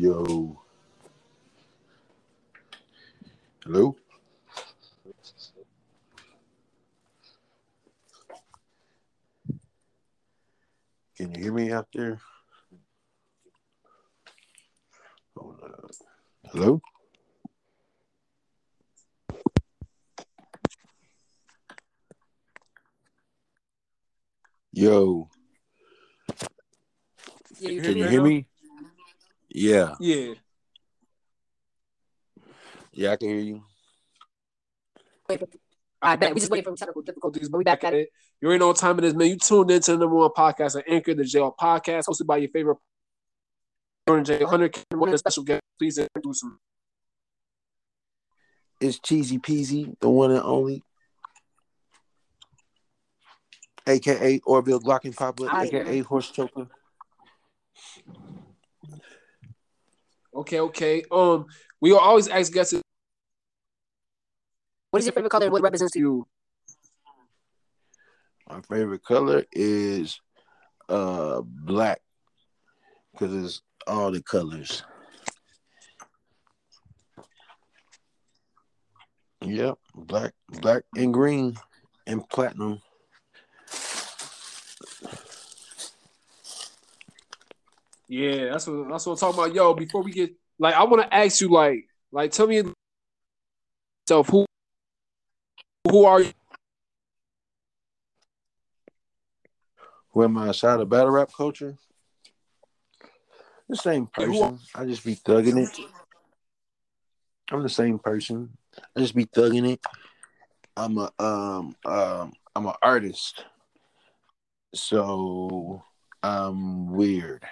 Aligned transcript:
Yo. 0.00 0.56
Hello? 3.64 3.94
Can 11.18 11.34
you 11.34 11.42
hear 11.42 11.52
me 11.52 11.70
out 11.70 11.88
there? 11.92 12.18
Hold 15.36 15.60
up. 15.64 15.90
Hello? 16.50 16.80
Yo, 24.72 25.28
Yeah, 27.58 27.68
you 27.68 27.82
can 27.82 27.96
you 27.98 28.08
hear 28.08 28.22
me? 28.22 28.46
Yeah, 29.60 29.94
Yeah. 30.00 30.34
yeah, 32.92 33.12
I 33.12 33.16
can 33.16 33.28
hear 33.28 33.40
you. 33.40 33.62
I 36.00 36.16
bet 36.16 36.32
we 36.34 36.40
just 36.40 36.50
waiting 36.50 36.64
for 36.64 36.76
technical 36.76 37.02
difficulties, 37.02 37.50
but 37.50 37.58
we 37.58 37.64
back 37.64 37.84
at 37.84 37.92
it. 37.92 38.08
You 38.40 38.48
already 38.48 38.60
know 38.60 38.68
what 38.68 38.78
time 38.78 38.98
it 38.98 39.04
is, 39.04 39.14
man. 39.14 39.28
You 39.28 39.36
tuned 39.36 39.70
into 39.70 39.92
the 39.92 39.98
number 39.98 40.16
one 40.16 40.30
podcast 40.30 40.76
on 40.76 40.82
Anchor, 40.88 41.12
the 41.12 41.24
JL 41.24 41.54
podcast, 41.60 42.04
hosted 42.06 42.24
by 42.24 42.38
your 42.38 42.48
favorite 42.48 42.78
Jordan 44.08 44.24
J. 44.24 44.44
Hunter. 44.44 44.70
What 44.92 45.12
a 45.12 45.18
special 45.18 45.42
guest. 45.44 45.60
Please 45.78 45.98
introduce 45.98 46.42
him. 46.42 46.58
It's 48.80 48.98
Cheesy 48.98 49.38
Peasy, 49.38 49.94
the 50.00 50.08
one 50.08 50.30
and 50.30 50.40
only, 50.42 50.82
aka 53.86 54.40
Orville 54.46 54.80
Glockenpopper, 54.80 55.48
Hi. 55.48 55.64
aka 55.66 56.00
Horse 56.00 56.30
Choker. 56.30 56.66
Okay, 60.34 60.60
okay. 60.60 61.02
Um, 61.10 61.46
we 61.80 61.92
always 61.92 62.28
ask 62.28 62.52
guests 62.52 62.74
What 64.90 65.00
is 65.00 65.06
your 65.06 65.12
favorite 65.12 65.30
color 65.30 65.46
and 65.46 65.52
what 65.52 65.62
represents 65.62 65.92
to 65.92 65.98
you? 65.98 66.26
you. 68.48 68.54
My 68.54 68.60
favorite 68.62 69.04
color 69.04 69.44
is 69.52 70.20
uh 70.88 71.42
black 71.44 72.00
because 73.12 73.34
it's 73.44 73.62
all 73.86 74.10
the 74.10 74.22
colors. 74.22 74.82
Yep, 79.42 79.78
black, 79.94 80.34
black 80.60 80.82
and 80.96 81.14
green 81.14 81.56
and 82.06 82.28
platinum. 82.28 82.80
Yeah, 88.10 88.50
that's 88.50 88.66
what 88.66 88.88
that's 88.88 89.06
what 89.06 89.12
I'm 89.12 89.18
talking 89.18 89.38
about. 89.38 89.54
Yo, 89.54 89.72
before 89.72 90.02
we 90.02 90.10
get 90.10 90.34
like, 90.58 90.74
I 90.74 90.82
want 90.82 91.00
to 91.00 91.14
ask 91.14 91.40
you, 91.40 91.48
like, 91.48 91.86
like, 92.10 92.32
tell 92.32 92.48
me 92.48 92.60
yourself 94.08 94.28
who 94.28 94.44
who 95.88 96.04
are 96.06 96.20
you? 96.22 96.32
Who 100.10 100.24
am 100.24 100.36
I 100.38 100.48
outside 100.48 100.80
of 100.80 100.88
battle 100.88 101.12
rap 101.12 101.30
culture? 101.32 101.76
The 103.68 103.76
same 103.76 104.08
person. 104.08 104.58
I 104.74 104.86
just 104.86 105.04
be 105.04 105.14
thugging 105.14 105.62
it. 105.62 105.78
I'm 107.52 107.62
the 107.62 107.68
same 107.68 108.00
person. 108.00 108.50
I 108.96 109.00
just 109.00 109.14
be 109.14 109.26
thugging 109.26 109.74
it. 109.74 109.80
I'm 110.76 110.98
a 110.98 111.12
um 111.20 111.76
um 111.84 112.32
I'm 112.56 112.66
an 112.66 112.74
artist. 112.82 113.44
So 114.74 115.84
I'm 116.24 116.90
weird. 116.90 117.46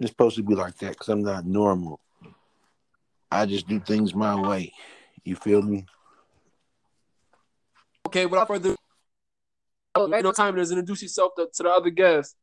And 0.00 0.06
it's 0.06 0.12
supposed 0.12 0.36
to 0.36 0.42
be 0.42 0.54
like 0.54 0.78
that 0.78 0.92
because 0.92 1.10
I'm 1.10 1.22
not 1.22 1.44
normal. 1.44 2.00
I 3.30 3.44
just 3.44 3.68
do 3.68 3.78
things 3.78 4.14
my 4.14 4.34
way. 4.34 4.72
You 5.24 5.36
feel 5.36 5.60
me? 5.60 5.84
Okay, 8.06 8.24
without 8.24 8.48
further, 8.48 8.76
Oh, 9.94 10.06
you 10.06 10.12
right. 10.12 10.24
know, 10.24 10.32
time 10.32 10.56
it 10.56 10.62
is. 10.62 10.70
Introduce 10.70 11.02
yourself 11.02 11.32
to, 11.36 11.48
to 11.52 11.62
the 11.64 11.68
other 11.68 11.90
guests. 11.90 12.34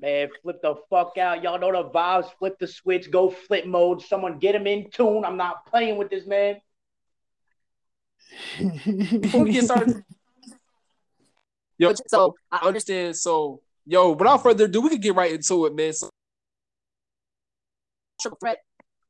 Man, 0.00 0.28
flip 0.42 0.60
the 0.62 0.74
fuck 0.90 1.16
out. 1.16 1.44
Y'all 1.44 1.60
know 1.60 1.70
the 1.70 1.88
vibes. 1.90 2.28
Flip 2.40 2.58
the 2.58 2.66
switch. 2.66 3.08
Go 3.08 3.30
flip 3.30 3.66
mode. 3.66 4.02
Someone 4.02 4.40
get 4.40 4.56
him 4.56 4.66
in 4.66 4.90
tune. 4.90 5.24
I'm 5.24 5.36
not 5.36 5.64
playing 5.66 5.96
with 5.96 6.10
this 6.10 6.26
man. 6.26 6.56
Before 9.20 9.44
we 9.44 9.52
get 9.52 9.64
started, 9.64 10.02
yo, 11.78 11.92
So 12.08 12.34
I 12.50 12.58
I 12.62 12.66
understand. 12.66 13.16
So, 13.16 13.60
yo, 13.86 14.12
without 14.12 14.42
further 14.42 14.64
ado, 14.64 14.80
we 14.80 14.90
can 14.90 15.00
get 15.00 15.14
right 15.14 15.32
into 15.32 15.66
it, 15.66 15.74
man. 15.74 15.92
So, 15.92 16.08
triple 18.20 18.38
threat. 18.40 18.58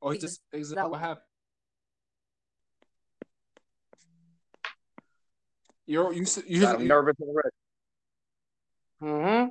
oh, 0.03 0.11
he 0.11 0.19
just 0.19 0.41
exactly 0.53 0.91
what 0.91 1.01
happened. 1.01 1.23
You're 5.87 6.13
you 6.13 6.23
s- 6.23 6.43
you 6.47 6.67
I'm 6.67 6.87
nervous 6.87 7.15
already. 7.21 7.49
Mm-hmm. 9.03 9.51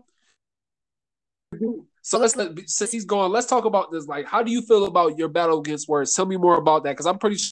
so 2.01 2.17
let's 2.17 2.35
let 2.35 2.57
since 2.69 2.91
he's 2.91 3.05
gone, 3.05 3.31
let's 3.31 3.47
talk 3.47 3.63
about 3.65 3.91
this. 3.91 4.05
Like, 4.07 4.25
how 4.25 4.43
do 4.43 4.51
you 4.51 4.61
feel 4.61 4.85
about 4.85 5.17
your 5.17 5.29
battle 5.29 5.59
against 5.59 5.87
words? 5.87 6.13
Tell 6.13 6.25
me 6.25 6.35
more 6.35 6.57
about 6.57 6.83
that, 6.83 6.91
because 6.91 7.05
I'm 7.05 7.19
pretty 7.19 7.37
sure 7.37 7.51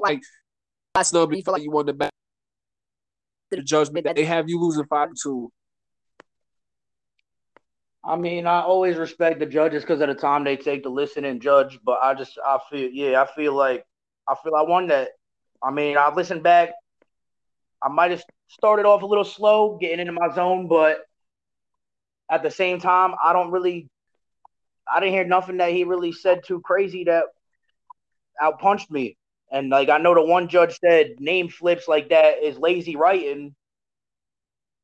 like 0.00 0.20
last 0.96 1.12
number 1.12 1.36
you 1.36 1.42
feel 1.42 1.52
like 1.52 1.62
you 1.62 1.70
won 1.70 1.86
the 1.86 1.92
battle. 1.92 2.10
The 3.50 3.62
judgment 3.62 4.04
that 4.04 4.16
they 4.16 4.24
have 4.24 4.48
you 4.48 4.60
losing 4.60 4.84
five 4.86 5.08
to 5.10 5.14
two. 5.20 5.52
I 8.04 8.16
mean, 8.16 8.46
I 8.46 8.62
always 8.62 8.96
respect 8.96 9.38
the 9.38 9.46
judges 9.46 9.82
because 9.82 10.00
of 10.00 10.08
the 10.08 10.14
time 10.14 10.44
they 10.44 10.56
take 10.56 10.84
to 10.84 10.88
listen 10.88 11.26
and 11.26 11.42
judge. 11.42 11.78
But 11.84 11.98
I 12.02 12.14
just, 12.14 12.38
I 12.42 12.58
feel, 12.70 12.88
yeah, 12.90 13.20
I 13.20 13.26
feel 13.26 13.54
like, 13.54 13.84
I 14.26 14.34
feel 14.42 14.54
I 14.54 14.62
won 14.62 14.86
that. 14.86 15.10
I 15.62 15.70
mean, 15.70 15.98
I 15.98 16.12
listened 16.14 16.42
back. 16.42 16.70
I 17.82 17.88
might 17.88 18.12
have 18.12 18.24
started 18.48 18.86
off 18.86 19.02
a 19.02 19.06
little 19.06 19.24
slow, 19.24 19.76
getting 19.78 20.00
into 20.00 20.12
my 20.12 20.34
zone, 20.34 20.68
but 20.68 21.00
at 22.30 22.42
the 22.42 22.50
same 22.50 22.80
time, 22.80 23.14
I 23.22 23.34
don't 23.34 23.50
really, 23.50 23.88
I 24.90 25.00
didn't 25.00 25.12
hear 25.12 25.24
nothing 25.24 25.58
that 25.58 25.72
he 25.72 25.84
really 25.84 26.12
said 26.12 26.44
too 26.44 26.60
crazy 26.60 27.04
that 27.04 27.24
outpunched 28.42 28.90
me. 28.90 29.17
And 29.50 29.70
like, 29.70 29.88
I 29.88 29.98
know 29.98 30.14
the 30.14 30.22
one 30.22 30.48
judge 30.48 30.78
said 30.78 31.20
name 31.20 31.48
flips 31.48 31.88
like 31.88 32.10
that 32.10 32.42
is 32.42 32.58
lazy 32.58 32.96
writing. 32.96 33.54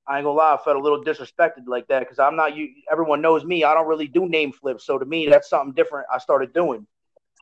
I 0.07 0.19
ain't 0.19 0.25
gonna 0.25 0.37
lie, 0.37 0.55
I 0.55 0.63
felt 0.63 0.77
a 0.77 0.81
little 0.81 1.03
disrespected 1.05 1.67
like 1.67 1.87
that 1.89 2.01
because 2.01 2.19
I'm 2.19 2.37
not 2.37 2.57
you. 2.57 2.69
Everyone 2.91 3.23
knows 3.23 3.45
me. 3.45 3.65
I 3.65 3.75
don't 3.75 3.87
really 3.89 4.09
do 4.09 4.29
name 4.29 4.53
flips, 4.53 4.85
so 4.85 4.99
to 4.99 5.05
me, 5.05 5.29
that's 5.29 5.49
something 5.49 5.75
different. 5.75 6.07
I 6.13 6.19
started 6.19 6.53
doing. 6.53 6.87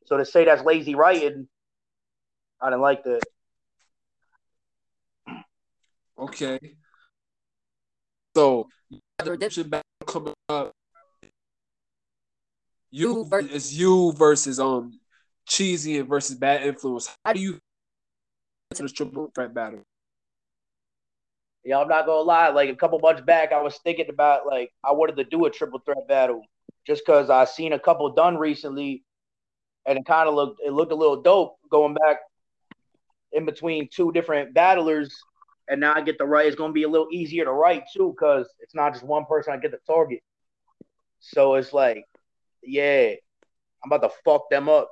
So 0.06 0.16
to 0.16 0.24
say 0.24 0.44
that's 0.44 0.62
lazy 0.64 0.94
writing, 0.94 1.48
I 2.60 2.70
didn't 2.70 2.82
like 2.82 3.04
that. 3.04 3.22
Okay. 6.18 6.58
So 8.36 8.68
The 8.90 9.24
the 9.24 9.30
redemption 9.32 9.64
redemption 9.64 9.68
battle 9.70 9.84
coming 10.06 10.34
up. 10.48 10.72
You 12.90 13.16
You 13.16 13.24
ver- 13.24 13.40
it's 13.40 13.72
you 13.72 14.12
versus 14.12 14.60
um 14.60 15.00
cheesy 15.52 16.00
versus 16.00 16.36
bad 16.36 16.62
influence. 16.62 17.14
How 17.24 17.32
do 17.32 17.40
you 17.40 17.58
to 18.74 18.82
this 18.82 18.92
triple 18.92 19.30
threat 19.34 19.52
battle? 19.52 19.82
Yeah, 21.64 21.78
I'm 21.78 21.88
not 21.88 22.06
gonna 22.06 22.22
lie. 22.22 22.48
Like 22.48 22.70
a 22.70 22.74
couple 22.76 22.98
months 22.98 23.22
back, 23.22 23.52
I 23.52 23.60
was 23.60 23.78
thinking 23.84 24.08
about 24.08 24.46
like 24.46 24.70
I 24.82 24.92
wanted 24.92 25.16
to 25.16 25.24
do 25.24 25.44
a 25.44 25.50
triple 25.50 25.80
threat 25.84 26.08
battle 26.08 26.42
just 26.86 27.02
because 27.04 27.30
I 27.30 27.44
seen 27.44 27.72
a 27.72 27.78
couple 27.78 28.10
done 28.10 28.36
recently, 28.36 29.04
and 29.86 29.98
it 29.98 30.06
kind 30.06 30.28
of 30.28 30.34
looked 30.34 30.60
it 30.64 30.72
looked 30.72 30.92
a 30.92 30.96
little 30.96 31.20
dope 31.22 31.56
going 31.70 31.94
back 31.94 32.16
in 33.32 33.44
between 33.44 33.88
two 33.92 34.10
different 34.12 34.54
battlers. 34.54 35.14
And 35.68 35.80
now 35.80 35.94
I 35.94 36.00
get 36.00 36.18
to 36.18 36.26
write. 36.26 36.46
It's 36.46 36.56
gonna 36.56 36.72
be 36.72 36.82
a 36.82 36.88
little 36.88 37.08
easier 37.12 37.44
to 37.44 37.52
write 37.52 37.84
too 37.94 38.14
because 38.16 38.48
it's 38.60 38.74
not 38.74 38.94
just 38.94 39.04
one 39.04 39.26
person 39.26 39.52
I 39.52 39.58
get 39.58 39.70
to 39.70 39.78
target. 39.86 40.20
So 41.20 41.54
it's 41.54 41.72
like, 41.72 42.04
yeah, 42.64 43.12
I'm 43.84 43.92
about 43.92 44.08
to 44.08 44.14
fuck 44.24 44.50
them 44.50 44.68
up. 44.68 44.90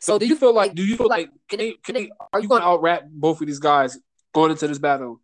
So 0.00 0.18
do 0.18 0.26
you 0.26 0.36
feel 0.36 0.54
like 0.54 0.74
do 0.74 0.84
you 0.84 0.96
feel 0.96 1.08
like 1.08 1.30
can 1.48 1.58
they 1.58 1.72
can 1.84 1.94
they 1.94 2.10
are 2.32 2.40
you 2.40 2.48
gonna 2.48 2.64
out 2.64 2.82
rap 2.82 3.02
both 3.10 3.40
of 3.40 3.46
these 3.46 3.58
guys 3.58 3.98
going 4.32 4.50
into 4.50 4.68
this 4.68 4.78
battle? 4.78 5.20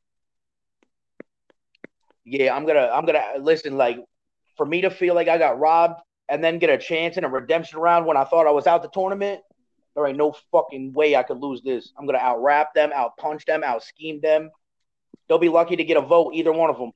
yeah, 2.25 2.55
I'm 2.55 2.67
gonna 2.67 2.91
I'm 2.93 3.05
gonna 3.05 3.23
listen. 3.41 3.77
Like 3.77 3.99
for 4.57 4.67
me 4.67 4.81
to 4.83 4.91
feel 4.91 5.15
like 5.15 5.29
I 5.29 5.39
got 5.39 5.59
robbed 5.59 6.01
and 6.29 6.43
then 6.43 6.59
get 6.59 6.71
a 6.71 6.79
chance 6.79 7.17
in 7.17 7.25
a 7.25 7.29
redemption 7.29 7.79
round 7.79 8.07
when 8.07 8.17
I 8.17 8.25
thought 8.25 8.47
I 8.47 8.51
was 8.51 8.67
out 8.67 8.83
the 8.83 8.89
tournament, 8.89 9.43
there 9.95 10.07
ain't 10.07 10.17
no 10.17 10.35
fucking 10.51 10.93
way 10.95 11.17
I 11.17 11.23
could 11.23 11.39
lose 11.39 11.63
this. 11.63 11.93
I'm 11.99 12.07
gonna 12.07 12.19
out 12.19 12.43
rap 12.43 12.75
them, 12.75 12.91
out 12.95 13.17
punch 13.19 13.45
them, 13.45 13.63
out 13.63 13.83
scheme 13.83 14.21
them. 14.21 14.51
They'll 15.29 15.39
be 15.39 15.49
lucky 15.49 15.77
to 15.77 15.85
get 15.85 15.97
a 15.97 16.03
vote, 16.03 16.33
either 16.35 16.53
one 16.53 16.71
of 16.71 16.79
them. 16.79 16.93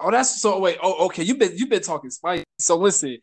Oh, 0.00 0.10
that's 0.10 0.40
so 0.40 0.58
wait. 0.58 0.78
Oh, 0.82 1.06
okay. 1.06 1.22
You've 1.22 1.38
been 1.38 1.56
you've 1.56 1.70
been 1.70 1.82
talking 1.82 2.10
spicy. 2.10 2.44
So 2.58 2.76
listen. 2.76 3.18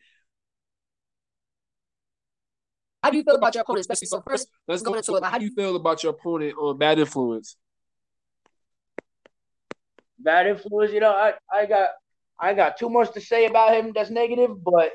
How 3.02 3.10
do 3.10 3.16
you 3.16 3.22
feel 3.22 3.36
about 3.36 3.54
your 3.54 3.62
opponent, 3.62 3.80
especially 3.80 4.06
so 4.06 4.20
first? 4.20 4.48
Let's 4.68 4.82
go 4.82 4.94
into 4.94 5.12
into 5.12 5.24
it. 5.24 5.26
it, 5.26 5.30
How 5.30 5.38
do 5.38 5.44
you 5.44 5.52
feel 5.52 5.76
about 5.76 6.02
your 6.02 6.12
opponent 6.12 6.54
on 6.58 6.76
Bad 6.76 6.98
Influence? 6.98 7.56
Bad 10.18 10.48
influence, 10.48 10.92
you 10.92 11.00
know, 11.00 11.12
I, 11.12 11.32
I 11.50 11.64
got 11.64 11.88
I 12.38 12.52
got 12.52 12.76
too 12.76 12.90
much 12.90 13.12
to 13.12 13.20
say 13.22 13.46
about 13.46 13.74
him 13.74 13.92
that's 13.94 14.10
negative, 14.10 14.62
but 14.62 14.92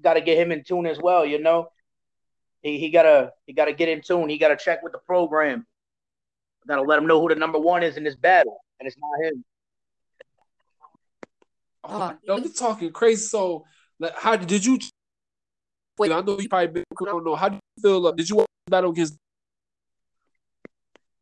gotta 0.00 0.20
get 0.20 0.38
him 0.38 0.52
in 0.52 0.62
tune 0.62 0.86
as 0.86 0.98
well, 0.98 1.26
you 1.26 1.40
know. 1.40 1.68
He 2.62 2.78
he 2.78 2.90
gotta 2.90 3.32
he 3.46 3.52
gotta 3.52 3.72
get 3.72 3.88
in 3.88 4.02
tune. 4.02 4.28
He 4.28 4.38
gotta 4.38 4.56
check 4.56 4.82
with 4.84 4.92
the 4.92 4.98
program. 4.98 5.66
Gotta 6.68 6.82
let 6.82 6.98
him 6.98 7.06
know 7.06 7.20
who 7.20 7.28
the 7.28 7.34
number 7.34 7.58
one 7.58 7.82
is 7.82 7.96
in 7.96 8.04
this 8.04 8.14
battle, 8.14 8.58
and 8.78 8.86
it's 8.86 8.96
not 8.98 9.32
him. 9.32 9.44
Uh, 11.82 12.12
Yo, 12.22 12.36
you 12.36 12.48
talking 12.50 12.92
crazy. 12.92 13.22
So, 13.22 13.64
like, 13.98 14.14
how 14.14 14.36
did 14.36 14.64
you? 14.64 14.78
Wait. 15.98 16.12
I 16.12 16.20
know 16.20 16.38
you 16.38 16.48
probably 16.48 16.68
been, 16.68 16.84
I 17.00 17.04
don't 17.04 17.24
know. 17.24 17.34
How 17.34 17.48
do 17.48 17.56
you 17.56 17.82
feel? 17.82 18.06
Uh, 18.06 18.12
did 18.12 18.28
you 18.28 18.36
watch 18.36 18.46
the 18.66 18.70
battle 18.70 18.90
against? 18.90 19.16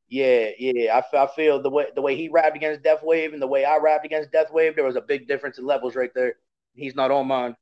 Yeah, 0.08 0.50
yeah. 0.58 1.00
I, 1.00 1.16
I 1.16 1.26
feel 1.34 1.60
the 1.60 1.70
way 1.70 1.86
the 1.94 2.02
way 2.02 2.16
he 2.16 2.28
rapped 2.28 2.56
against 2.56 2.82
Death 2.82 3.02
Wave 3.02 3.32
and 3.32 3.42
the 3.42 3.46
way 3.46 3.64
I 3.64 3.78
rapped 3.78 4.04
against 4.04 4.30
Death 4.30 4.52
Wave, 4.52 4.76
there 4.76 4.84
was 4.84 4.96
a 4.96 5.00
big 5.00 5.26
difference 5.26 5.58
in 5.58 5.66
levels 5.66 5.96
right 5.96 6.10
there. 6.14 6.36
He's 6.74 6.94
not 6.94 7.10
on 7.10 7.26
mine. 7.26 7.56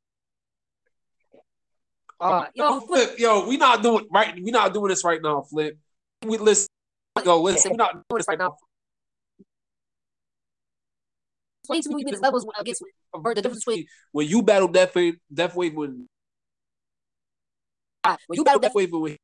uh, 2.19 2.45
yo, 2.53 2.79
Flip, 2.81 3.09
Flip, 3.09 3.19
yo, 3.19 3.47
we 3.47 3.57
not 3.57 3.81
doing 3.81 4.05
right. 4.11 4.35
We 4.35 4.51
not 4.51 4.73
doing 4.73 4.89
this 4.89 5.03
right 5.03 5.21
now, 5.21 5.41
Flip. 5.41 5.77
We 6.25 6.37
listen. 6.37 6.67
Yo, 7.23 7.41
listen. 7.41 7.71
We 7.71 7.77
not 7.77 7.93
doing 7.93 8.19
this 8.19 8.27
right 8.27 8.39
now. 8.39 8.57
explain 11.65 11.81
to 11.81 12.05
me 12.05 12.11
his 12.11 12.21
levels 12.21 12.45
against 12.59 12.83
the 13.13 13.33
difference 13.35 13.65
between 13.65 13.85
When 14.11 14.27
you 14.27 14.41
battle 14.41 14.67
Death 14.67 14.95
Wave, 14.95 15.15
Death 15.33 15.55
Wave 15.55 15.75
when 15.75 15.89
uh, 15.91 16.14
Ah, 18.05 18.17
when 18.27 18.37
you 18.37 18.43
battle 18.43 18.59
Death 18.59 18.69
Death 18.69 18.75
Wave 18.75 18.91
when 18.91 19.17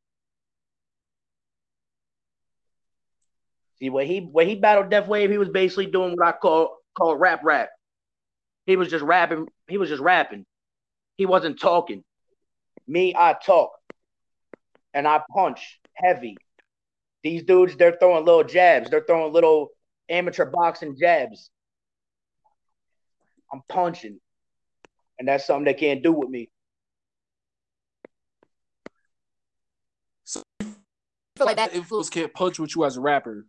See, 3.79 3.89
when 3.89 4.07
he 4.07 4.19
when 4.19 4.47
he 4.47 4.55
battled 4.55 4.89
Death 4.89 5.07
Wave, 5.07 5.29
he 5.29 5.37
was 5.37 5.49
basically 5.49 5.85
doing 5.85 6.15
what 6.15 6.27
I 6.27 6.31
call 6.31 6.77
call 6.95 7.15
rap 7.15 7.41
rap. 7.43 7.69
He 8.65 8.75
was 8.75 8.89
just 8.89 9.03
rapping. 9.03 9.47
He 9.67 9.77
was 9.77 9.89
just 9.89 10.01
rapping. 10.01 10.45
He 11.17 11.25
wasn't 11.25 11.59
talking. 11.59 12.03
Me, 12.87 13.13
I 13.15 13.35
talk, 13.43 13.71
and 14.93 15.07
I 15.07 15.21
punch 15.31 15.79
heavy. 15.93 16.37
These 17.23 17.43
dudes, 17.43 17.75
they're 17.75 17.97
throwing 17.99 18.25
little 18.25 18.43
jabs. 18.43 18.89
They're 18.89 19.03
throwing 19.05 19.31
little 19.31 19.69
amateur 20.09 20.45
boxing 20.45 20.97
jabs. 20.99 21.49
I'm 23.53 23.61
punching, 23.69 24.19
and 25.19 25.27
that's 25.27 25.45
something 25.45 25.65
they 25.65 25.73
can't 25.73 26.01
do 26.01 26.13
with 26.13 26.29
me. 26.29 26.49
I 30.37 30.65
feel 31.37 31.45
like 31.45 31.57
that 31.57 31.73
influence 31.73 32.09
can't 32.09 32.33
punch 32.33 32.59
with 32.59 32.75
you 32.75 32.85
as 32.85 32.97
a 32.97 33.01
rapper. 33.01 33.45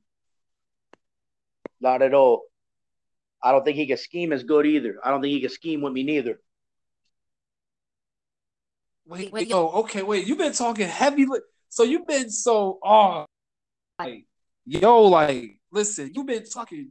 Not 1.80 2.02
at 2.02 2.14
all. 2.14 2.42
I 3.42 3.50
don't 3.50 3.64
think 3.64 3.76
he 3.76 3.86
can 3.86 3.96
scheme 3.96 4.32
as 4.32 4.44
good 4.44 4.66
either. 4.66 4.98
I 5.02 5.10
don't 5.10 5.20
think 5.20 5.32
he 5.32 5.40
can 5.40 5.50
scheme 5.50 5.80
with 5.82 5.92
me 5.92 6.04
neither. 6.04 6.40
Wait, 9.04 9.24
Wait, 9.24 9.32
wait, 9.32 9.48
yo, 9.48 9.68
okay, 9.68 10.02
wait. 10.02 10.26
You've 10.26 10.38
been 10.38 10.52
talking 10.52 10.86
heavy. 10.86 11.26
Li- 11.26 11.40
so 11.68 11.82
you've 11.82 12.06
been 12.06 12.30
so, 12.30 12.78
oh, 12.84 13.26
like, 13.98 14.26
yo, 14.64 15.02
like, 15.02 15.58
listen, 15.72 16.12
you've 16.14 16.26
been 16.26 16.44
talking. 16.48 16.90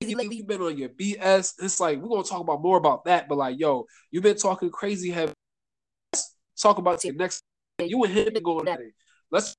You, 0.00 0.18
you've 0.18 0.46
been 0.46 0.62
on 0.62 0.78
your 0.78 0.88
BS. 0.88 1.54
It's 1.62 1.78
like 1.78 2.00
we're 2.00 2.08
gonna 2.08 2.24
talk 2.24 2.40
about 2.40 2.62
more 2.62 2.78
about 2.78 3.04
that, 3.04 3.28
but 3.28 3.38
like, 3.38 3.58
yo, 3.58 3.86
you've 4.10 4.22
been 4.22 4.36
talking 4.36 4.70
crazy 4.70 5.10
heavy. 5.10 5.32
Let's 6.12 6.34
talk 6.60 6.78
about 6.78 7.00
the 7.02 7.12
next. 7.12 7.42
You 7.88 8.04
and 8.04 8.12
him 8.12 8.32
been 8.32 8.42
going 8.42 8.68
at 8.68 8.80
it. 8.80 8.92
Let's 9.30 9.54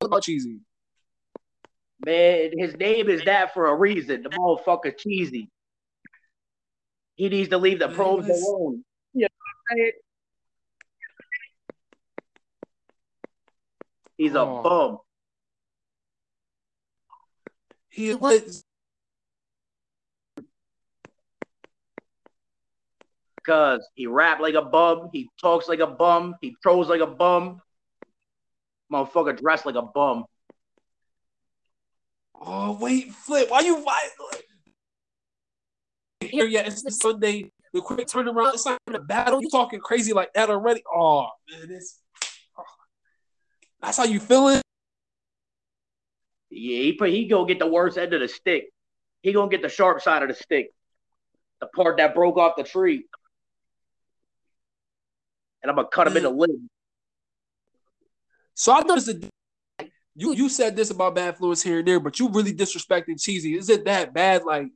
talk 0.00 0.08
about 0.08 0.22
cheesy. 0.22 0.60
Man, 2.04 2.50
his 2.58 2.76
name 2.76 3.08
is 3.08 3.24
that 3.24 3.54
for 3.54 3.66
a 3.66 3.74
reason. 3.74 4.22
The 4.22 4.30
motherfucker 4.30 4.96
cheesy. 4.96 5.50
He 7.14 7.28
needs 7.28 7.48
to 7.48 7.58
leave 7.58 7.78
the 7.78 7.88
Man, 7.88 7.96
probes 7.96 8.26
listen. 8.28 8.44
alone. 8.44 8.84
You 9.14 9.22
know 9.22 9.28
what 9.38 9.72
I'm 9.72 9.78
saying? 9.78 9.92
He's 14.18 14.34
a 14.34 14.40
Oh. 14.40 14.62
bum. 14.62 14.98
He 17.88 18.14
What? 18.14 18.44
Cause 23.46 23.86
he 23.94 24.08
rap 24.08 24.40
like 24.40 24.54
a 24.54 24.62
bum, 24.62 25.08
he 25.12 25.28
talks 25.40 25.68
like 25.68 25.78
a 25.78 25.86
bum, 25.86 26.34
he 26.40 26.56
throws 26.64 26.88
like 26.88 27.00
a 27.00 27.06
bum. 27.06 27.60
Motherfucker 28.92 29.38
dressed 29.38 29.64
like 29.64 29.76
a 29.76 29.82
bum. 29.82 30.24
Oh 32.40 32.76
wait, 32.80 33.12
flip. 33.12 33.50
Why 33.50 33.60
you 33.60 33.76
why? 33.76 34.00
Here, 36.20 36.46
yeah, 36.46 36.62
it's 36.62 36.82
the 36.82 36.90
Sunday. 36.90 37.52
The 37.72 37.80
quick 37.80 38.08
turnaround. 38.08 38.54
It's 38.54 38.66
not 38.66 38.80
even 38.88 39.00
a 39.00 39.04
battle. 39.04 39.40
You 39.40 39.48
talking 39.50 39.78
crazy 39.78 40.12
like 40.12 40.32
that 40.34 40.50
already? 40.50 40.82
Oh 40.92 41.28
man, 41.50 41.70
it's 41.70 42.00
oh. 42.58 42.64
that's 43.80 43.96
how 43.96 44.04
you 44.04 44.18
feeling. 44.18 44.60
Yeah, 46.50 46.78
he 46.78 46.92
put 46.94 47.10
he 47.10 47.28
gonna 47.28 47.46
get 47.46 47.60
the 47.60 47.66
worst 47.66 47.96
end 47.96 48.12
of 48.12 48.20
the 48.20 48.28
stick. 48.28 48.70
He 49.22 49.32
gonna 49.32 49.50
get 49.50 49.62
the 49.62 49.68
sharp 49.68 50.02
side 50.02 50.22
of 50.22 50.28
the 50.28 50.34
stick, 50.34 50.70
the 51.60 51.68
part 51.68 51.98
that 51.98 52.14
broke 52.14 52.38
off 52.38 52.56
the 52.56 52.64
tree. 52.64 53.04
And 55.66 55.70
I'm 55.72 55.76
gonna 55.76 55.88
cut 55.88 56.06
him 56.06 56.16
in 56.16 56.22
the 56.22 56.30
mm. 56.30 56.38
lid. 56.38 56.68
So 58.54 58.72
I 58.72 58.82
noticed 58.82 59.06
that 59.06 59.28
you 60.14 60.32
you 60.32 60.48
said 60.48 60.76
this 60.76 60.92
about 60.92 61.16
bad 61.16 61.30
influence 61.30 61.60
here 61.60 61.80
and 61.80 61.88
there, 61.88 61.98
but 61.98 62.20
you 62.20 62.28
really 62.28 62.54
disrespected 62.54 63.20
cheesy. 63.20 63.58
Is 63.58 63.68
it 63.68 63.84
that 63.86 64.14
bad? 64.14 64.44
Like 64.44 64.68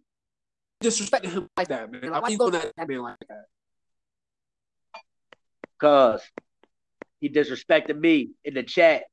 disrespecting 0.83 1.31
him 1.31 1.49
like 1.57 1.69
that, 1.69 1.93
man? 1.93 2.11
Like, 2.11 2.23
why 2.23 2.29
you 2.29 2.39
going 2.39 2.57
at 2.57 2.73
that 2.77 2.89
man 2.89 3.03
like 3.03 3.19
that? 3.29 3.45
Cause 5.79 6.23
he 7.21 7.29
disrespected 7.29 7.97
me 7.97 8.31
in 8.45 8.55
the 8.55 8.65
chat 8.65 9.05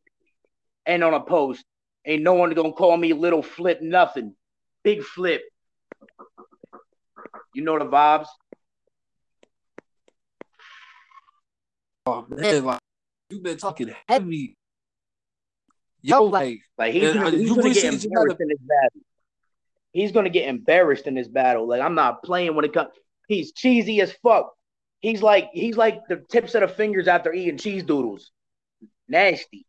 and 0.88 1.04
on 1.04 1.14
a 1.14 1.20
post. 1.20 1.64
Ain't 2.08 2.24
no 2.24 2.34
one 2.34 2.52
gonna 2.56 2.74
call 2.74 2.98
me 2.98 3.14
little 3.14 3.44
flip 3.44 3.84
nothing. 3.84 4.36
Big 4.84 5.04
flip. 5.04 5.44
You 7.54 7.62
know 7.62 7.78
the 7.78 7.86
vibes. 7.86 8.30
Oh 12.08 12.26
man, 12.30 12.64
like 12.64 12.80
you've 13.30 13.44
been 13.44 13.58
talking 13.58 13.94
heavy. 14.08 14.56
Yo, 16.02 16.24
like 16.24 16.62
Like 16.78 16.94
he's 16.94 17.14
gonna, 17.14 17.28
uh, 17.28 17.32
he's 17.32 17.50
gonna 17.50 17.74
get 17.74 17.94
embarrassed 17.94 18.40
in 18.40 18.48
this 18.48 18.60
battle. 18.62 19.02
He's 19.92 20.12
gonna 20.14 20.30
get 20.30 20.48
embarrassed 20.48 21.06
in 21.06 21.16
this 21.16 21.28
battle. 21.28 21.68
Like 21.68 21.82
I'm 21.82 21.96
not 21.96 22.24
playing 22.24 22.56
when 22.56 22.64
it 22.64 22.72
comes. 22.72 22.92
He's 23.28 23.52
cheesy 23.52 24.00
as 24.00 24.14
fuck. 24.24 24.54
He's 25.02 25.22
like 25.22 25.50
he's 25.52 25.76
like 25.76 26.08
the 26.08 26.24
tips 26.30 26.56
of 26.56 26.62
the 26.62 26.70
fingers 26.70 27.10
after 27.10 27.34
eating 27.34 27.58
cheese 27.58 27.84
doodles. 27.84 28.32
Nasty. 29.10 29.66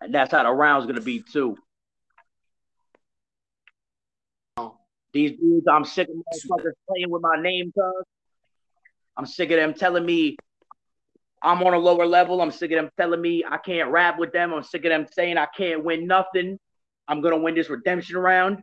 And 0.00 0.12
that's 0.12 0.32
how 0.32 0.42
the 0.42 0.50
round's 0.50 0.86
gonna 0.86 1.00
be 1.00 1.22
too. 1.22 1.56
These 5.12 5.38
dudes, 5.38 5.66
I'm 5.68 5.84
sick 5.84 6.08
of 6.08 6.14
motherfuckers 6.14 6.72
playing 6.88 7.10
with 7.10 7.22
my 7.22 7.40
name, 7.40 7.72
cuz. 7.72 8.04
I'm 9.16 9.26
sick 9.26 9.50
of 9.50 9.56
them 9.56 9.74
telling 9.74 10.06
me 10.06 10.36
I'm 11.42 11.62
on 11.62 11.74
a 11.74 11.78
lower 11.78 12.06
level. 12.06 12.40
I'm 12.40 12.50
sick 12.50 12.70
of 12.70 12.76
them 12.76 12.90
telling 12.96 13.20
me 13.20 13.44
I 13.48 13.56
can't 13.58 13.90
rap 13.90 14.18
with 14.18 14.32
them. 14.32 14.52
I'm 14.52 14.62
sick 14.62 14.84
of 14.84 14.90
them 14.90 15.06
saying 15.12 15.38
I 15.38 15.46
can't 15.56 15.84
win 15.84 16.06
nothing. 16.06 16.58
I'm 17.08 17.20
gonna 17.20 17.38
win 17.38 17.54
this 17.54 17.70
redemption 17.70 18.16
round. 18.18 18.62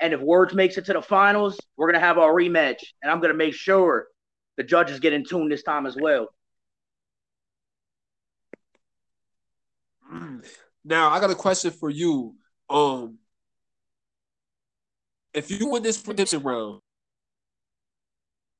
And 0.00 0.12
if 0.14 0.20
Words 0.20 0.54
makes 0.54 0.78
it 0.78 0.86
to 0.86 0.92
the 0.92 1.02
finals, 1.02 1.58
we're 1.76 1.90
gonna 1.90 2.04
have 2.04 2.18
our 2.18 2.32
rematch. 2.32 2.82
And 3.02 3.10
I'm 3.10 3.20
gonna 3.20 3.34
make 3.34 3.54
sure 3.54 4.06
the 4.56 4.62
judges 4.62 5.00
get 5.00 5.12
in 5.12 5.24
tune 5.24 5.48
this 5.48 5.62
time 5.62 5.86
as 5.86 5.96
well. 6.00 6.28
Now 10.84 11.10
I 11.10 11.20
got 11.20 11.30
a 11.30 11.34
question 11.34 11.70
for 11.70 11.90
you. 11.90 12.34
Um, 12.68 13.18
if 15.34 15.50
you 15.50 15.68
win 15.68 15.82
this 15.82 15.98
prediction 15.98 16.42
round, 16.42 16.80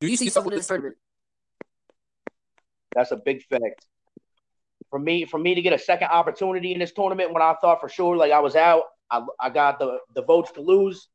Do 0.00 0.08
you 0.08 0.16
see 0.16 0.28
something 0.28 0.50
winning 0.50 0.58
this 0.60 0.66
tournament? 0.68 0.96
That's 2.94 3.10
a 3.12 3.16
big 3.16 3.42
fact. 3.44 3.86
For 4.88 4.98
me, 4.98 5.24
for 5.24 5.38
me 5.38 5.54
to 5.54 5.62
get 5.62 5.72
a 5.72 5.78
second 5.78 6.08
opportunity 6.08 6.72
in 6.72 6.80
this 6.80 6.92
tournament 6.92 7.32
when 7.32 7.42
I 7.42 7.54
thought 7.60 7.80
for 7.80 7.88
sure 7.88 8.16
like 8.16 8.32
I 8.32 8.40
was 8.40 8.56
out, 8.56 8.84
I, 9.10 9.24
I 9.38 9.50
got 9.50 9.78
the, 9.78 9.98
the 10.14 10.22
votes 10.22 10.50
to 10.52 10.60
lose. 10.60 11.08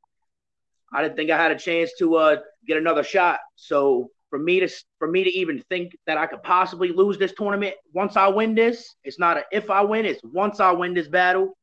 I 0.94 1.02
didn't 1.02 1.18
think 1.18 1.32
I 1.32 1.38
had 1.38 1.52
a 1.52 1.58
chance 1.58 1.92
to 2.00 2.16
uh, 2.16 2.38
get 2.66 2.78
another 2.78 3.04
shot. 3.04 3.40
So 3.56 4.12
for 4.30 4.40
me 4.40 4.60
to 4.62 4.70
for 5.00 5.08
me 5.10 5.24
to 5.24 5.30
even 5.30 5.64
think 5.70 5.98
that 6.08 6.18
I 6.18 6.26
could 6.26 6.44
possibly 6.44 6.90
lose 6.90 7.18
this 7.18 7.34
tournament 7.34 7.76
once 7.94 8.16
I 8.16 8.28
win 8.28 8.56
this, 8.56 8.96
it's 9.04 9.20
not 9.20 9.38
a 9.38 9.44
if 9.52 9.70
I 9.70 9.82
win, 9.82 10.06
it's 10.06 10.22
once 10.24 10.60
I 10.60 10.72
win 10.72 10.94
this 10.94 11.08
battle. 11.08 11.58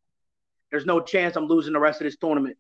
There's 0.70 0.86
no 0.86 1.00
chance 1.00 1.36
I'm 1.36 1.46
losing 1.46 1.72
the 1.72 1.80
rest 1.80 2.00
of 2.00 2.06
this 2.06 2.16
tournament. 2.16 2.56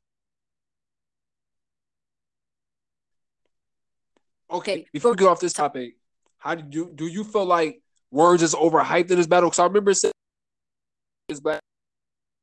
Okay, 4.52 4.86
before 4.92 5.12
we 5.12 5.16
get 5.16 5.28
off 5.28 5.40
this 5.40 5.54
topic, 5.54 5.96
how 6.38 6.54
do 6.54 6.64
you 6.70 6.92
do 6.94 7.06
you 7.06 7.24
feel 7.24 7.46
like 7.46 7.80
Words 8.10 8.42
is 8.42 8.54
overhyped 8.54 9.10
in 9.10 9.16
this 9.16 9.26
battle? 9.26 9.48
Because 9.48 9.60
I 9.60 9.64
remember 9.64 9.94
saying 9.94 10.12
his 11.28 11.40
back 11.40 11.60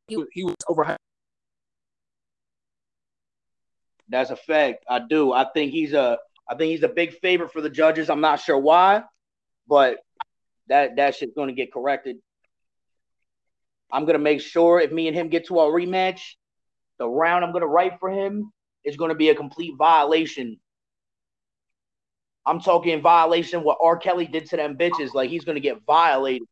he, 0.10 0.24
he 0.32 0.44
was 0.44 0.56
overhyped. 0.68 0.98
That's 4.10 4.32
a 4.32 4.36
fact. 4.36 4.84
I 4.90 5.00
do. 5.00 5.32
I 5.32 5.46
think 5.54 5.72
he's 5.72 5.94
a 5.94 6.18
I 6.50 6.56
think 6.56 6.72
he's 6.72 6.84
a 6.84 6.90
big 6.90 7.14
favorite 7.20 7.54
for 7.54 7.62
the 7.62 7.70
judges. 7.70 8.10
I'm 8.10 8.22
not 8.22 8.40
sure 8.40 8.58
why, 8.58 9.04
but 9.68 9.98
that 10.68 10.96
that 10.96 11.16
shit's 11.16 11.34
going 11.36 11.50
to 11.50 11.54
get 11.54 11.72
corrected. 11.72 12.18
I'm 13.92 14.04
going 14.06 14.14
to 14.14 14.20
make 14.24 14.42
sure 14.42 14.80
if 14.80 14.92
me 14.92 15.08
and 15.08 15.16
him 15.16 15.30
get 15.30 15.48
to 15.48 15.60
a 15.60 15.64
rematch, 15.64 16.22
the 16.98 17.08
round 17.08 17.46
I'm 17.46 17.52
going 17.52 17.62
to 17.62 17.68
write 17.68 18.00
for 18.00 18.10
him 18.10 18.52
is 18.84 18.98
going 18.98 19.10
to 19.10 19.16
be 19.16 19.30
a 19.30 19.36
complete 19.36 19.76
violation. 19.78 20.60
I'm 22.50 22.60
talking 22.60 23.00
violation 23.02 23.64
what 23.64 23.78
R. 23.80 23.96
Kelly 23.98 24.26
did 24.26 24.48
to 24.48 24.58
them 24.58 24.76
bitches. 24.76 25.14
Like 25.14 25.30
he's 25.30 25.46
going 25.46 25.56
to 25.56 25.62
get 25.62 25.84
violated. 25.86 26.48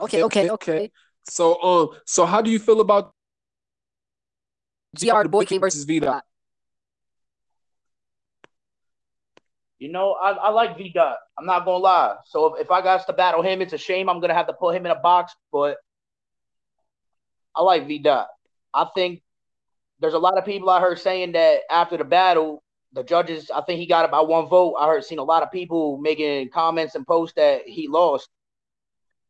Okay, 0.00 0.24
okay, 0.24 0.50
okay. 0.50 0.90
So, 1.28 1.62
um, 1.62 2.00
so 2.04 2.26
how 2.26 2.42
do 2.42 2.50
you 2.50 2.58
feel 2.58 2.80
about 2.80 3.12
GR 4.98 5.22
the 5.22 5.28
Boy 5.28 5.44
King 5.44 5.60
versus 5.60 5.84
V 5.84 6.00
Dot? 6.00 6.24
You 9.78 9.92
know, 9.92 10.12
I, 10.12 10.30
I 10.32 10.50
like 10.50 10.76
V 10.76 10.90
Dot. 10.92 11.16
I'm 11.38 11.46
not 11.46 11.64
gonna 11.64 11.78
lie. 11.78 12.16
So 12.26 12.54
if, 12.54 12.62
if 12.62 12.70
I 12.72 12.82
got 12.82 13.06
to 13.06 13.12
battle 13.12 13.42
him, 13.42 13.62
it's 13.62 13.72
a 13.72 13.78
shame 13.78 14.08
I'm 14.08 14.20
gonna 14.20 14.34
have 14.34 14.48
to 14.48 14.52
put 14.52 14.74
him 14.74 14.84
in 14.84 14.90
a 14.92 14.98
box, 14.98 15.32
but 15.52 15.76
I 17.54 17.62
like 17.62 17.86
V 17.86 17.98
Dot. 17.98 18.28
I 18.72 18.86
think 18.94 19.22
there's 20.00 20.14
a 20.14 20.18
lot 20.18 20.38
of 20.38 20.44
people 20.44 20.70
I 20.70 20.80
heard 20.80 20.98
saying 20.98 21.32
that 21.32 21.60
after 21.70 21.96
the 21.96 22.04
battle, 22.04 22.62
the 22.92 23.04
judges, 23.04 23.50
I 23.50 23.60
think 23.62 23.78
he 23.78 23.86
got 23.86 24.04
about 24.04 24.28
one 24.28 24.46
vote. 24.46 24.76
I 24.78 24.86
heard 24.86 25.04
seen 25.04 25.18
a 25.18 25.24
lot 25.24 25.42
of 25.42 25.52
people 25.52 25.98
making 25.98 26.50
comments 26.50 26.94
and 26.94 27.06
posts 27.06 27.34
that 27.36 27.62
he 27.66 27.88
lost. 27.88 28.28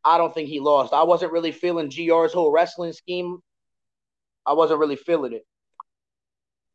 I 0.04 0.16
don't 0.16 0.32
think 0.32 0.48
he 0.48 0.60
lost. 0.60 0.92
I 0.92 1.02
wasn't 1.02 1.32
really 1.32 1.52
feeling 1.52 1.90
GR's 1.90 2.32
whole 2.32 2.50
wrestling 2.50 2.92
scheme. 2.92 3.38
I 4.46 4.54
wasn't 4.54 4.80
really 4.80 4.96
feeling 4.96 5.34
it. 5.34 5.46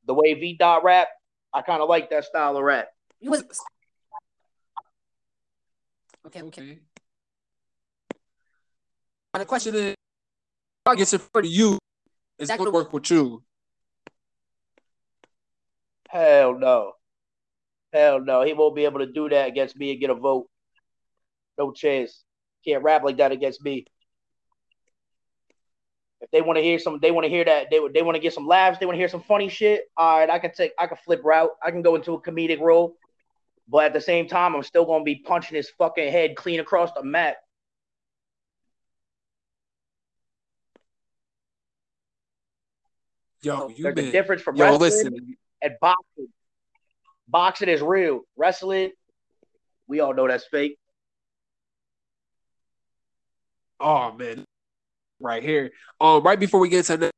The 0.05 0.13
way 0.13 0.35
V 0.35 0.55
dot 0.57 0.83
rap, 0.83 1.07
I 1.53 1.61
kind 1.61 1.81
of 1.81 1.89
like 1.89 2.11
that 2.11 2.25
style 2.25 2.55
of 2.57 2.63
rap. 2.63 2.89
You 3.19 3.31
was 3.31 3.43
okay, 6.27 6.43
okay. 6.43 6.79
And 9.33 9.41
the 9.41 9.45
question 9.45 9.73
is, 9.73 9.95
I 10.85 10.95
guess 10.95 11.13
it 11.13 11.21
for 11.21 11.43
you, 11.43 11.79
is 12.37 12.49
going 12.49 12.65
to 12.65 12.71
work 12.71 12.93
with 12.93 13.09
you? 13.09 13.43
Hell 16.09 16.57
no. 16.59 16.93
Hell 17.91 18.21
no. 18.21 18.43
He 18.43 18.53
won't 18.53 18.75
be 18.75 18.85
able 18.85 18.99
to 18.99 19.11
do 19.11 19.27
that 19.29 19.47
against 19.47 19.75
me 19.75 19.91
and 19.91 19.99
get 19.99 20.09
a 20.11 20.15
vote. 20.15 20.47
No 21.57 21.71
chance 21.71 22.23
can't 22.65 22.83
rap 22.83 23.03
like 23.03 23.17
that 23.17 23.31
against 23.31 23.63
me. 23.63 23.85
If 26.21 26.31
they 26.31 26.41
want 26.41 26.57
to 26.57 26.63
hear 26.63 26.79
some, 26.79 26.99
they 27.01 27.11
want 27.11 27.25
to 27.25 27.29
hear 27.29 27.45
that. 27.45 27.69
They 27.69 27.79
they 27.93 28.01
want 28.01 28.15
to 28.15 28.21
get 28.21 28.33
some 28.33 28.47
laughs. 28.47 28.79
They 28.79 28.85
want 28.85 28.95
to 28.95 28.99
hear 28.99 29.09
some 29.09 29.21
funny 29.21 29.49
shit. 29.49 29.83
All 29.95 30.19
right, 30.19 30.29
I 30.29 30.39
can 30.39 30.51
take. 30.53 30.71
I 30.79 30.87
can 30.87 30.97
flip 31.05 31.21
route. 31.23 31.51
I 31.63 31.71
can 31.71 31.81
go 31.81 31.95
into 31.95 32.13
a 32.13 32.21
comedic 32.21 32.59
role, 32.59 32.95
but 33.67 33.85
at 33.85 33.93
the 33.93 34.01
same 34.01 34.27
time, 34.27 34.55
I'm 34.55 34.63
still 34.63 34.85
gonna 34.85 35.03
be 35.03 35.17
punching 35.17 35.55
his 35.55 35.69
fucking 35.77 36.11
head 36.11 36.35
clean 36.35 36.59
across 36.59 36.91
the 36.93 37.03
mat. 37.03 37.37
Yo, 43.45 43.69
you 43.69 43.83
There's 43.83 43.93
been, 43.93 44.07
a 44.07 44.11
difference 44.11 44.41
from 44.41 44.55
yo, 44.55 44.65
wrestling 44.65 44.79
listen. 44.79 45.37
and 45.61 45.73
boxing. 45.79 46.27
Boxing 47.27 47.69
is 47.69 47.79
real. 47.79 48.21
Wrestling, 48.35 48.91
we 49.87 49.99
all 49.99 50.15
know 50.15 50.27
that's 50.27 50.47
fake. 50.47 50.79
Oh 53.79 54.13
man, 54.13 54.45
right 55.19 55.43
here. 55.43 55.69
Um, 56.01 56.23
right 56.23 56.39
before 56.39 56.59
we 56.59 56.69
get 56.69 56.85
to 56.85 56.97
that, 56.97 57.11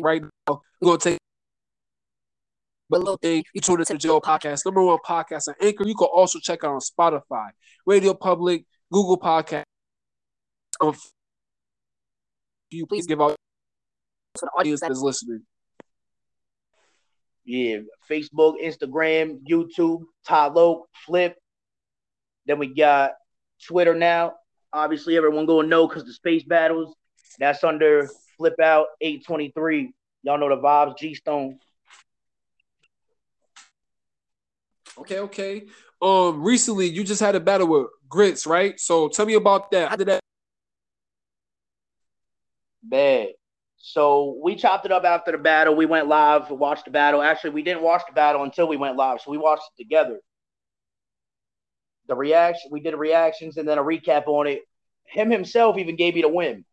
right 0.00 0.22
now, 0.22 0.62
we're 0.80 0.86
gonna 0.86 0.98
take 0.98 1.18
but 2.88 3.00
little 3.00 3.18
thing, 3.18 3.44
you 3.52 3.60
tune 3.60 3.80
into 3.80 3.92
the 3.92 3.98
Joe 3.98 4.20
Podcast, 4.20 4.64
number 4.64 4.82
one 4.82 4.98
podcast 5.06 5.48
on 5.48 5.54
Anchor. 5.60 5.86
You 5.86 5.94
can 5.94 6.08
also 6.10 6.38
check 6.38 6.64
out 6.64 6.70
on 6.72 6.80
Spotify, 6.80 7.48
Radio 7.84 8.14
Public, 8.14 8.64
Google 8.90 9.18
Podcast. 9.18 9.64
Um, 10.80 10.94
you 12.70 12.86
please 12.86 13.06
give 13.06 13.20
out 13.20 13.36
to 14.36 14.46
the 14.46 14.50
audience 14.58 14.80
that 14.80 14.90
is 14.90 15.02
listening. 15.02 15.44
Yeah, 17.44 17.78
Facebook, 18.10 18.54
Instagram, 18.62 19.40
YouTube, 19.48 20.04
Talo, 20.26 20.82
Flip. 21.04 21.36
Then 22.46 22.58
we 22.58 22.74
got 22.74 23.12
Twitter 23.66 23.94
now. 23.94 24.34
Obviously, 24.72 25.16
everyone 25.16 25.46
going 25.46 25.66
to 25.66 25.70
know 25.70 25.86
because 25.86 26.04
the 26.04 26.12
space 26.12 26.42
battles. 26.42 26.94
That's 27.38 27.62
under 27.64 28.08
Flip 28.36 28.58
Out 28.60 28.86
823. 29.00 29.92
Y'all 30.22 30.38
know 30.38 30.48
the 30.48 30.56
vibes, 30.56 30.98
G 30.98 31.14
Stone. 31.14 31.58
Okay, 34.98 35.18
okay. 35.20 35.66
Um, 36.00 36.42
recently 36.42 36.86
you 36.86 37.04
just 37.04 37.20
had 37.20 37.34
a 37.34 37.40
battle 37.40 37.66
with 37.66 37.86
Ritz, 38.12 38.46
right? 38.46 38.78
So 38.78 39.08
tell 39.08 39.26
me 39.26 39.34
about 39.34 39.70
that. 39.72 39.88
How 39.88 39.96
did 39.96 40.08
that? 40.08 40.20
Bad. 42.82 43.28
So 43.86 44.38
we 44.42 44.56
chopped 44.56 44.86
it 44.86 44.92
up 44.92 45.04
after 45.04 45.30
the 45.30 45.36
battle. 45.36 45.76
We 45.76 45.84
went 45.84 46.08
live, 46.08 46.50
watched 46.50 46.86
the 46.86 46.90
battle. 46.90 47.20
Actually, 47.20 47.50
we 47.50 47.62
didn't 47.62 47.82
watch 47.82 48.00
the 48.08 48.14
battle 48.14 48.42
until 48.42 48.66
we 48.66 48.78
went 48.78 48.96
live, 48.96 49.20
so 49.20 49.30
we 49.30 49.36
watched 49.36 49.64
it 49.76 49.82
together 49.82 50.20
the 52.08 52.14
reaction. 52.14 52.70
We 52.72 52.80
did 52.80 52.94
reactions 52.94 53.58
and 53.58 53.68
then 53.68 53.76
a 53.76 53.82
recap 53.82 54.26
on 54.26 54.46
it. 54.46 54.62
Him 55.04 55.30
himself 55.30 55.76
even 55.76 55.96
gave 55.96 56.14
me 56.14 56.22
the 56.22 56.28
win. 56.28 56.64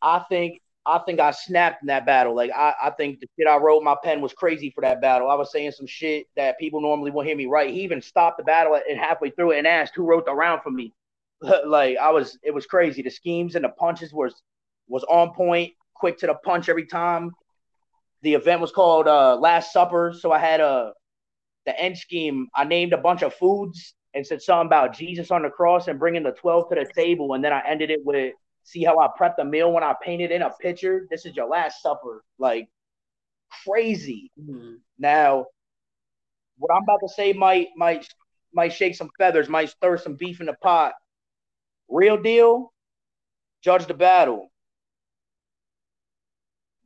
I 0.00 0.20
think 0.28 0.60
I 0.86 0.98
think 0.98 1.18
I 1.18 1.32
snapped 1.32 1.82
in 1.82 1.88
that 1.88 2.06
battle. 2.06 2.34
Like 2.34 2.52
I, 2.54 2.74
I 2.80 2.90
think 2.90 3.18
the 3.18 3.26
shit 3.36 3.48
I 3.48 3.56
wrote 3.56 3.82
my 3.82 3.96
pen 4.04 4.20
was 4.20 4.32
crazy 4.32 4.70
for 4.70 4.82
that 4.82 5.00
battle. 5.00 5.28
I 5.28 5.34
was 5.34 5.50
saying 5.50 5.72
some 5.72 5.88
shit 5.88 6.26
that 6.36 6.58
people 6.60 6.80
normally 6.80 7.10
won't 7.10 7.26
hear 7.26 7.36
me 7.36 7.46
right. 7.46 7.74
He 7.74 7.80
even 7.80 8.00
stopped 8.00 8.38
the 8.38 8.44
battle 8.44 8.78
and 8.88 8.96
halfway 8.96 9.30
through 9.30 9.52
it 9.52 9.58
and 9.58 9.66
asked 9.66 9.94
who 9.96 10.04
wrote 10.04 10.26
the 10.26 10.34
round 10.34 10.62
for 10.62 10.70
me. 10.70 10.92
like 11.66 11.96
I 11.98 12.10
was 12.10 12.38
it 12.44 12.54
was 12.54 12.66
crazy. 12.66 13.02
The 13.02 13.10
schemes 13.10 13.56
and 13.56 13.64
the 13.64 13.70
punches 13.70 14.12
was 14.12 14.40
was 14.88 15.04
on 15.04 15.34
point, 15.34 15.72
quick 15.94 16.18
to 16.18 16.26
the 16.26 16.34
punch 16.34 16.68
every 16.68 16.86
time. 16.86 17.30
The 18.22 18.34
event 18.34 18.60
was 18.60 18.72
called 18.72 19.08
uh, 19.08 19.36
Last 19.36 19.72
Supper, 19.72 20.14
so 20.18 20.32
I 20.32 20.38
had 20.38 20.60
a 20.60 20.92
the 21.66 21.78
end 21.78 21.98
scheme, 21.98 22.48
I 22.54 22.64
named 22.64 22.92
a 22.92 22.98
bunch 22.98 23.22
of 23.22 23.34
foods 23.34 23.94
and 24.14 24.26
said 24.26 24.40
something 24.40 24.66
about 24.66 24.96
Jesus 24.96 25.30
on 25.30 25.42
the 25.42 25.50
cross 25.50 25.88
and 25.88 25.98
bringing 25.98 26.22
the 26.22 26.32
12 26.32 26.70
to 26.70 26.74
the 26.76 26.90
table. 26.94 27.34
And 27.34 27.44
then 27.44 27.52
I 27.52 27.60
ended 27.68 27.90
it 27.90 28.00
with, 28.04 28.32
see 28.62 28.82
how 28.82 28.98
I 28.98 29.08
prepped 29.20 29.36
the 29.36 29.44
meal 29.44 29.72
when 29.72 29.82
I 29.82 29.94
painted 30.02 30.30
in 30.30 30.42
a 30.42 30.50
picture? 30.50 31.06
This 31.10 31.26
is 31.26 31.36
your 31.36 31.48
last 31.48 31.82
supper. 31.82 32.24
Like 32.38 32.68
crazy. 33.66 34.30
Mm-hmm. 34.40 34.76
Now, 34.98 35.46
what 36.56 36.74
I'm 36.74 36.84
about 36.84 37.00
to 37.06 37.08
say 37.08 37.32
might, 37.34 37.68
might, 37.76 38.06
might 38.54 38.72
shake 38.72 38.94
some 38.94 39.10
feathers, 39.18 39.48
might 39.48 39.68
stir 39.68 39.98
some 39.98 40.14
beef 40.14 40.40
in 40.40 40.46
the 40.46 40.54
pot. 40.62 40.94
Real 41.88 42.16
deal, 42.16 42.72
judge 43.62 43.86
the 43.86 43.94
battle. 43.94 44.50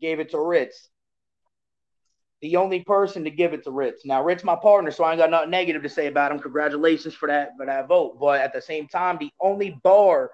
Gave 0.01 0.21
it 0.21 0.31
to 0.31 0.41
Ritz 0.41 0.89
the 2.41 2.57
only 2.57 2.83
person 2.83 3.25
to 3.25 3.31
give 3.31 3.53
it 3.53 3.65
to 3.65 3.71
Ritz. 3.71 4.05
Now, 4.07 4.23
Ritz, 4.25 4.45
my 4.45 4.57
partner, 4.57 4.91
so 4.91 5.05
I 5.05 5.11
ain't 5.13 5.19
got 5.19 5.31
nothing 5.31 5.51
negative 5.51 5.83
to 5.83 5.89
say 5.89 6.07
about 6.07 6.33
him. 6.33 6.39
Congratulations 6.39 7.15
for 7.15 7.29
that 7.29 7.51
for 7.57 7.67
that 7.67 7.87
vote. 7.87 8.19
But 8.19 8.41
at 8.41 8.53
the 8.53 8.63
same 8.63 8.89
time, 8.89 9.19
the 9.19 9.31
only 9.41 9.79
bar 9.83 10.31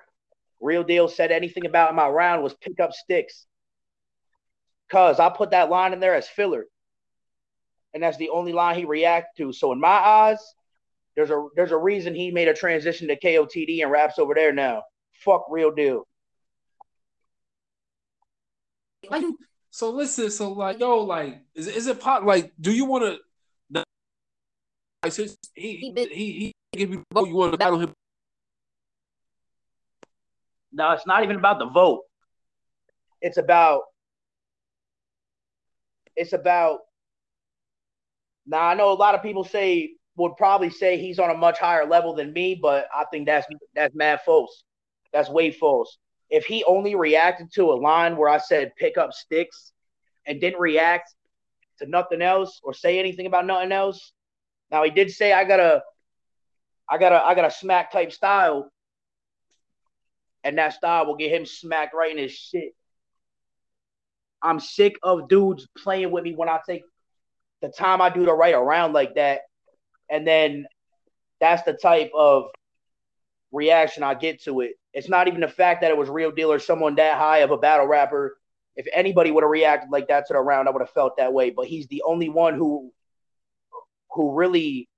Real 0.61 0.85
Deal 0.85 1.09
said 1.09 1.33
anything 1.33 1.67
about 1.67 1.91
in 1.91 1.97
my 1.97 2.09
round 2.09 2.43
was 2.43 2.55
pick 2.55 2.79
up 2.81 2.93
sticks. 2.93 3.47
Cause 4.89 5.19
I 5.19 5.31
put 5.31 5.51
that 5.51 5.69
line 5.69 5.93
in 5.93 6.01
there 6.01 6.15
as 6.15 6.29
filler. 6.29 6.67
And 7.93 8.03
that's 8.03 8.19
the 8.19 8.29
only 8.29 8.53
line 8.53 8.77
he 8.77 8.85
reacted 8.85 9.45
to. 9.45 9.53
So 9.53 9.73
in 9.73 9.81
my 9.81 9.89
eyes, 9.89 10.39
there's 11.17 11.31
a 11.31 11.49
there's 11.57 11.73
a 11.73 11.77
reason 11.77 12.15
he 12.15 12.31
made 12.31 12.47
a 12.47 12.55
transition 12.55 13.09
to 13.09 13.19
KOTD 13.19 13.83
and 13.83 13.91
raps 13.91 14.19
over 14.19 14.35
there 14.35 14.53
now. 14.53 14.83
Fuck 15.25 15.47
real 15.51 15.73
deal. 15.73 16.07
So 19.77 19.91
listen, 19.91 20.31
so 20.31 20.53
like, 20.53 20.81
yo, 20.81 21.01
like, 21.01 21.43
is 21.55 21.67
is 21.67 21.87
it 21.87 22.01
pot? 22.01 22.25
Like, 22.25 22.51
do 22.59 22.73
you 22.73 22.87
want 22.87 23.05
to? 23.05 23.85
Like, 25.03 25.13
since 25.13 25.37
he 25.53 25.77
he 25.77 25.93
he, 26.15 26.33
he 26.33 26.53
give 26.73 26.95
you 26.95 27.05
vote, 27.13 27.29
you 27.29 27.35
want 27.35 27.53
to 27.53 27.59
battle 27.59 27.79
him? 27.79 27.93
No, 30.73 30.93
it's 30.93 31.07
not 31.07 31.25
even 31.25 31.37
about 31.37 31.59
the 31.59 31.67
vote. 31.67 32.05
It's 33.21 33.37
about. 33.37 33.83
It's 36.17 36.33
about. 36.33 36.79
Now 38.47 38.69
I 38.69 38.75
know 38.77 38.91
a 38.91 38.95
lot 38.95 39.15
of 39.15 39.21
people 39.21 39.45
say 39.45 39.91
would 40.17 40.39
probably 40.39 40.71
say 40.71 40.97
he's 40.97 41.19
on 41.19 41.29
a 41.29 41.37
much 41.37 41.59
higher 41.59 41.85
level 41.85 42.15
than 42.15 42.33
me, 42.33 42.55
but 42.55 42.87
I 42.95 43.05
think 43.13 43.27
that's 43.27 43.47
that's 43.75 43.95
mad 43.95 44.21
false. 44.25 44.65
That's 45.13 45.29
way 45.29 45.51
false. 45.51 45.99
If 46.31 46.45
he 46.45 46.65
only 46.65 46.95
reacted 46.95 47.53
to 47.55 47.71
a 47.71 47.75
line 47.75 48.17
where 48.17 48.29
I 48.29 48.39
said 48.39 48.73
pick 48.77 48.99
up 48.99 49.13
sticks 49.13 49.73
and 50.27 50.41
didn't 50.41 50.61
react 50.61 51.15
to 51.79 51.87
nothing 51.87 52.23
else 52.23 52.61
or 52.63 52.75
say 52.75 52.99
anything 52.99 53.27
about 53.27 53.47
nothing 53.47 53.73
else. 53.73 54.13
Now 54.71 54.83
he 54.83 54.91
did 54.91 55.11
say 55.11 55.33
I 55.33 55.45
got 55.45 55.61
a 55.61 55.83
I 56.89 56.99
got 56.99 57.13
a 57.13 57.23
I 57.23 57.35
got 57.35 57.45
a 57.45 57.51
smack 57.51 57.93
type 57.93 58.13
style. 58.13 58.71
And 60.45 60.59
that 60.59 60.75
style 60.75 61.07
will 61.07 61.17
get 61.17 61.33
him 61.33 61.45
smacked 61.45 61.95
right 61.95 62.13
in 62.13 62.19
his 62.19 62.33
shit. 62.33 62.73
I'm 64.43 64.61
sick 64.61 64.95
of 65.03 65.29
dudes 65.29 65.67
playing 65.77 66.13
with 66.13 66.23
me 66.23 66.35
when 66.35 66.49
I 66.49 66.61
take 66.65 66.83
the 67.63 67.69
time 67.69 68.01
I 68.01 68.11
do 68.11 68.25
to 68.27 68.33
write 68.33 68.55
around 68.55 68.93
like 68.93 69.17
that. 69.17 69.41
And 70.09 70.25
then 70.27 70.67
that's 71.41 71.63
the 71.63 71.73
type 71.73 72.13
of 72.15 72.45
reaction 73.57 74.03
I 74.03 74.15
get 74.15 74.43
to 74.45 74.61
it. 74.61 74.73
It's 74.93 75.09
not 75.09 75.29
even 75.29 75.41
the 75.41 75.49
fact 75.49 75.81
that 75.81 75.91
it 75.91 75.97
was 75.97 76.09
real 76.09 76.31
deal 76.31 76.53
or 76.53 76.59
someone 76.59 76.95
that 76.97 77.19
high 77.19 77.39
of 77.39 77.51
a 77.51 77.57
battle 77.57 77.87
rapper. 77.87 78.37
If 78.77 78.87
anybody 78.93 79.31
would 79.31 79.43
have 79.43 79.51
reacted 79.51 79.91
like 79.91 80.09
that 80.09 80.27
to 80.27 80.35
the 80.35 80.41
round, 80.41 80.69
I 80.69 80.71
would 80.71 80.83
have 80.83 80.91
felt 80.91 81.17
that 81.17 81.33
way. 81.33 81.51
But 81.51 81.67
he's 81.67 81.87
the 81.89 82.03
only 82.03 82.29
one 82.29 82.55
who 82.55 82.93
who 84.11 84.35
really 84.35 84.89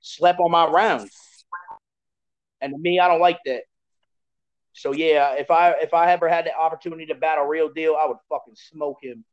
slept 0.00 0.40
on 0.40 0.50
my 0.50 0.66
rounds. 0.66 1.44
And 2.60 2.72
to 2.72 2.78
me, 2.78 3.00
I 3.00 3.08
don't 3.08 3.20
like 3.20 3.38
that. 3.46 3.62
So 4.72 4.92
yeah, 4.92 5.34
if 5.34 5.50
I 5.50 5.72
if 5.72 5.92
I 5.92 6.12
ever 6.12 6.28
had 6.28 6.46
the 6.46 6.54
opportunity 6.56 7.06
to 7.06 7.14
battle 7.14 7.44
real 7.44 7.68
deal, 7.68 7.96
I 8.00 8.06
would 8.06 8.18
fucking 8.28 8.54
smoke 8.54 8.98
him. 9.02 9.24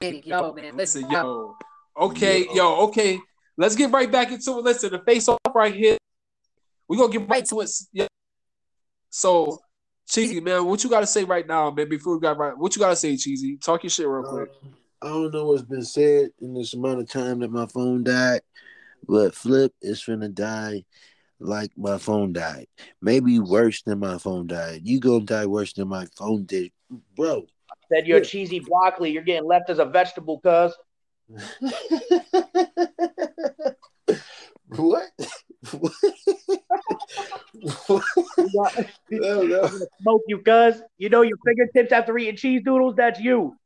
Yo, 0.00 0.52
man, 0.52 0.76
listen, 0.76 1.02
Listen, 1.02 1.10
yo. 1.10 1.22
yo. 1.22 1.56
Okay, 1.96 2.44
Yo. 2.46 2.54
yo, 2.54 2.76
okay. 2.88 3.18
Let's 3.56 3.74
get 3.74 3.90
right 3.90 4.10
back 4.10 4.30
into 4.30 4.58
it. 4.58 4.64
Listen, 4.64 4.92
the 4.92 4.98
face 4.98 5.28
off 5.28 5.38
right 5.54 5.74
here. 5.74 5.96
We're 6.88 6.98
gonna 6.98 7.12
get 7.12 7.28
right 7.28 7.44
to 7.46 7.60
it. 7.60 7.70
Yeah. 7.92 8.06
So, 9.10 9.60
Cheesy, 10.08 10.40
man, 10.40 10.66
what 10.66 10.84
you 10.84 10.90
gotta 10.90 11.06
say 11.06 11.24
right 11.24 11.46
now, 11.46 11.70
man, 11.70 11.88
before 11.88 12.14
we 12.14 12.20
got 12.20 12.36
right? 12.36 12.56
What 12.56 12.76
you 12.76 12.80
gotta 12.80 12.96
say, 12.96 13.16
Cheesy? 13.16 13.56
Talk 13.56 13.82
your 13.82 13.90
shit 13.90 14.06
real 14.06 14.24
uh, 14.26 14.30
quick. 14.30 14.50
I 15.02 15.08
don't 15.08 15.32
know 15.32 15.46
what's 15.46 15.62
been 15.62 15.84
said 15.84 16.30
in 16.40 16.54
this 16.54 16.74
amount 16.74 17.00
of 17.00 17.08
time 17.08 17.40
that 17.40 17.50
my 17.50 17.66
phone 17.66 18.04
died, 18.04 18.42
but 19.08 19.34
Flip 19.34 19.72
is 19.82 20.02
finna 20.02 20.32
die 20.32 20.84
like 21.40 21.70
my 21.76 21.98
phone 21.98 22.32
died. 22.32 22.66
Maybe 23.02 23.38
worse 23.38 23.82
than 23.82 23.98
my 23.98 24.18
phone 24.18 24.46
died. 24.46 24.82
You 24.84 25.00
gonna 25.00 25.24
die 25.24 25.46
worse 25.46 25.72
than 25.72 25.88
my 25.88 26.06
phone 26.16 26.44
did, 26.44 26.72
bro. 27.16 27.46
Said 27.92 28.06
you're 28.06 28.20
cheesy 28.20 28.60
broccoli, 28.60 29.10
you're 29.10 29.22
getting 29.22 29.48
left 29.48 29.70
as 29.70 29.78
a 29.78 29.84
vegetable, 29.84 30.40
cuz. 30.40 30.72
what? 34.82 35.08
what? 38.52 38.74
no, 39.10 39.42
no. 39.42 39.70
Smoke 40.02 40.22
you, 40.28 40.38
cuz. 40.38 40.82
You 40.98 41.08
know 41.08 41.22
your 41.22 41.38
fingertips 41.44 41.92
after 41.92 42.16
eating 42.18 42.36
cheese 42.36 42.62
doodles, 42.64 42.96
that's 42.96 43.20
you. 43.20 43.56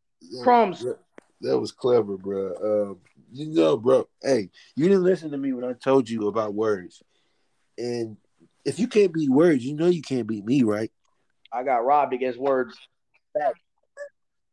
Crumbs. 0.43 0.81
That, 0.81 0.99
that 1.43 1.59
was 1.59 1.73
clever, 1.73 2.17
bro. 2.17 2.55
Um, 2.63 2.99
you 3.33 3.47
know, 3.47 3.77
bro. 3.77 4.09
Hey, 4.23 4.51
you 4.77 4.89
didn't 4.89 5.05
listen 5.05 5.31
to 5.31 5.39
me 5.39 5.53
when 5.53 5.65
I 5.65 5.73
told 5.73 6.09
you 6.09 6.29
about 6.29 6.55
words. 6.55 7.03
And 7.79 8.17
if 8.65 8.79
you 8.79 8.87
can't 8.87 9.13
beat 9.13 9.31
words, 9.31 9.65
you 9.65 9.75
know 9.75 9.87
you 9.87 10.03
can't 10.03 10.27
beat 10.27 10.45
me, 10.45 10.63
right? 10.63 10.91
I 11.53 11.65
got 11.65 11.85
robbed 11.85 12.15
against 12.15 12.39
words. 12.39 12.77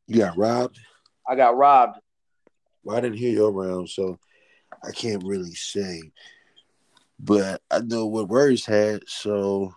You 0.07 0.19
got 0.19 0.37
robbed. 0.37 0.79
I 1.27 1.35
got 1.35 1.57
robbed. 1.57 1.99
Well, 2.83 2.97
I 2.97 3.01
didn't 3.01 3.17
hear 3.17 3.31
your 3.31 3.51
round, 3.51 3.89
so 3.89 4.17
I 4.83 4.91
can't 4.91 5.23
really 5.25 5.53
say. 5.53 6.01
But 7.19 7.61
I 7.71 7.79
know 7.79 8.05
what 8.05 8.29
words 8.29 8.65
had, 8.65 9.01
so 9.07 9.73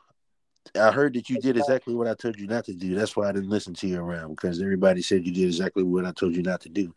I 0.79 0.91
heard 0.91 1.15
that 1.15 1.31
you 1.31 1.39
did 1.39 1.57
exactly 1.57 1.95
what 1.95 2.07
I 2.07 2.15
told 2.15 2.39
you 2.39 2.47
not 2.47 2.65
to 2.67 2.75
do. 2.75 2.95
That's 2.95 3.17
why 3.17 3.29
I 3.29 3.33
didn't 3.33 3.51
listen 3.51 3.75
to 3.75 3.87
you 3.87 3.99
around 4.01 4.31
because 4.31 4.61
everybody 4.61 5.03
said 5.03 5.27
you 5.27 5.33
did 5.33 5.47
exactly 5.47 5.83
what 5.83 6.05
I 6.05 6.13
told 6.13 6.37
you 6.37 6.43
not 6.43 6.61
to 6.63 6.69
do, 6.69 6.95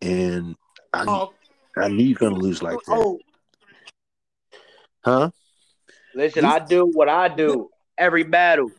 and 0.00 0.56
I, 0.92 1.04
Oh, 1.06 1.32
I 1.76 1.88
knew 1.88 2.04
you're 2.04 2.18
gonna 2.18 2.38
lose 2.38 2.62
like 2.62 2.78
that, 2.86 2.94
oh, 2.94 3.20
huh? 5.04 5.30
Listen, 6.14 6.44
I 6.44 6.60
do 6.60 6.86
what 6.86 7.08
I 7.08 7.28
do 7.28 7.70
every 7.98 8.24
battle. 8.24 8.70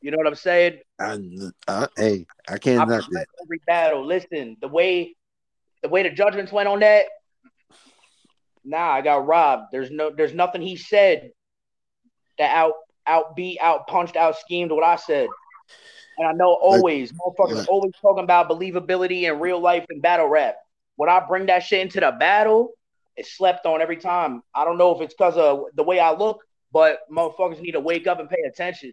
You 0.00 0.10
know 0.10 0.18
what 0.18 0.26
I'm 0.26 0.34
saying? 0.34 0.78
I, 1.00 1.18
I 1.66 1.88
hey, 1.96 2.26
I 2.48 2.58
can't 2.58 2.82
I 2.82 2.84
knock 2.84 3.04
that. 3.10 3.26
every 3.42 3.60
battle. 3.66 4.06
Listen, 4.06 4.56
the 4.60 4.68
way 4.68 5.14
the 5.82 5.88
way 5.88 6.02
the 6.02 6.10
judgments 6.10 6.52
went 6.52 6.68
on 6.68 6.80
that, 6.80 7.06
nah, 8.64 8.90
I 8.92 9.00
got 9.00 9.26
robbed. 9.26 9.68
There's 9.72 9.90
no 9.90 10.10
there's 10.10 10.34
nothing 10.34 10.62
he 10.62 10.76
said 10.76 11.32
that 12.38 12.54
out 12.56 12.74
out 13.06 13.34
beat, 13.36 13.58
out 13.60 13.86
punched, 13.86 14.16
out 14.16 14.36
schemed 14.38 14.70
what 14.70 14.84
I 14.84 14.96
said. 14.96 15.28
And 16.18 16.28
I 16.28 16.32
know 16.32 16.52
always, 16.54 17.12
motherfuckers 17.12 17.56
like- 17.56 17.68
always 17.68 17.92
talking 18.00 18.24
about 18.24 18.48
believability 18.48 19.22
in 19.22 19.40
real 19.40 19.60
life 19.60 19.86
and 19.88 20.02
battle 20.02 20.28
rap. 20.28 20.56
When 20.96 21.08
I 21.08 21.20
bring 21.20 21.46
that 21.46 21.60
shit 21.64 21.80
into 21.80 22.00
the 22.00 22.12
battle, 22.12 22.72
it's 23.16 23.32
slept 23.36 23.66
on 23.66 23.80
every 23.80 23.96
time. 23.96 24.42
I 24.54 24.64
don't 24.64 24.78
know 24.78 24.94
if 24.94 25.00
it's 25.00 25.14
because 25.14 25.36
of 25.36 25.64
the 25.74 25.82
way 25.82 25.98
I 25.98 26.12
look, 26.12 26.42
but 26.72 27.00
motherfuckers 27.10 27.60
need 27.60 27.72
to 27.72 27.80
wake 27.80 28.06
up 28.06 28.20
and 28.20 28.28
pay 28.28 28.42
attention. 28.46 28.92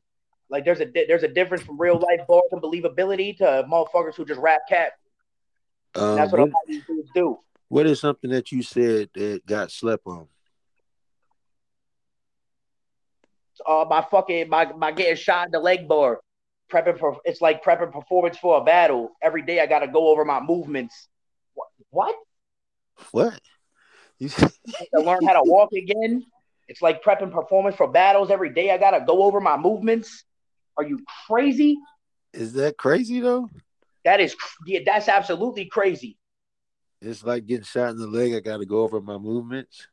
Like 0.49 0.65
there's 0.65 0.79
a 0.79 0.86
di- 0.86 1.05
there's 1.08 1.23
a 1.23 1.27
difference 1.27 1.63
from 1.63 1.79
real 1.79 1.99
life 1.99 2.25
bars 2.27 2.43
and 2.51 2.62
believability 2.62 3.38
to 3.38 3.65
motherfuckers 3.69 4.15
who 4.15 4.25
just 4.25 4.39
rap 4.39 4.62
cat. 4.67 4.93
Um, 5.95 6.15
That's 6.15 6.32
what 6.32 6.41
a 6.41 6.43
lot 6.45 6.53
of 6.53 6.67
these 6.67 6.84
dudes 6.86 7.10
do. 7.13 7.39
What 7.69 7.86
is 7.86 7.99
something 7.99 8.32
that 8.32 8.51
you 8.51 8.62
said 8.62 9.10
that 9.13 9.45
got 9.45 9.71
slept 9.71 10.05
on? 10.05 10.27
Uh, 13.65 13.86
my 13.89 14.05
fucking 14.10 14.49
my 14.49 14.71
my 14.73 14.91
getting 14.91 15.15
shot 15.15 15.47
in 15.47 15.51
the 15.51 15.60
leg 15.60 15.88
bar, 15.88 16.21
prepping 16.71 16.97
for 16.97 17.17
it's 17.25 17.41
like 17.41 17.63
prepping 17.63 17.91
performance 17.91 18.38
for 18.38 18.58
a 18.58 18.63
battle. 18.63 19.12
Every 19.21 19.41
day 19.41 19.60
I 19.60 19.65
got 19.65 19.79
to 19.79 19.88
go 19.88 20.08
over 20.08 20.25
my 20.25 20.39
movements. 20.39 21.08
What? 21.89 22.15
What? 23.12 23.39
You, 24.17 24.29
to 24.29 24.49
learn 24.95 25.25
how 25.25 25.34
to 25.34 25.43
walk 25.43 25.73
again. 25.73 26.25
It's 26.67 26.82
like 26.82 27.03
prepping 27.03 27.32
performance 27.32 27.75
for 27.75 27.88
battles. 27.88 28.29
Every 28.29 28.53
day 28.53 28.71
I 28.71 28.77
got 28.77 28.91
to 28.91 29.01
go 29.05 29.23
over 29.23 29.41
my 29.41 29.58
movements. 29.58 30.23
Are 30.77 30.84
you 30.84 30.99
crazy? 31.27 31.77
is 32.34 32.53
that 32.53 32.77
crazy 32.77 33.19
though? 33.19 33.49
That 34.05 34.19
is 34.19 34.36
yeah, 34.65 34.79
that's 34.86 35.08
absolutely 35.08 35.65
crazy. 35.65 36.18
It's 37.01 37.23
like 37.23 37.45
getting 37.45 37.63
shot 37.63 37.91
in 37.91 37.97
the 37.97 38.07
leg. 38.07 38.33
I 38.33 38.39
got 38.39 38.57
to 38.57 38.65
go 38.65 38.81
over 38.81 38.99
my 39.01 39.17
movements. 39.17 39.88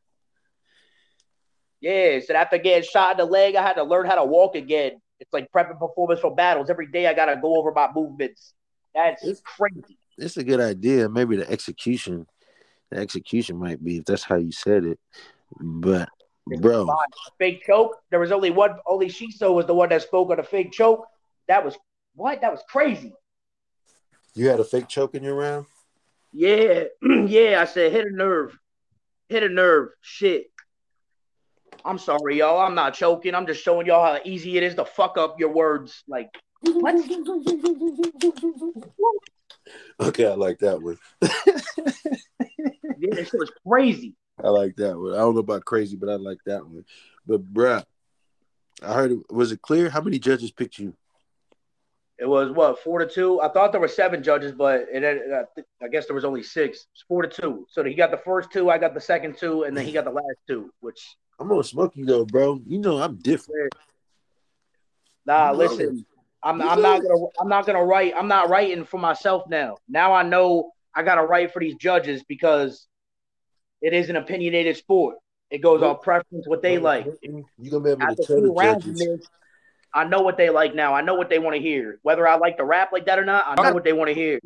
Yeah, 1.80 2.18
so 2.26 2.34
after 2.34 2.58
getting 2.58 2.88
shot 2.88 3.12
in 3.12 3.16
the 3.18 3.24
leg, 3.30 3.54
I 3.54 3.62
had 3.62 3.74
to 3.74 3.84
learn 3.84 4.06
how 4.06 4.16
to 4.16 4.24
walk 4.24 4.54
again. 4.56 4.92
It's 5.20 5.32
like 5.32 5.50
prepping 5.52 5.78
performance 5.78 6.20
for 6.20 6.34
battles. 6.34 6.68
Every 6.70 6.86
day 6.88 7.06
I 7.06 7.14
gotta 7.14 7.36
go 7.40 7.56
over 7.58 7.70
my 7.72 7.88
movements. 7.94 8.54
That's 8.94 9.22
It's- 9.22 9.40
crazy. 9.44 9.98
It's 10.18 10.36
a 10.38 10.44
good 10.44 10.60
idea. 10.60 11.08
Maybe 11.08 11.36
the 11.36 11.48
execution, 11.50 12.26
the 12.90 12.98
execution 12.98 13.58
might 13.58 13.82
be 13.84 13.98
if 13.98 14.06
that's 14.06 14.24
how 14.24 14.36
you 14.36 14.50
said 14.52 14.84
it. 14.84 14.98
But 15.60 16.08
bro, 16.60 16.88
Fake 17.38 17.62
choke. 17.66 17.96
There 18.10 18.20
was 18.20 18.32
only 18.32 18.50
one. 18.50 18.78
Only 18.86 19.06
Shiso 19.08 19.54
was 19.54 19.66
the 19.66 19.74
one 19.74 19.90
that 19.90 20.02
spoke 20.02 20.30
on 20.30 20.38
the 20.38 20.42
fake 20.42 20.72
choke. 20.72 21.06
That 21.48 21.64
was 21.64 21.76
what? 22.14 22.40
That 22.40 22.50
was 22.52 22.62
crazy. 22.68 23.12
you 24.34 24.48
had 24.48 24.60
a 24.60 24.64
fake 24.64 24.88
choke 24.88 25.14
in 25.14 25.22
your 25.22 25.34
round. 25.34 25.66
Yeah, 26.32 26.84
yeah. 27.02 27.60
I 27.60 27.64
said 27.64 27.92
hit 27.92 28.06
a 28.06 28.10
nerve, 28.10 28.56
hit 29.28 29.42
a 29.42 29.48
nerve. 29.48 29.90
Shit. 30.00 30.46
I'm 31.84 31.98
sorry, 31.98 32.38
y'all. 32.38 32.60
I'm 32.60 32.74
not 32.74 32.94
choking. 32.94 33.34
I'm 33.34 33.46
just 33.46 33.62
showing 33.62 33.86
y'all 33.86 34.04
how 34.04 34.20
easy 34.24 34.56
it 34.56 34.62
is 34.62 34.74
to 34.74 34.84
fuck 34.84 35.16
up 35.16 35.38
your 35.38 35.52
words. 35.52 36.02
Like 36.08 36.30
what? 36.62 36.96
Okay, 40.00 40.26
I 40.26 40.34
like 40.34 40.58
that 40.60 40.82
one. 40.82 40.98
Yeah, 42.98 43.14
this 43.14 43.28
shit 43.28 43.40
was 43.40 43.52
crazy. 43.66 44.14
I 44.42 44.48
like 44.48 44.76
that 44.76 44.98
one. 44.98 45.12
I 45.12 45.18
don't 45.18 45.34
know 45.34 45.40
about 45.40 45.64
crazy, 45.64 45.96
but 45.96 46.08
I 46.08 46.14
like 46.14 46.38
that 46.46 46.66
one. 46.66 46.84
But 47.26 47.52
bruh, 47.52 47.84
I 48.82 48.94
heard 48.94 49.12
it 49.12 49.18
was 49.30 49.52
it 49.52 49.62
clear? 49.62 49.90
How 49.90 50.00
many 50.00 50.18
judges 50.18 50.50
picked 50.50 50.78
you? 50.78 50.94
It 52.18 52.26
was 52.26 52.50
what 52.50 52.78
four 52.82 52.98
to 52.98 53.06
two. 53.06 53.40
I 53.42 53.48
thought 53.48 53.72
there 53.72 53.80
were 53.80 53.88
seven 53.88 54.22
judges, 54.22 54.52
but 54.52 54.82
it 54.90 55.04
ended, 55.04 55.32
I 55.32 55.42
th- 55.54 55.66
I 55.82 55.88
guess 55.88 56.06
there 56.06 56.14
was 56.14 56.24
only 56.24 56.42
six. 56.42 56.86
It's 56.92 57.04
four 57.06 57.22
to 57.22 57.28
two. 57.28 57.66
So 57.70 57.84
he 57.84 57.94
got 57.94 58.10
the 58.10 58.16
first 58.16 58.50
two, 58.50 58.70
I 58.70 58.78
got 58.78 58.94
the 58.94 59.00
second 59.00 59.36
two, 59.36 59.64
and 59.64 59.76
then 59.76 59.84
he 59.84 59.92
got 59.92 60.04
the 60.04 60.10
last 60.10 60.38
two. 60.48 60.70
Which 60.80 61.16
I'm 61.38 61.48
gonna 61.48 61.62
smoke 61.62 61.92
you 61.94 62.06
though, 62.06 62.24
bro. 62.24 62.60
You 62.66 62.78
know 62.78 62.98
I'm 62.98 63.16
different. 63.16 63.74
nah, 65.26 65.52
No. 65.52 65.58
listen, 65.58 66.06
I'm 66.42 66.62
I'm 66.62 66.80
not 66.80 67.02
gonna 67.02 67.26
I'm 67.38 67.48
not 67.48 67.66
gonna 67.66 67.84
write. 67.84 68.14
I'm 68.16 68.28
not 68.28 68.48
writing 68.48 68.84
for 68.84 68.98
myself 68.98 69.42
now. 69.48 69.76
Now 69.86 70.14
I 70.14 70.22
know 70.22 70.72
I 70.94 71.02
gotta 71.02 71.22
write 71.22 71.52
for 71.52 71.60
these 71.60 71.74
judges 71.76 72.22
because 72.26 72.86
it 73.82 73.92
is 73.92 74.08
an 74.08 74.16
opinionated 74.16 74.78
sport. 74.78 75.16
It 75.50 75.58
goes 75.58 75.82
on 75.82 75.98
preference, 76.00 76.48
what 76.48 76.62
they 76.62 76.78
like. 76.78 77.06
You 77.22 77.44
gonna 77.70 77.84
be 77.84 77.90
able 77.90 78.02
After 78.02 78.16
to 78.16 78.26
tell 78.26 78.40
the 78.40 78.54
judges. 78.58 78.98
this, 78.98 79.28
I 79.94 80.04
know 80.04 80.20
what 80.20 80.36
they 80.36 80.50
like 80.50 80.74
now. 80.74 80.94
I 80.94 81.00
know 81.00 81.14
what 81.14 81.30
they 81.30 81.38
want 81.38 81.56
to 81.56 81.62
hear. 81.62 81.98
Whether 82.02 82.26
I 82.28 82.36
like 82.36 82.58
to 82.58 82.64
rap 82.64 82.92
like 82.92 83.06
that 83.06 83.18
or 83.18 83.24
not, 83.24 83.44
I 83.46 83.62
know 83.62 83.72
what 83.72 83.84
they 83.84 83.92
want 83.92 84.08
to 84.08 84.14
hear. 84.14 84.40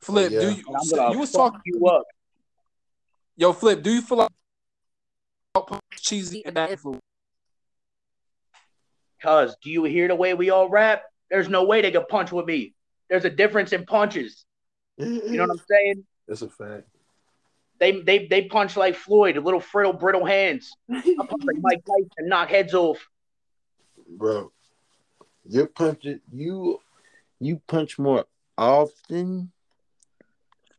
Flip, 0.00 0.32
oh, 0.32 0.34
Yeah. 0.34 0.40
do 0.40 0.54
you? 0.54 0.64
So 0.84 1.10
you 1.10 1.18
was 1.18 1.32
talking. 1.32 1.60
you 1.64 1.86
up. 1.86 2.04
Yo, 3.36 3.52
Flip, 3.52 3.82
do 3.82 3.90
you 3.90 4.02
feel 4.02 4.18
like 4.18 4.30
cheesy 6.04 6.44
and 6.44 6.56
that 6.56 6.70
influence. 6.70 7.00
Cause 9.22 9.56
do 9.62 9.70
you 9.70 9.84
hear 9.84 10.08
the 10.08 10.14
way 10.14 10.34
we 10.34 10.50
all 10.50 10.68
rap? 10.68 11.02
There's 11.30 11.48
no 11.48 11.64
way 11.64 11.80
they 11.80 11.90
could 11.90 12.08
punch 12.08 12.30
with 12.30 12.44
me. 12.46 12.74
There's 13.08 13.24
a 13.24 13.30
difference 13.30 13.72
in 13.72 13.86
punches. 13.86 14.44
You 14.98 15.22
know 15.32 15.42
what 15.42 15.50
I'm 15.52 15.64
saying? 15.68 16.04
That's 16.28 16.42
a 16.42 16.48
fact. 16.48 16.88
They 17.84 18.00
they 18.00 18.26
they 18.28 18.42
punch 18.46 18.78
like 18.78 18.94
Floyd, 18.94 19.36
a 19.36 19.42
little 19.42 19.62
brittle 19.70 19.92
brittle 19.92 20.24
hands. 20.24 20.74
I 20.90 21.02
punch 21.02 21.44
like 21.44 21.58
Mike 21.60 21.84
Tyson, 21.84 22.30
knock 22.30 22.48
heads 22.48 22.72
off. 22.72 23.06
Bro, 24.08 24.52
you're 25.44 25.66
punching 25.66 26.22
you 26.32 26.80
you 27.40 27.60
punch 27.66 27.98
more 27.98 28.24
often. 28.56 29.52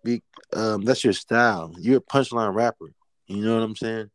Be, 0.04 0.24
um, 0.54 0.84
that's 0.84 1.04
your 1.04 1.14
style. 1.14 1.76
You're 1.78 1.98
a 1.98 2.02
punchline 2.02 2.56
rapper. 2.56 2.92
You 3.28 3.46
know 3.46 3.54
what 3.54 3.64
I'm 3.64 3.76
saying? 3.76 4.10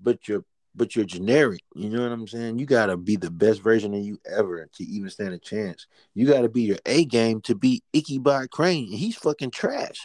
But 0.00 0.26
you're 0.26 0.46
but 0.74 0.96
you're 0.96 1.04
generic. 1.04 1.60
You 1.74 1.90
know 1.90 2.04
what 2.04 2.12
I'm 2.12 2.26
saying? 2.26 2.58
You 2.58 2.64
gotta 2.64 2.96
be 2.96 3.16
the 3.16 3.30
best 3.30 3.60
version 3.60 3.92
of 3.92 4.00
you 4.00 4.18
ever 4.24 4.66
to 4.76 4.82
even 4.82 5.10
stand 5.10 5.34
a 5.34 5.38
chance. 5.38 5.88
You 6.14 6.26
gotta 6.26 6.48
be 6.48 6.62
your 6.62 6.78
A 6.86 7.04
game 7.04 7.42
to 7.42 7.54
beat 7.54 7.84
Ichabod 7.92 8.50
Crane. 8.50 8.86
He's 8.86 9.16
fucking 9.16 9.50
trash. 9.50 10.00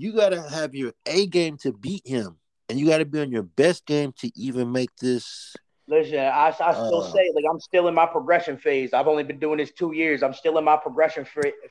You 0.00 0.12
gotta 0.12 0.40
have 0.40 0.76
your 0.76 0.92
A 1.06 1.26
game 1.26 1.56
to 1.58 1.72
beat 1.72 2.06
him, 2.06 2.38
and 2.68 2.78
you 2.78 2.86
gotta 2.86 3.04
be 3.04 3.20
on 3.20 3.32
your 3.32 3.42
best 3.42 3.84
game 3.84 4.12
to 4.20 4.30
even 4.36 4.70
make 4.70 4.94
this. 5.00 5.56
Listen, 5.88 6.20
I, 6.20 6.54
I 6.60 6.72
still 6.72 7.02
Uh. 7.02 7.12
say 7.12 7.32
like 7.34 7.44
I'm 7.50 7.58
still 7.58 7.88
in 7.88 7.94
my 7.94 8.06
progression 8.06 8.58
phase. 8.58 8.94
I've 8.94 9.08
only 9.08 9.24
been 9.24 9.40
doing 9.40 9.58
this 9.58 9.72
two 9.72 9.92
years. 9.92 10.22
I'm 10.22 10.34
still 10.34 10.56
in 10.56 10.64
my 10.64 10.76
progression 10.76 11.26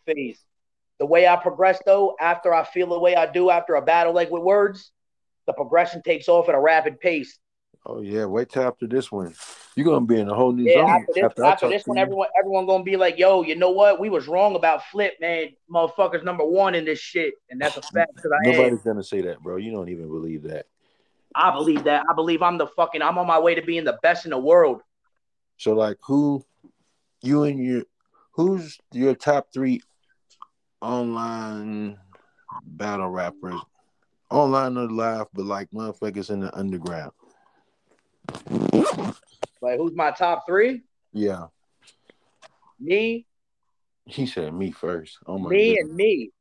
phase. 0.06 0.40
The 1.00 1.06
way 1.06 1.26
I 1.26 1.38
progress 1.38 1.80
though, 1.86 2.18
after 2.20 2.54
I 2.54 2.66
feel 2.66 2.88
the 2.88 3.00
way 3.00 3.16
I 3.16 3.32
do 3.32 3.50
after 3.50 3.76
a 3.76 3.82
battle 3.82 4.12
like 4.14 4.30
with 4.30 4.44
words, 4.44 4.92
the 5.46 5.54
progression 5.54 6.02
takes 6.02 6.28
off 6.28 6.50
at 6.50 6.56
a 6.56 6.60
rapid 6.60 7.00
pace. 7.00 7.40
Oh 7.90 8.02
yeah, 8.02 8.26
wait 8.26 8.50
till 8.50 8.64
after 8.64 8.86
this 8.86 9.10
one. 9.10 9.34
You're 9.76 9.86
gonna 9.86 10.06
be 10.06 10.20
in 10.20 10.28
a 10.28 10.36
whole 10.36 10.52
new 10.52 10.68
Yeah, 10.68 10.74
zone 10.74 10.90
after 10.90 11.14
this, 11.14 11.24
after 11.24 11.44
after 11.46 11.70
this 11.70 11.88
one, 11.88 11.98
everyone 11.98 12.28
everyone 12.38 12.66
gonna 12.66 12.84
be 12.84 12.98
like, 12.98 13.18
"Yo, 13.18 13.44
you 13.44 13.56
know 13.56 13.72
what? 13.72 13.98
We 13.98 14.10
was 14.10 14.28
wrong 14.28 14.56
about 14.56 14.84
Flip, 14.92 15.14
man. 15.22 15.56
Motherfuckers 15.74 16.22
number 16.26 16.46
one 16.46 16.76
in 16.76 16.84
this 16.84 17.00
shit, 17.00 17.36
and 17.50 17.62
that's 17.62 17.78
a 17.78 17.82
fact 17.82 18.12
I 18.26 18.50
am. 18.50 18.56
Nobody's 18.58 18.82
gonna 18.82 19.04
say 19.04 19.22
that, 19.22 19.42
bro. 19.42 19.56
You 19.56 19.72
don't 19.72 19.88
even 19.88 20.10
believe 20.10 20.44
that. 20.44 20.66
I 21.34 21.52
believe 21.52 21.86
that. 21.86 22.04
I 22.10 22.14
believe 22.14 22.42
I'm 22.42 22.58
the 22.58 22.68
fucking. 22.68 23.02
I'm 23.02 23.18
on 23.18 23.28
my 23.28 23.40
way 23.40 23.56
to 23.56 23.62
being 23.62 23.86
the 23.86 23.98
best 24.04 24.26
in 24.26 24.32
the 24.32 24.38
world. 24.38 24.82
So 25.56 25.74
like, 25.74 25.98
who, 26.06 26.44
you 27.22 27.44
and 27.44 27.64
your, 27.64 27.84
who's 28.32 28.78
your 28.92 29.16
top 29.16 29.48
three 29.54 29.82
online 30.82 31.98
battle 32.64 33.10
rappers, 33.10 33.62
online 34.30 34.78
or 34.78 34.90
live, 34.90 35.28
but 35.34 35.46
like 35.46 35.70
motherfuckers 35.72 36.30
in 36.30 36.42
the 36.42 36.54
underground? 36.58 37.12
Like, 39.62 39.78
who's 39.78 39.96
my 39.96 40.12
top 40.12 40.46
three? 40.48 40.84
Yeah, 41.14 41.48
Me, 42.80 43.26
he 44.06 44.26
said 44.28 44.54
me 44.54 44.72
first. 44.72 45.18
Oh 45.26 45.38
my 45.38 45.50
me, 45.50 45.76
goodness. 45.76 45.90
and 45.90 45.96
me. 45.96 46.32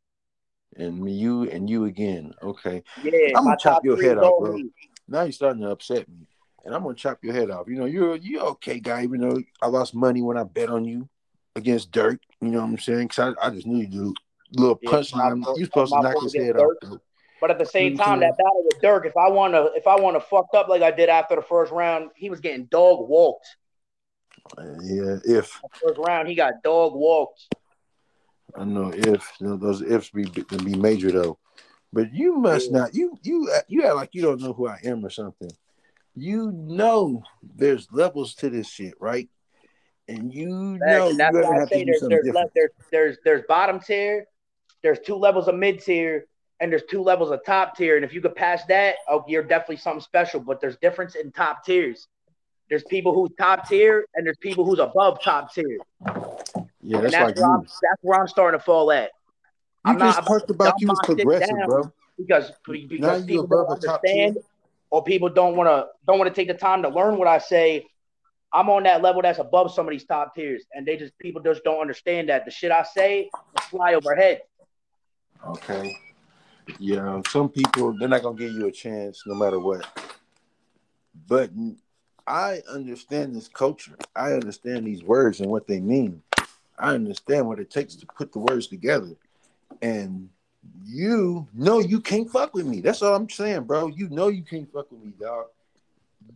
and 0.76 1.00
me, 1.00 1.12
you 1.12 1.42
and 1.50 1.68
you 1.70 1.84
again. 1.86 2.34
Okay, 2.42 2.82
Yeah, 3.02 3.38
I'ma 3.38 3.56
chop 3.56 3.84
your 3.84 4.00
head 4.00 4.18
off, 4.18 4.38
bro. 4.38 4.56
me. 4.56 4.70
now 5.08 5.22
you're 5.22 5.32
starting 5.32 5.62
to 5.62 5.70
upset 5.70 6.08
me, 6.08 6.26
and 6.64 6.74
I'm 6.74 6.82
gonna 6.82 6.94
chop 6.94 7.18
your 7.22 7.34
head 7.34 7.50
off. 7.50 7.68
You 7.68 7.76
know, 7.76 7.86
you're 7.86 8.16
you 8.16 8.40
okay 8.40 8.80
guy. 8.80 9.04
Even 9.04 9.20
though 9.20 9.42
I 9.62 9.68
lost 9.68 9.94
money 9.94 10.22
when 10.22 10.36
I 10.36 10.44
bet 10.44 10.68
on 10.68 10.84
you 10.84 11.08
against 11.54 11.90
Dirk. 11.90 12.20
You 12.40 12.48
know 12.48 12.60
what 12.60 12.66
I'm 12.66 12.78
saying? 12.78 13.08
Cause 13.08 13.34
I, 13.40 13.46
I 13.46 13.50
just 13.50 13.66
knew 13.66 13.78
you 13.78 13.86
do 13.88 14.14
little 14.52 14.78
Yeah, 14.82 14.90
punchline. 14.90 15.44
You 15.56 15.64
supposed 15.64 15.92
to 15.92 16.00
knock 16.00 16.20
his 16.20 16.34
head 16.34 16.56
off. 16.56 16.72
Though. 16.82 17.00
But 17.40 17.50
at 17.50 17.58
the 17.58 17.66
same 17.66 17.92
You 17.92 17.98
time, 17.98 18.14
I'm 18.14 18.20
that 18.20 18.38
battle 18.38 18.64
with 18.64 18.80
Dirk, 18.80 19.06
if 19.06 19.16
I 19.16 19.28
want 19.28 19.54
to, 19.54 19.70
if 19.74 19.86
I 19.86 19.96
want 19.96 20.16
to 20.16 20.20
fucked 20.20 20.54
up 20.54 20.68
like 20.68 20.82
I 20.82 20.90
did 20.90 21.08
after 21.08 21.36
the 21.36 21.42
first 21.42 21.70
round, 21.70 22.10
he 22.16 22.30
was 22.30 22.40
getting 22.40 22.64
dog 22.66 23.08
walked. 23.08 23.56
Yeah, 24.58 25.16
if 25.24 25.60
First 25.82 25.98
round, 25.98 26.28
he 26.28 26.34
got 26.34 26.62
dog 26.62 26.94
walked. 26.94 27.54
I 28.56 28.64
know 28.64 28.90
if 28.94 29.30
you 29.38 29.48
know, 29.48 29.56
those 29.56 29.82
ifs 29.82 30.10
be 30.10 30.24
be 30.24 30.76
major 30.76 31.12
though, 31.12 31.38
but 31.92 32.12
you 32.14 32.36
must 32.36 32.70
Yeah. 32.70 32.78
not. 32.78 32.94
You 32.94 33.18
you 33.22 33.50
you 33.68 33.84
act 33.84 33.96
like 33.96 34.14
you 34.14 34.22
don't 34.22 34.40
know 34.40 34.52
who 34.54 34.68
I 34.68 34.78
am 34.84 35.04
or 35.04 35.10
something. 35.10 35.50
You 36.14 36.52
know, 36.52 37.22
there's 37.42 37.92
levels 37.92 38.34
to 38.36 38.48
this 38.48 38.68
shit, 38.68 38.94
right? 38.98 39.28
And 40.08 40.32
you 40.32 40.78
Facts, 40.78 40.88
know 40.88 41.08
and 41.08 41.20
that's 41.20 41.32
gonna 41.34 41.48
why 41.48 41.62
I 41.62 41.66
say 41.66 41.84
there's 41.84 42.00
there's, 42.00 42.24
different. 42.24 42.50
there's 42.54 42.70
there's 42.90 43.18
there's 43.24 43.42
bottom 43.46 43.80
tier, 43.80 44.26
there's 44.82 45.00
two 45.00 45.16
levels 45.16 45.48
of 45.48 45.56
mid 45.56 45.82
tier, 45.82 46.26
and 46.60 46.72
there's 46.72 46.84
two 46.88 47.02
levels 47.02 47.30
of 47.30 47.44
top 47.44 47.76
tier. 47.76 47.96
And 47.96 48.04
if 48.04 48.12
you 48.12 48.20
could 48.20 48.34
pass 48.34 48.64
that, 48.66 48.96
oh, 49.08 49.24
you're 49.28 49.42
definitely 49.42 49.76
something 49.76 50.00
special. 50.00 50.40
But 50.40 50.60
there's 50.60 50.76
difference 50.78 51.14
in 51.14 51.32
top 51.32 51.64
tiers. 51.64 52.08
There's 52.68 52.84
people 52.84 53.14
who's 53.14 53.30
top 53.38 53.68
tier, 53.68 54.06
and 54.14 54.26
there's 54.26 54.38
people 54.38 54.64
who's 54.64 54.80
above 54.80 55.22
top 55.22 55.54
tier. 55.54 55.78
Yeah, 56.82 57.00
that's 57.00 57.12
that's 57.12 57.14
like 57.14 57.36
where 57.36 57.54
I'm, 57.54 57.60
you. 57.60 57.66
that's 57.66 58.02
where 58.02 58.20
I'm 58.20 58.28
starting 58.28 58.58
to 58.58 58.64
fall 58.64 58.90
at. 58.90 59.10
You 59.84 59.92
I'm 59.92 59.98
just 59.98 60.18
not 60.18 60.26
talked 60.26 60.50
about 60.50 60.74
you 60.80 60.88
was 60.88 60.98
progressive, 61.04 61.56
bro. 61.66 61.92
because 62.18 62.52
because 62.66 63.20
you 63.20 63.26
people 63.26 63.46
don't 63.46 63.68
understand 63.68 64.38
or 64.90 65.04
people 65.04 65.28
don't 65.28 65.56
want 65.56 65.68
to 65.68 65.86
don't 66.06 66.18
want 66.18 66.28
to 66.28 66.34
take 66.34 66.48
the 66.48 66.54
time 66.54 66.82
to 66.82 66.88
learn 66.88 67.18
what 67.18 67.28
I 67.28 67.38
say. 67.38 67.86
I'm 68.52 68.68
on 68.68 68.84
that 68.84 69.02
level 69.02 69.22
that's 69.22 69.38
above 69.38 69.72
some 69.72 69.86
of 69.86 69.90
these 69.90 70.04
top 70.04 70.34
tiers, 70.34 70.64
and 70.72 70.86
they 70.86 70.96
just 70.96 71.16
people 71.18 71.42
just 71.42 71.62
don't 71.62 71.80
understand 71.80 72.30
that 72.30 72.44
the 72.44 72.50
shit 72.50 72.72
I 72.72 72.82
say 72.82 73.30
will 73.32 73.62
fly 73.62 73.94
overhead. 73.94 74.42
Okay. 75.46 75.96
Yeah, 76.78 77.20
some 77.28 77.48
people 77.48 77.96
they're 77.98 78.08
not 78.08 78.22
gonna 78.22 78.36
give 78.36 78.52
you 78.52 78.66
a 78.66 78.72
chance 78.72 79.22
no 79.26 79.34
matter 79.34 79.58
what. 79.58 79.86
But 81.28 81.50
I 82.26 82.62
understand 82.70 83.34
this 83.34 83.48
culture. 83.48 83.96
I 84.14 84.32
understand 84.32 84.86
these 84.86 85.02
words 85.02 85.40
and 85.40 85.50
what 85.50 85.66
they 85.66 85.80
mean. 85.80 86.22
I 86.78 86.94
understand 86.94 87.46
what 87.46 87.60
it 87.60 87.70
takes 87.70 87.94
to 87.96 88.06
put 88.06 88.32
the 88.32 88.40
words 88.40 88.66
together. 88.66 89.14
And 89.80 90.28
you 90.84 91.46
know 91.54 91.78
you 91.78 92.00
can't 92.00 92.30
fuck 92.30 92.54
with 92.54 92.66
me. 92.66 92.80
That's 92.80 93.00
all 93.02 93.14
I'm 93.14 93.28
saying, 93.28 93.64
bro. 93.64 93.86
You 93.86 94.08
know 94.08 94.28
you 94.28 94.42
can't 94.42 94.70
fuck 94.72 94.90
with 94.90 95.02
me, 95.02 95.12
dog. 95.20 95.46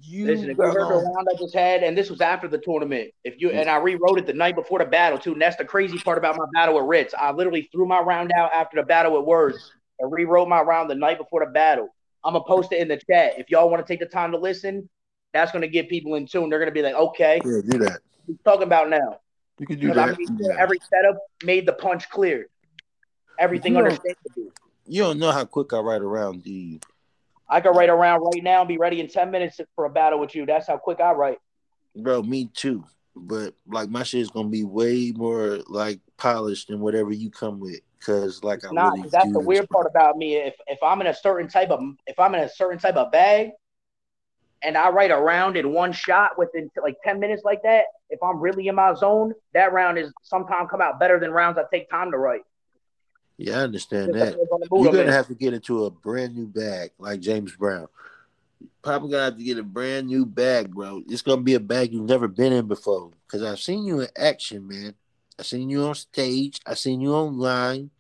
You 0.03 0.27
Listen, 0.27 0.51
if 0.51 0.57
you 0.57 0.63
heard 0.63 0.75
the 0.75 0.95
round 0.95 1.29
I 1.31 1.37
just 1.37 1.53
had, 1.53 1.83
and 1.83 1.99
this 1.99 2.09
was 2.09 2.21
after 2.21 2.47
the 2.47 2.59
tournament. 2.59 3.11
If 3.25 3.41
you 3.41 3.51
and 3.51 3.69
I 3.69 3.75
mm-hmm. 3.75 3.87
rewrote 3.87 4.19
it 4.19 4.27
the 4.27 4.33
night 4.33 4.55
before 4.55 4.79
the 4.79 4.85
battle 4.85 5.19
too, 5.19 5.33
and 5.33 5.43
that's 5.43 5.57
the 5.57 5.65
crazy 5.65 5.99
part 5.99 6.17
about 6.17 6.37
my 6.37 6.47
battle 6.55 6.77
with 6.77 6.85
Ritz. 6.85 7.13
I 7.19 7.33
literally 7.33 7.69
threw 7.73 7.87
my 7.87 7.99
round 7.99 8.31
out 8.33 8.51
after 8.55 8.77
the 8.77 8.85
battle 8.85 9.19
with 9.19 9.27
Words 9.27 9.73
and 10.01 10.11
rewrote 10.13 10.49
my 10.49 10.61
round 10.61 10.91
the 10.91 10.95
night 10.95 11.19
before 11.19 11.45
the 11.45 11.51
battle. 11.51 11.89
I'm 12.25 12.35
gonna 12.35 12.45
post 12.45 12.73
it 12.73 12.81
in 12.81 12.89
the 12.89 12.97
chat. 12.97 13.39
If 13.39 13.51
y'all 13.51 13.71
want 13.71 13.87
to 13.87 13.91
take 13.91 14.01
the 14.01 14.07
time 14.07 14.33
to 14.33 14.39
listen, 14.39 14.89
that's 15.33 15.53
gonna 15.53 15.69
get 15.69 15.89
people 15.89 16.15
in 16.17 16.27
tune. 16.27 16.51
They're 16.51 16.59
gonna 16.59 16.71
be 16.71 16.83
like, 16.83 16.95
okay, 16.95 17.41
Yeah, 17.45 17.61
do 17.65 17.79
that. 17.79 18.01
what 18.01 18.29
you 18.29 18.39
talking 18.45 18.63
about 18.65 18.91
now? 18.91 19.21
You 19.59 19.67
can 19.67 19.79
do 19.79 19.89
Because 19.89 19.99
I 19.99 20.07
that. 20.09 20.37
Yeah. 20.41 20.57
every 20.59 20.79
setup 20.93 21.19
made 21.45 21.67
the 21.67 21.73
punch 21.75 22.09
clear. 22.11 22.49
Everything 23.39 23.73
You 23.75 23.79
understandable. 23.79 24.53
You 24.87 25.03
don't 25.03 25.19
know 25.19 25.31
how 25.31 25.45
quick 25.45 25.73
I 25.73 25.79
write 25.79 26.03
around, 26.03 26.43
do 26.43 26.51
you? 26.53 26.81
I 27.49 27.61
can 27.61 27.73
write 27.73 27.89
around 27.89 28.21
right 28.21 28.43
now 28.43 28.61
and 28.61 28.69
be 28.69 28.77
ready 28.79 29.01
in 29.01 29.09
10 29.09 29.31
minutes 29.31 29.61
for 29.75 29.85
a 29.87 29.91
battle 29.91 30.19
with 30.21 30.35
you. 30.35 30.47
That's 30.47 30.67
how 30.67 30.77
quick 30.79 31.01
I 31.01 31.13
write. 31.13 31.39
Bro, 31.97 32.23
me 32.23 32.51
too. 32.55 32.85
But 33.23 33.55
like 33.67 33.91
my 33.91 34.03
shit 34.03 34.21
is 34.21 34.31
gonna 34.31 34.49
be 34.49 34.65
way 34.65 35.13
more 35.15 35.61
like 35.69 36.01
polished 36.17 36.69
than 36.69 36.81
whatever 36.81 37.13
you 37.13 37.31
come 37.31 37.61
with. 37.61 37.81
Cause 38.05 38.43
like 38.43 38.65
I 38.65 38.73
Not 38.73 38.95
really 38.95 39.09
that's 39.09 39.27
do 39.27 39.33
the 39.33 39.41
weird 39.41 39.69
part 39.69 39.87
about 39.87 40.17
me. 40.17 40.37
If 40.37 40.55
if 40.67 40.83
I'm 40.83 41.01
in 41.01 41.07
a 41.09 41.15
certain 41.15 41.49
type 41.49 41.71
of 41.71 41.81
if 42.07 42.19
I'm 42.19 42.35
in 42.35 42.43
a 42.43 42.49
certain 42.49 42.79
type 42.79 42.97
of 42.97 43.13
bag 43.13 43.51
and 44.63 44.77
I 44.77 44.89
write 44.91 45.11
a 45.11 45.17
round 45.17 45.57
in 45.57 45.73
one 45.73 45.93
shot 45.93 46.39
within 46.39 46.71
like 46.83 46.97
10 47.05 47.21
minutes 47.21 47.43
like 47.45 47.63
that, 47.63 47.85
if 48.11 48.23
I'm 48.23 48.41
really 48.41 48.69
in 48.69 48.75
my 48.75 48.95
zone, 48.95 49.35
that 49.55 49.73
round 49.73 49.99
is 49.99 50.13
sometimes 50.23 50.69
come 50.71 50.81
out 50.81 50.99
better 50.99 51.19
than 51.19 51.31
rounds 51.31 51.59
I 51.59 51.65
take 51.71 51.91
time 51.91 52.11
to 52.11 52.19
write. 52.19 52.43
Yeah, 53.37 53.61
I 53.61 53.63
understand 53.63 54.15
that. 54.15 54.33
depends 54.33 54.51
on 54.53 54.61
the 54.61 54.69
mood 54.71 54.85
You're 54.85 54.93
gonna 54.93 55.13
have 55.13 55.29
to 55.29 55.35
get 55.35 55.55
into 55.55 55.87
a 55.87 55.91
brand 55.91 56.37
new 56.37 56.47
bag 56.47 56.91
like 56.99 57.21
James 57.21 57.57
Brown. 57.57 57.89
Probably 58.83 59.11
gonna 59.11 59.25
have 59.25 59.37
to 59.37 59.45
get 59.45 59.59
a 59.59 59.63
brand 59.63 60.07
new 60.07 60.25
bag, 60.25 60.75
bro. 60.75 61.03
It's 61.09 61.23
gonna 61.23 61.43
be 61.43 61.55
a 61.55 61.61
bag 61.61 61.93
you've 61.93 62.09
never 62.09 62.29
been 62.29 62.53
in 62.53 62.67
before. 62.67 63.11
Cause 63.29 63.43
I've 63.43 63.61
seen 63.61 63.85
you 63.85 64.01
in 64.01 64.09
action, 64.17 64.67
man. 64.67 64.95
I 65.39 65.43
seen 65.43 65.71
you 65.71 65.85
on 65.85 65.95
stage. 65.95 66.61
I 66.67 66.75
seen 66.75 67.01
you 67.01 67.15
online. 67.15 67.91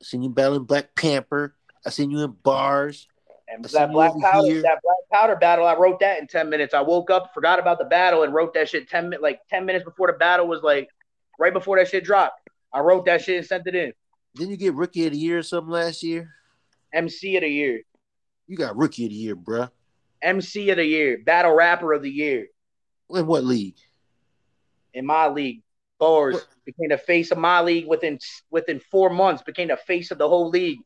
I 0.00 0.04
seen 0.04 0.22
you 0.22 0.30
battling 0.30 0.64
Black 0.64 0.94
Panther. 0.94 1.54
I 1.84 1.90
seen 1.90 2.10
you 2.10 2.22
in 2.22 2.30
bars. 2.42 3.06
And 3.48 3.64
I 3.64 3.68
that 3.68 3.92
black 3.92 4.12
powder, 4.20 4.48
here. 4.48 4.62
that 4.62 4.80
black 4.82 5.20
powder 5.20 5.36
battle, 5.36 5.66
I 5.66 5.74
wrote 5.74 6.00
that 6.00 6.20
in 6.20 6.26
ten 6.26 6.50
minutes. 6.50 6.74
I 6.74 6.80
woke 6.80 7.10
up, 7.10 7.32
forgot 7.32 7.58
about 7.58 7.78
the 7.78 7.84
battle, 7.84 8.24
and 8.24 8.34
wrote 8.34 8.54
that 8.54 8.68
shit 8.68 8.88
ten 8.88 9.14
like 9.20 9.40
ten 9.48 9.64
minutes 9.64 9.84
before 9.84 10.08
the 10.08 10.14
battle 10.14 10.48
was 10.48 10.62
like 10.62 10.88
right 11.38 11.52
before 11.52 11.78
that 11.78 11.88
shit 11.88 12.04
dropped. 12.04 12.48
I 12.72 12.80
wrote 12.80 13.06
that 13.06 13.22
shit 13.22 13.38
and 13.38 13.46
sent 13.46 13.66
it 13.66 13.74
in. 13.74 13.92
Didn't 14.34 14.50
you 14.50 14.56
get 14.56 14.74
Rookie 14.74 15.06
of 15.06 15.12
the 15.12 15.18
Year 15.18 15.38
or 15.38 15.42
something 15.42 15.70
last 15.70 16.02
year? 16.02 16.30
MC 16.92 17.36
of 17.36 17.42
the 17.42 17.48
year, 17.48 17.82
You 18.46 18.56
got 18.56 18.76
Rookie 18.76 19.04
of 19.04 19.10
the 19.10 19.16
Year, 19.16 19.36
bruh. 19.36 19.70
MC 20.22 20.70
of 20.70 20.76
the 20.76 20.84
year, 20.84 21.18
battle 21.24 21.54
rapper 21.54 21.92
of 21.92 22.02
the 22.02 22.10
year 22.10 22.46
In 23.10 23.26
what 23.26 23.44
league? 23.44 23.76
in 24.94 25.04
my 25.06 25.28
league. 25.28 25.62
Bars 25.98 26.34
What? 26.34 26.46
became 26.66 26.88
the 26.90 26.98
face 26.98 27.30
of 27.30 27.38
my 27.38 27.62
league 27.62 27.86
within 27.86 28.18
within 28.50 28.80
four 28.80 29.08
months. 29.08 29.42
Became 29.42 29.68
the 29.68 29.76
face 29.78 30.10
of 30.10 30.18
the 30.18 30.28
whole 30.28 30.50
league. 30.50 30.78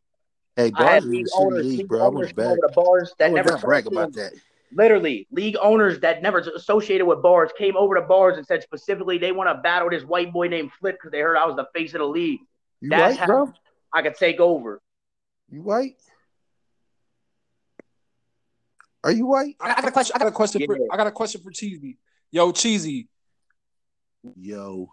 Hey, 0.56 0.70
I 0.74 0.84
had 0.84 1.02
bars 1.02 1.04
league 1.06 1.26
owners, 1.34 1.64
league, 1.66 1.78
league 1.78 1.88
bro. 1.88 2.00
Owners 2.02 2.32
back. 2.32 2.46
over 2.46 2.58
the 2.62 2.72
bars 2.74 3.12
that 3.18 3.32
never 3.32 3.58
brag 3.58 3.86
about 3.88 4.12
that. 4.14 4.32
Literally, 4.72 5.26
league 5.32 5.56
owners 5.60 5.98
that 6.00 6.22
never 6.22 6.38
associated 6.38 7.06
with 7.06 7.22
bars 7.22 7.50
came 7.58 7.76
over 7.76 7.96
to 7.96 8.02
bars 8.02 8.36
and 8.38 8.46
said 8.46 8.62
specifically 8.62 9.18
they 9.18 9.32
want 9.32 9.48
to 9.50 9.60
battle 9.62 9.90
this 9.90 10.04
white 10.04 10.32
boy 10.32 10.46
named 10.46 10.70
Flip 10.78 10.94
because 10.96 11.10
they 11.10 11.18
heard 11.18 11.36
I 11.36 11.44
was 11.46 11.56
the 11.56 11.66
face 11.74 11.92
of 11.94 11.98
the 11.98 12.06
league. 12.06 12.38
You 12.80 12.90
That's 12.90 13.16
white, 13.16 13.18
how- 13.20 13.26
bro? 13.26 13.52
I 13.92 14.02
could 14.02 14.14
take 14.14 14.38
over. 14.38 14.80
You 15.50 15.62
white? 15.62 16.00
Are 19.02 19.12
you 19.12 19.26
white? 19.26 19.56
I 19.60 19.74
got 19.74 19.88
a 19.88 19.92
question. 19.92 20.12
I 20.14 20.18
got 20.18 20.28
a 20.28 20.32
question 20.32 20.62
for. 20.66 20.78
I 20.90 20.96
got 20.96 21.06
a 21.06 21.12
question 21.12 21.40
for 21.42 21.50
Cheesy. 21.50 21.98
Yo, 22.30 22.52
Cheesy, 22.52 23.08
Yo, 24.36 24.90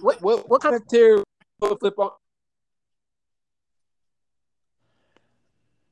what 0.00 0.20
what 0.22 0.48
what 0.48 0.60
kind 0.62 0.74
of 0.74 0.86
tier 0.88 1.22
flip 1.60 1.98
on? 1.98 2.10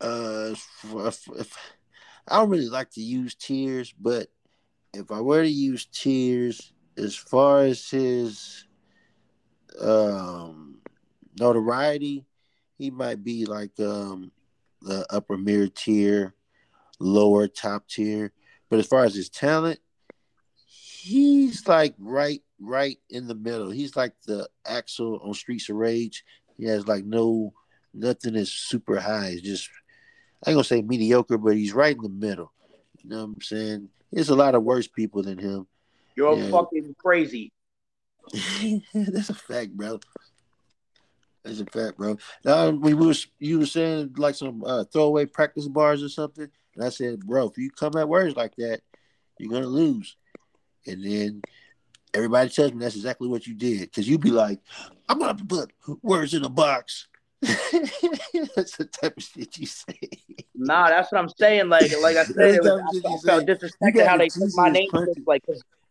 uh, 0.01 0.51
if, 0.53 1.29
if, 1.39 1.57
I 2.27 2.39
don't 2.39 2.49
really 2.49 2.69
like 2.69 2.91
to 2.93 3.01
use 3.01 3.35
tears, 3.35 3.93
but 3.93 4.29
if 4.95 5.11
I 5.11 5.21
were 5.21 5.43
to 5.43 5.49
use 5.49 5.87
tears, 5.87 6.73
as 6.97 7.15
far 7.15 7.61
as 7.61 7.89
his 7.89 8.67
um 9.81 10.79
notoriety, 11.39 12.25
he 12.79 12.91
might 12.91 13.23
be 13.23 13.45
like 13.45 13.79
um 13.79 14.33
the 14.83 15.07
upper 15.11 15.37
mid 15.37 15.75
tier, 15.75 16.35
lower 17.01 17.49
top 17.49 17.89
tier. 17.89 18.33
But 18.69 18.79
as 18.79 18.87
far 18.87 19.05
as 19.05 19.15
his 19.15 19.29
talent, 19.29 19.81
he's 20.67 21.67
like 21.67 21.95
right 21.99 22.43
right 22.61 22.99
in 23.09 23.27
the 23.27 23.35
middle. 23.35 23.71
He's 23.71 23.97
like 23.97 24.13
the 24.27 24.49
Axel 24.67 25.19
on 25.25 25.35
Streets 25.35 25.69
of 25.69 25.77
Rage. 25.77 26.25
He 26.57 26.67
has 26.67 26.87
like 26.87 27.05
no 27.05 27.53
nothing 27.93 28.37
is 28.37 28.53
super 28.53 29.01
high. 29.01 29.29
It's 29.29 29.43
just 29.43 29.69
I 30.47 30.51
ain't 30.51 30.57
gonna 30.57 30.65
say 30.65 30.83
mediocre, 30.83 31.39
but 31.39 31.57
he's 31.57 31.73
right 31.73 31.97
in 31.97 32.03
the 32.03 32.09
middle. 32.09 32.53
You 33.03 33.11
know 33.11 33.27
what 33.27 33.35
I'm 33.37 33.43
saying? 33.43 33.89
There's 34.13 34.29
a 34.29 34.37
lot 34.37 34.55
of 34.55 34.63
worse 34.63 34.87
people 34.87 35.23
than 35.23 35.39
him. 35.39 35.67
You're 36.17 36.37
Yeah. 36.37 36.51
fucking 36.51 36.95
crazy. 36.99 37.53
That's 38.95 39.31
a 39.31 39.35
fact, 39.35 39.73
bro. 39.73 39.99
That's 41.45 41.61
a 41.61 41.67
fact, 41.67 41.97
bro. 41.97 42.19
Now 42.45 42.71
we 42.71 42.95
was 42.95 43.27
you 43.39 43.61
were 43.61 43.67
saying 43.67 44.15
like 44.17 44.35
some 44.35 44.63
uh, 44.65 44.85
throwaway 44.85 45.25
practice 45.25 45.67
bars 45.67 46.03
or 46.03 46.09
something, 46.09 46.49
and 46.81 46.87
I 46.87 46.91
said, 46.91 47.21
bro, 47.27 47.47
if 47.47 47.59
you 47.59 47.71
come 47.71 47.95
at 47.99 48.09
words 48.09 48.37
like 48.37 48.57
that, 48.57 48.81
you're 49.39 49.53
gonna 49.53 49.67
lose. 49.67 50.17
And 50.87 51.05
then 51.05 51.43
everybody 52.15 52.49
tells 52.49 52.73
me 52.73 52.79
that's 52.79 52.97
exactly 52.97 53.29
what 53.29 53.47
you 53.47 53.55
did, 53.55 53.81
because 53.81 54.09
you'd 54.09 54.23
be 54.23 54.31
like, 54.31 54.61
I'm 55.07 55.19
gonna 55.19 55.35
put 55.35 55.73
words 56.01 56.33
in 56.33 56.43
a 56.43 56.49
box. 56.49 57.07
that's 57.43 58.79
the 58.79 58.89
type 58.91 59.15
of 59.15 59.23
shit 59.23 59.59
you 59.59 59.67
say. 59.67 59.99
Nah, 60.55 60.89
that's 60.89 61.13
what 61.13 61.21
I'm 61.21 61.29
saying. 61.29 61.69
Like, 61.69 61.93
like 62.01 62.17
I 62.17 62.25
said, 62.25 62.55
it 62.55 62.63
was, 62.63 63.05
I, 63.05 63.13
I 63.13 63.19
felt. 63.19 63.47
You 63.47 63.55
disrespected 63.55 64.07
how 64.07 64.17
they 64.17 64.29
took 64.29 64.49
my 64.55 64.71
name. 64.71 64.89
Like, 65.27 65.43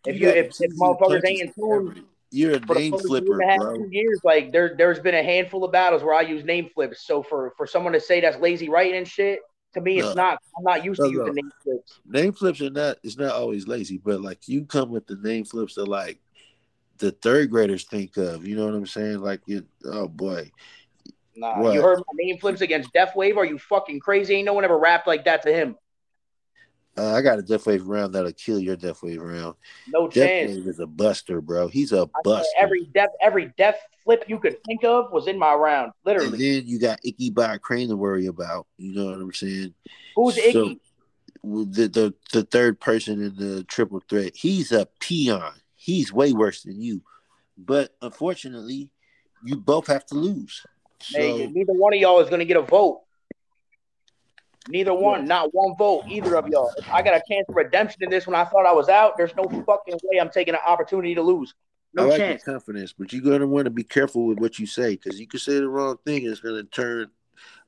if 0.06 0.20
You 0.20 0.28
you 0.28 0.30
if, 0.30 0.60
if 0.60 0.72
motherfuckers 0.76 1.22
ain't 1.24 1.42
in 1.42 1.54
tune. 1.54 2.06
You're 2.32 2.56
a 2.56 2.60
name 2.60 2.94
flipper, 2.94 3.26
year 3.26 3.34
and 3.34 3.44
a 3.44 3.48
half, 3.48 3.60
bro. 3.60 3.76
two 3.78 3.90
years, 3.92 4.20
like 4.24 4.52
there 4.52 4.76
there's 4.78 5.00
been 5.00 5.16
a 5.16 5.24
handful 5.24 5.64
of 5.64 5.72
battles 5.72 6.04
where 6.04 6.14
I 6.14 6.22
use 6.22 6.44
name 6.44 6.70
flips. 6.76 7.06
So 7.06 7.24
for 7.24 7.54
for 7.58 7.66
someone 7.66 7.94
to 7.94 8.00
say 8.00 8.22
that's 8.22 8.38
lazy 8.38 8.70
writing 8.70 8.98
and 8.98 9.08
shit, 9.08 9.40
to 9.74 9.82
me 9.82 10.00
it's 10.00 10.16
No. 10.16 10.24
not. 10.24 10.40
I'm 10.58 10.64
not 10.64 10.84
used 10.84 11.02
No, 11.02 11.10
to 11.10 11.18
no. 11.18 11.32
name 11.32 11.52
flips. 11.64 12.00
name 12.06 12.34
flips 12.34 12.62
are 12.62 12.70
not 12.70 12.98
it's 13.04 13.18
not 13.18 13.34
always 13.34 13.68
lazy, 13.68 13.98
but 13.98 14.22
like 14.22 14.48
you 14.48 14.66
come 14.66 14.90
with 14.90 15.08
the 15.08 15.16
name 15.16 15.46
flips 15.46 15.76
that 15.76 15.88
like 15.88 16.20
the 16.98 17.12
third 17.12 17.50
graders 17.50 17.86
think 17.86 18.18
of. 18.18 18.46
You 18.46 18.56
know 18.56 18.66
what 18.66 18.76
I'm 18.76 18.86
saying? 18.86 19.20
Like 19.20 19.42
you 19.46 19.66
oh 19.86 20.08
boy. 20.08 20.52
Nah, 21.36 21.62
What? 21.62 21.74
you 21.74 21.82
heard 21.82 22.00
my 22.00 22.14
name 22.16 22.38
flips 22.38 22.62
against 22.62 22.92
Death 22.92 23.16
Wave? 23.16 23.38
Are 23.38 23.46
you 23.46 23.58
fucking 23.58 24.02
crazy? 24.02 24.36
Ain't 24.36 24.46
no 24.46 24.54
one 24.54 24.66
ever 24.66 24.78
rapped 24.78 25.08
like 25.08 25.26
that 25.26 25.44
to 25.44 25.54
him. 25.54 25.76
Uh, 26.98 27.14
I 27.14 27.22
got 27.22 27.40
a 27.40 27.42
death 27.42 27.66
wave 27.66 27.88
round 27.88 28.14
that'll 28.14 28.34
kill 28.34 28.60
your 28.60 28.76
death 28.76 29.04
wave 29.04 29.22
round. 29.22 29.56
No 29.88 30.08
Death 30.08 30.30
chance. 30.30 30.52
wave 30.52 30.68
is 30.68 30.80
a 30.80 30.88
buster, 30.88 31.42
bro. 31.42 31.68
He's 31.68 31.92
a 31.92 32.06
I 32.06 32.20
buster. 32.24 32.52
every 32.60 32.86
death 32.94 33.10
every 33.22 33.54
death 33.58 33.78
flip 34.04 34.26
you 34.28 34.40
could 34.40 34.62
think 34.66 34.84
of 34.84 35.12
was 35.12 35.28
in 35.28 35.38
my 35.40 35.54
round, 35.54 35.92
literally. 36.04 36.34
and 36.34 36.40
then 36.40 36.68
you 36.68 36.80
got 36.80 37.00
Ichabod 37.06 37.62
Crane 37.62 37.90
to 37.90 37.96
worry 37.96 38.26
about. 38.26 38.68
You 38.78 38.96
know 38.96 39.06
what 39.06 39.16
I'm 39.22 39.34
saying? 39.34 39.74
Who's 40.16 40.36
So, 40.52 40.76
with 41.44 41.74
the, 41.74 41.88
the 41.88 42.14
the 42.34 42.44
third 42.44 42.80
person 42.80 43.22
in 43.22 43.36
the 43.36 43.64
triple 43.64 44.02
threat. 44.10 44.36
He's 44.36 44.72
a 44.72 44.88
peon. 45.00 45.54
He's 45.76 46.12
way 46.12 46.34
worse 46.34 46.64
than 46.64 46.82
you. 46.82 47.02
But 47.58 47.96
unfortunately, 48.02 48.90
you 49.44 49.58
both 49.58 49.88
have 49.88 50.06
to 50.08 50.16
lose. 50.16 50.66
So 51.02 51.20
Hey, 51.20 51.48
neither 51.54 51.74
one 51.74 51.94
of 51.94 52.00
y'all 52.00 52.20
is 52.20 52.30
gonna 52.30 52.46
get 52.46 52.58
a 52.58 52.62
vote. 52.62 53.02
Neither 54.70 54.94
one, 54.94 55.26
not 55.26 55.50
one 55.52 55.76
vote, 55.78 56.04
either 56.08 56.36
of 56.36 56.48
y'all. 56.48 56.72
If 56.78 56.88
I 56.92 57.02
got 57.02 57.16
a 57.16 57.24
chance 57.28 57.46
of 57.50 57.56
redemption 57.56 58.04
in 58.04 58.12
this 58.12 58.28
when 58.28 58.36
I 58.36 58.46
thought 58.46 58.68
I 58.68 58.72
was 58.72 58.88
out, 58.88 59.18
there's 59.18 59.36
no 59.36 59.44
fucking 59.66 60.00
way 60.04 60.20
I'm 60.20 60.30
taking 60.30 60.54
an 60.54 60.60
opportunity 60.66 61.16
to 61.16 61.24
lose. 61.24 61.56
No 61.96 62.08
like 62.08 62.20
chance. 62.20 62.44
confidence, 62.44 62.94
but 62.94 63.12
you're 63.12 63.24
gonna 63.24 63.48
want 63.48 63.66
to 63.66 63.72
be 63.72 63.84
careful 63.84 64.28
with 64.28 64.40
what 64.40 64.60
you 64.60 64.68
say 64.68 64.92
because 64.92 65.20
you 65.20 65.26
could 65.26 65.40
say 65.40 65.56
the 65.56 65.68
wrong 65.68 65.98
thing 66.06 66.24
it's 66.24 66.40
gonna 66.40 66.62
turn 66.64 67.10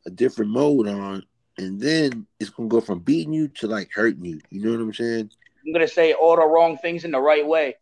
a 0.06 0.12
different 0.12 0.52
mode 0.52 0.88
on, 0.88 1.26
and 1.58 1.82
then 1.82 2.28
it's 2.40 2.52
gonna 2.52 2.70
go 2.70 2.82
from 2.82 3.00
beating 3.00 3.34
you 3.34 3.48
to 3.48 3.68
like 3.68 3.90
hurting 3.92 4.24
you. 4.24 4.40
You 4.52 4.64
know 4.64 4.72
what 4.74 4.82
I'm 4.82 4.94
saying? 4.94 5.32
I'm 5.66 5.74
gonna 5.74 5.88
say 5.88 6.14
all 6.14 6.36
the 6.36 6.46
wrong 6.46 6.78
things 6.78 7.04
in 7.04 7.10
the 7.10 7.20
right 7.20 7.46
way. 7.46 7.78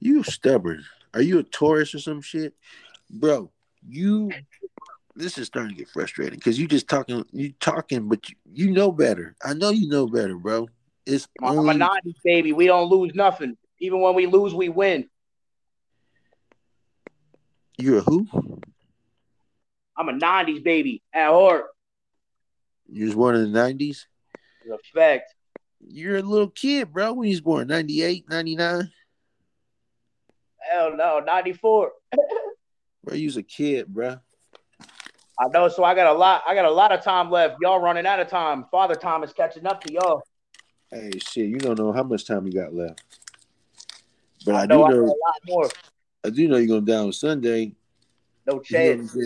You 0.00 0.24
stubborn. 0.24 0.84
Are 1.14 1.22
you 1.22 1.38
a 1.38 1.44
Taurus 1.44 1.94
or 1.94 2.00
some 2.00 2.20
shit, 2.20 2.54
bro? 3.08 3.52
You. 3.88 4.32
This 5.18 5.36
is 5.36 5.48
starting 5.48 5.72
to 5.72 5.76
get 5.76 5.88
frustrating 5.88 6.38
because 6.38 6.60
you 6.60 6.68
just 6.68 6.88
talking, 6.88 7.24
you 7.32 7.52
talking, 7.58 8.08
but 8.08 8.30
you, 8.30 8.36
you 8.52 8.70
know 8.70 8.92
better. 8.92 9.34
I 9.44 9.52
know 9.52 9.70
you 9.70 9.88
know 9.88 10.06
better, 10.06 10.36
bro. 10.36 10.68
It's 11.06 11.26
I'm 11.42 11.58
only 11.58 11.74
a 11.74 11.78
90s 11.78 12.14
baby. 12.22 12.52
We 12.52 12.68
don't 12.68 12.88
lose 12.88 13.12
nothing. 13.16 13.56
Even 13.80 14.00
when 14.00 14.14
we 14.14 14.26
lose, 14.26 14.54
we 14.54 14.68
win. 14.68 15.08
you're 17.78 17.98
a 17.98 18.02
who? 18.02 18.28
I'm 19.96 20.08
a 20.08 20.12
90s 20.12 20.62
baby 20.62 21.02
at 21.12 21.30
heart. 21.30 21.64
You 22.88 23.06
was 23.06 23.16
born 23.16 23.34
in 23.34 23.52
the 23.52 23.58
'90s. 23.58 24.04
It's 24.64 24.70
a 24.70 24.78
fact. 24.94 25.34
You're 25.80 26.18
a 26.18 26.22
little 26.22 26.50
kid, 26.50 26.92
bro. 26.92 27.12
When 27.12 27.28
you 27.28 27.32
was 27.32 27.40
born, 27.40 27.66
98, 27.66 28.30
99. 28.30 28.88
Hell 30.70 30.96
no, 30.96 31.20
94. 31.26 31.92
Bro, 33.04 33.14
you 33.14 33.26
was 33.26 33.36
a 33.36 33.42
kid, 33.42 33.86
bro. 33.86 34.18
I 35.40 35.48
know, 35.48 35.68
so 35.68 35.84
I 35.84 35.94
got 35.94 36.08
a 36.08 36.18
lot. 36.18 36.42
I 36.46 36.54
got 36.54 36.64
a 36.64 36.70
lot 36.70 36.90
of 36.90 37.02
time 37.02 37.30
left. 37.30 37.56
Y'all 37.62 37.80
running 37.80 38.06
out 38.06 38.18
of 38.18 38.28
time. 38.28 38.64
Father 38.70 38.94
time 38.94 39.22
is 39.22 39.32
catching 39.32 39.66
up 39.66 39.82
to 39.84 39.92
y'all. 39.92 40.22
Hey, 40.90 41.10
shit, 41.18 41.46
you 41.46 41.58
don't 41.58 41.78
know 41.78 41.92
how 41.92 42.02
much 42.02 42.26
time 42.26 42.46
you 42.46 42.52
got 42.52 42.74
left. 42.74 43.02
But 44.44 44.54
I, 44.54 44.62
I 44.62 44.66
do 44.66 44.74
know 44.74 44.84
I 44.84 44.90
got 44.90 44.98
a 44.98 45.04
lot 45.04 45.16
more. 45.46 45.68
I 46.24 46.30
do 46.30 46.48
know 46.48 46.56
you're 46.56 46.66
going 46.66 46.84
down 46.84 47.12
Sunday. 47.12 47.72
No 48.46 48.54
You 48.68 48.78
know 48.78 48.96
chance. 48.96 49.16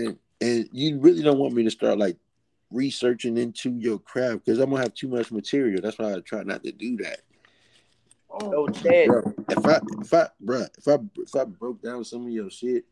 And 0.41 0.69
you 0.73 0.99
really 0.99 1.23
don't 1.23 1.39
want 1.39 1.55
me 1.55 1.63
to 1.63 1.71
start 1.71 1.99
like 1.99 2.17
researching 2.73 3.37
into 3.37 3.71
your 3.79 3.99
craft 3.99 4.45
because 4.45 4.59
I'm 4.59 4.71
gonna 4.71 4.83
have 4.83 4.95
too 4.95 5.09
much 5.09 5.31
material. 5.31 5.81
That's 5.81 5.99
why 5.99 6.15
I 6.15 6.21
try 6.21 6.43
not 6.43 6.65
to 6.65 6.73
do 6.73 6.97
that. 6.99 7.21
No 8.41 8.67
chance. 8.67 9.09
Bro, 9.09 9.35
if 9.51 9.67
I 9.67 9.81
if 10.01 10.15
I 10.15 10.29
bro, 10.41 10.65
if 10.77 10.89
I 10.89 10.99
if 11.17 11.37
I 11.37 11.45
broke 11.45 11.83
down 11.83 12.05
some 12.05 12.27
of 12.27 12.33
your 12.33 12.51
shit, 12.51 12.85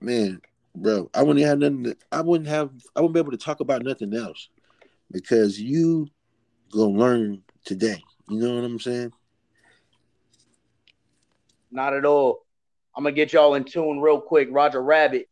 man, 0.00 0.40
bro, 0.74 1.10
I 1.14 1.22
wouldn't 1.22 1.44
have 1.44 1.58
nothing. 1.58 1.84
To, 1.84 1.96
I 2.12 2.20
wouldn't 2.20 2.48
have. 2.48 2.70
I 2.94 3.00
wouldn't 3.00 3.14
be 3.14 3.20
able 3.20 3.32
to 3.32 3.36
talk 3.36 3.60
about 3.60 3.82
nothing 3.82 4.14
else 4.14 4.48
because 5.10 5.60
you 5.60 6.08
gonna 6.72 6.98
learn 6.98 7.42
today. 7.64 8.02
You 8.28 8.38
know 8.38 8.54
what 8.54 8.64
I'm 8.64 8.80
saying? 8.80 9.12
Not 11.70 11.94
at 11.94 12.04
all. 12.04 12.44
I'm 12.96 13.04
gonna 13.04 13.14
get 13.14 13.32
y'all 13.32 13.54
in 13.54 13.64
tune 13.64 14.00
real 14.00 14.20
quick. 14.20 14.48
Roger 14.50 14.82
Rabbit. 14.82 15.28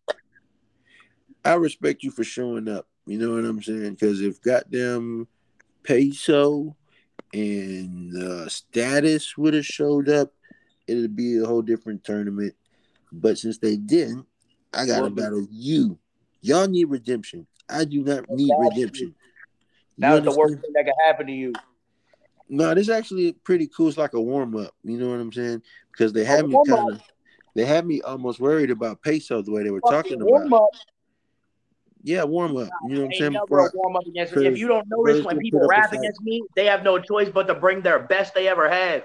I 1.44 1.54
respect 1.54 2.02
you 2.02 2.10
for 2.10 2.24
showing 2.24 2.68
up. 2.68 2.86
You 3.06 3.18
know 3.18 3.34
what 3.34 3.44
I'm 3.44 3.62
saying? 3.62 3.94
Because 3.94 4.20
if 4.20 4.40
goddamn 4.42 5.28
peso 5.84 6.76
and 7.32 8.16
uh, 8.16 8.48
status 8.48 9.36
would 9.38 9.54
have 9.54 9.66
showed 9.66 10.08
up, 10.08 10.32
it'd 10.86 11.14
be 11.14 11.38
a 11.38 11.46
whole 11.46 11.62
different 11.62 12.02
tournament. 12.04 12.54
But 13.12 13.38
since 13.38 13.58
they 13.58 13.76
didn't, 13.76 14.26
I 14.76 14.86
got 14.86 14.96
to 14.96 15.02
Well, 15.02 15.10
battle 15.10 15.46
you. 15.50 15.98
Y'all 16.42 16.68
need 16.68 16.84
redemption. 16.84 17.46
I 17.68 17.84
do 17.84 18.04
not 18.04 18.28
need 18.30 18.52
redemption. 18.58 19.14
You 19.96 20.08
That 20.10 20.24
the 20.24 20.36
worst 20.36 20.60
thing 20.60 20.72
that 20.74 20.84
could 20.84 20.94
happen 21.06 21.26
to 21.26 21.32
you. 21.32 21.52
No, 22.48 22.74
this 22.74 22.88
actually 22.88 23.32
pretty 23.32 23.66
cool. 23.66 23.88
It's 23.88 23.96
like 23.96 24.12
a 24.12 24.20
warm 24.20 24.54
up. 24.56 24.74
You 24.84 24.98
know 24.98 25.08
what 25.08 25.18
I'm 25.18 25.32
saying? 25.32 25.62
Because 25.90 26.12
they 26.12 26.24
had 26.24 26.46
me 26.46 26.56
kind 26.66 26.90
of, 26.92 27.00
they 27.54 27.64
had 27.64 27.86
me 27.86 28.02
almost 28.02 28.38
worried 28.38 28.70
about 28.70 29.02
peso 29.02 29.42
the 29.42 29.50
way 29.50 29.64
they 29.64 29.70
were 29.70 29.80
talking 29.80 30.20
about. 30.20 30.52
up. 30.52 30.70
Yeah, 32.02 32.22
warm 32.22 32.56
up. 32.56 32.68
You 32.84 32.94
know 32.94 33.00
what 33.00 33.06
I'm 33.06 33.12
saying? 33.14 33.32
Before 33.32 33.72
warm 33.74 33.96
up 33.96 34.06
against. 34.06 34.36
If 34.36 34.58
you 34.58 34.68
don't 34.68 34.86
notice, 34.88 35.24
when 35.24 35.40
people 35.40 35.66
rap 35.66 35.92
against 35.92 36.20
me, 36.20 36.44
they 36.54 36.66
have 36.66 36.84
no 36.84 37.00
choice 37.00 37.28
but 37.30 37.48
to 37.48 37.54
bring 37.54 37.80
their 37.80 37.98
best 37.98 38.34
they 38.34 38.46
ever 38.46 38.68
had. 38.68 39.04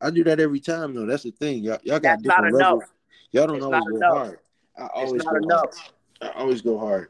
I 0.00 0.10
do 0.10 0.22
that 0.24 0.38
every 0.38 0.60
time 0.60 0.94
though. 0.94 1.06
That's 1.06 1.22
the 1.22 1.30
thing. 1.30 1.64
Y'all, 1.64 1.78
y'all 1.82 1.98
got 1.98 2.22
That's 2.22 2.24
not 2.24 2.36
different 2.36 2.56
enough. 2.56 2.68
levels. 2.68 2.84
Y'all 3.32 3.46
don't 3.46 3.56
It's 3.56 3.64
always 3.64 3.84
go 4.00 4.14
hard. 4.14 4.38
I 4.78 4.86
always 4.94 5.22
It's 5.22 5.24
not 5.24 5.40
go 5.40 5.46
enough. 5.46 5.60
hard. 6.20 6.34
I 6.36 6.40
always 6.40 6.62
go 6.62 6.78
hard. 6.78 7.08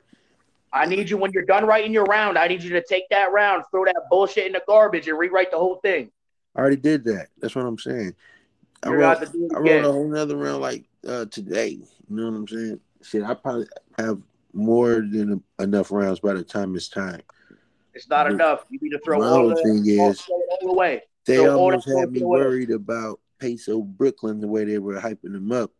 I 0.72 0.87
need 0.87 1.11
you 1.11 1.18
when 1.18 1.31
you're 1.33 1.44
done 1.44 1.66
writing 1.66 1.92
your 1.92 2.05
round. 2.05 2.38
I 2.38 2.46
need 2.48 2.62
you 2.62 2.70
to 2.70 2.83
take 2.83 3.09
that 3.11 3.31
round, 3.33 3.64
throw 3.70 3.85
that 3.85 3.94
bullshit 4.11 4.46
in 4.46 4.53
the 4.53 4.62
garbage, 4.66 5.07
and 5.07 5.18
rewrite 5.18 5.51
the 5.51 5.59
whole 5.59 5.77
thing. 5.77 6.11
I 6.57 6.61
already 6.61 6.77
did 6.77 7.05
that. 7.05 7.29
That's 7.40 7.55
what 7.55 7.66
I'm 7.66 7.79
saying. 7.79 8.14
I 8.83 8.88
You're 8.88 8.98
wrote, 8.98 9.14
gonna 9.14 9.18
have 9.20 9.33
to 9.33 9.38
do 9.38 9.44
it 9.46 9.53
I 9.55 9.59
wrote 9.59 9.85
a 9.85 9.92
whole 9.92 10.09
nother 10.09 10.37
round 10.37 10.62
like 10.62 10.85
uh, 11.07 11.27
today. 11.27 11.68
You 11.68 11.87
know 12.09 12.31
what 12.31 12.37
I'm 12.37 12.48
saying? 12.48 12.81
Shit, 13.03 13.22
I 13.22 13.35
probably 13.35 13.66
have 13.98 14.20
more 14.55 14.94
than 14.96 15.42
enough 15.61 15.90
rounds 15.92 16.20
by 16.20 16.35
the 16.35 16.42
time 16.42 16.75
it's 16.75 16.88
time. 16.88 17.20
It's 17.94 18.09
not 18.09 18.27
My- 18.29 18.33
enough. 18.35 18.64
You 18.70 18.79
need 18.81 18.90
to 18.90 18.98
throw 19.01 19.18
my 19.18 19.29
all 19.29 19.48
the 19.48 19.57
thing 19.57 19.85
all, 20.01 20.11
is- 20.11 20.20
throw 20.22 20.40
all 20.62 20.70
away. 20.70 21.03
They 21.27 21.37
So 21.37 21.51
all 21.51 21.59
almost 21.59 21.88
had 21.88 22.11
me 22.11 22.22
away. 22.22 22.40
worried 22.40 22.70
about 22.70 23.20
Peso 23.38 23.83
Brooklyn 23.83 24.40
the 24.40 24.48
way 24.48 24.64
they 24.64 24.79
were 24.79 25.01
hyping 25.01 25.35
him 25.37 25.53
up. 25.53 25.70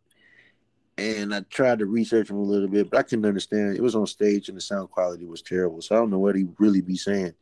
And 0.97 1.33
I 1.33 1.41
tried 1.41 1.79
to 1.79 1.85
research 1.85 2.29
him 2.29 2.37
a 2.37 2.43
little 2.43 2.67
bit, 2.67 2.89
but 2.89 2.99
I 2.99 3.03
couldn't 3.03 3.25
understand. 3.25 3.75
It 3.75 3.81
was 3.81 3.95
on 3.95 4.05
stage 4.05 4.47
and 4.47 4.57
the 4.57 4.61
sound 4.61 4.91
quality 4.91 5.25
was 5.25 5.41
terrible. 5.41 5.81
So 5.81 5.95
I 5.95 5.99
don't 5.99 6.11
know 6.11 6.19
what 6.19 6.35
he 6.35 6.45
really 6.59 6.81
be 6.81 6.97
saying. 6.97 7.33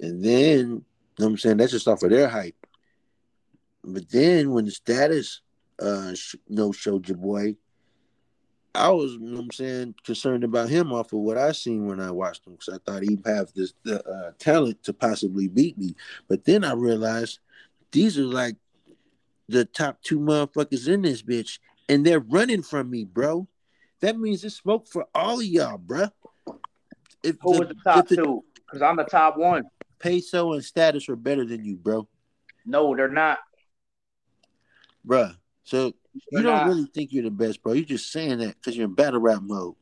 And 0.00 0.24
then, 0.24 0.58
you 0.58 0.66
know 1.18 1.26
what 1.26 1.26
I'm 1.26 1.38
saying, 1.38 1.56
that's 1.58 1.72
just 1.72 1.88
off 1.88 2.02
of 2.02 2.10
their 2.10 2.28
hype. 2.28 2.56
But 3.84 4.10
then 4.10 4.50
when 4.50 4.64
the 4.64 4.70
status 4.70 5.42
uh 5.78 6.14
sh- 6.14 6.36
no 6.48 6.72
showed 6.72 7.06
your 7.08 7.18
boy, 7.18 7.56
I 8.76 8.90
was, 8.90 9.12
you 9.12 9.20
know 9.20 9.36
what 9.36 9.44
I'm 9.44 9.50
saying, 9.52 9.94
concerned 10.04 10.44
about 10.44 10.68
him 10.68 10.92
off 10.92 11.12
of 11.12 11.20
what 11.20 11.38
I 11.38 11.52
seen 11.52 11.86
when 11.86 12.00
I 12.00 12.10
watched 12.10 12.46
him 12.46 12.54
because 12.54 12.74
I 12.74 12.78
thought 12.84 13.02
he'd 13.02 13.22
have 13.26 13.52
this 13.54 13.72
the 13.84 14.06
uh, 14.06 14.32
talent 14.38 14.82
to 14.84 14.92
possibly 14.92 15.48
beat 15.48 15.78
me. 15.78 15.94
But 16.28 16.44
then 16.44 16.62
I 16.62 16.72
realized 16.74 17.38
these 17.92 18.18
are 18.18 18.24
like 18.24 18.56
the 19.48 19.64
top 19.64 20.02
two 20.02 20.18
motherfuckers 20.18 20.88
in 20.88 21.02
this 21.02 21.22
bitch, 21.22 21.58
and 21.88 22.04
they're 22.04 22.20
running 22.20 22.62
from 22.62 22.90
me, 22.90 23.04
bro. 23.04 23.46
That 24.00 24.18
means 24.18 24.44
it's 24.44 24.56
smoke 24.56 24.88
for 24.88 25.06
all 25.14 25.38
of 25.40 25.44
y'all, 25.46 25.78
bro. 25.78 26.08
If 27.22 27.36
Who 27.42 27.58
was 27.58 27.68
the 27.68 27.76
top 27.84 28.08
the 28.08 28.16
two? 28.16 28.44
Because 28.66 28.82
I'm 28.82 28.96
the 28.96 29.04
top 29.04 29.36
one. 29.36 29.64
Peso 29.98 30.52
and 30.52 30.64
status 30.64 31.08
are 31.08 31.16
better 31.16 31.44
than 31.46 31.64
you, 31.64 31.76
bro, 31.76 32.06
No, 32.66 32.94
they're 32.94 33.08
not. 33.08 33.38
bro. 35.04 35.30
So 35.64 35.86
you 36.12 36.20
They're 36.32 36.42
don't 36.42 36.56
not. 36.58 36.66
really 36.66 36.86
think 36.86 37.12
you're 37.12 37.24
the 37.24 37.30
best, 37.30 37.62
bro. 37.62 37.72
You're 37.72 37.84
just 37.84 38.12
saying 38.12 38.38
that 38.38 38.56
because 38.56 38.76
you're 38.76 38.86
in 38.86 38.94
battle 38.94 39.20
rap 39.20 39.42
mode. 39.42 39.74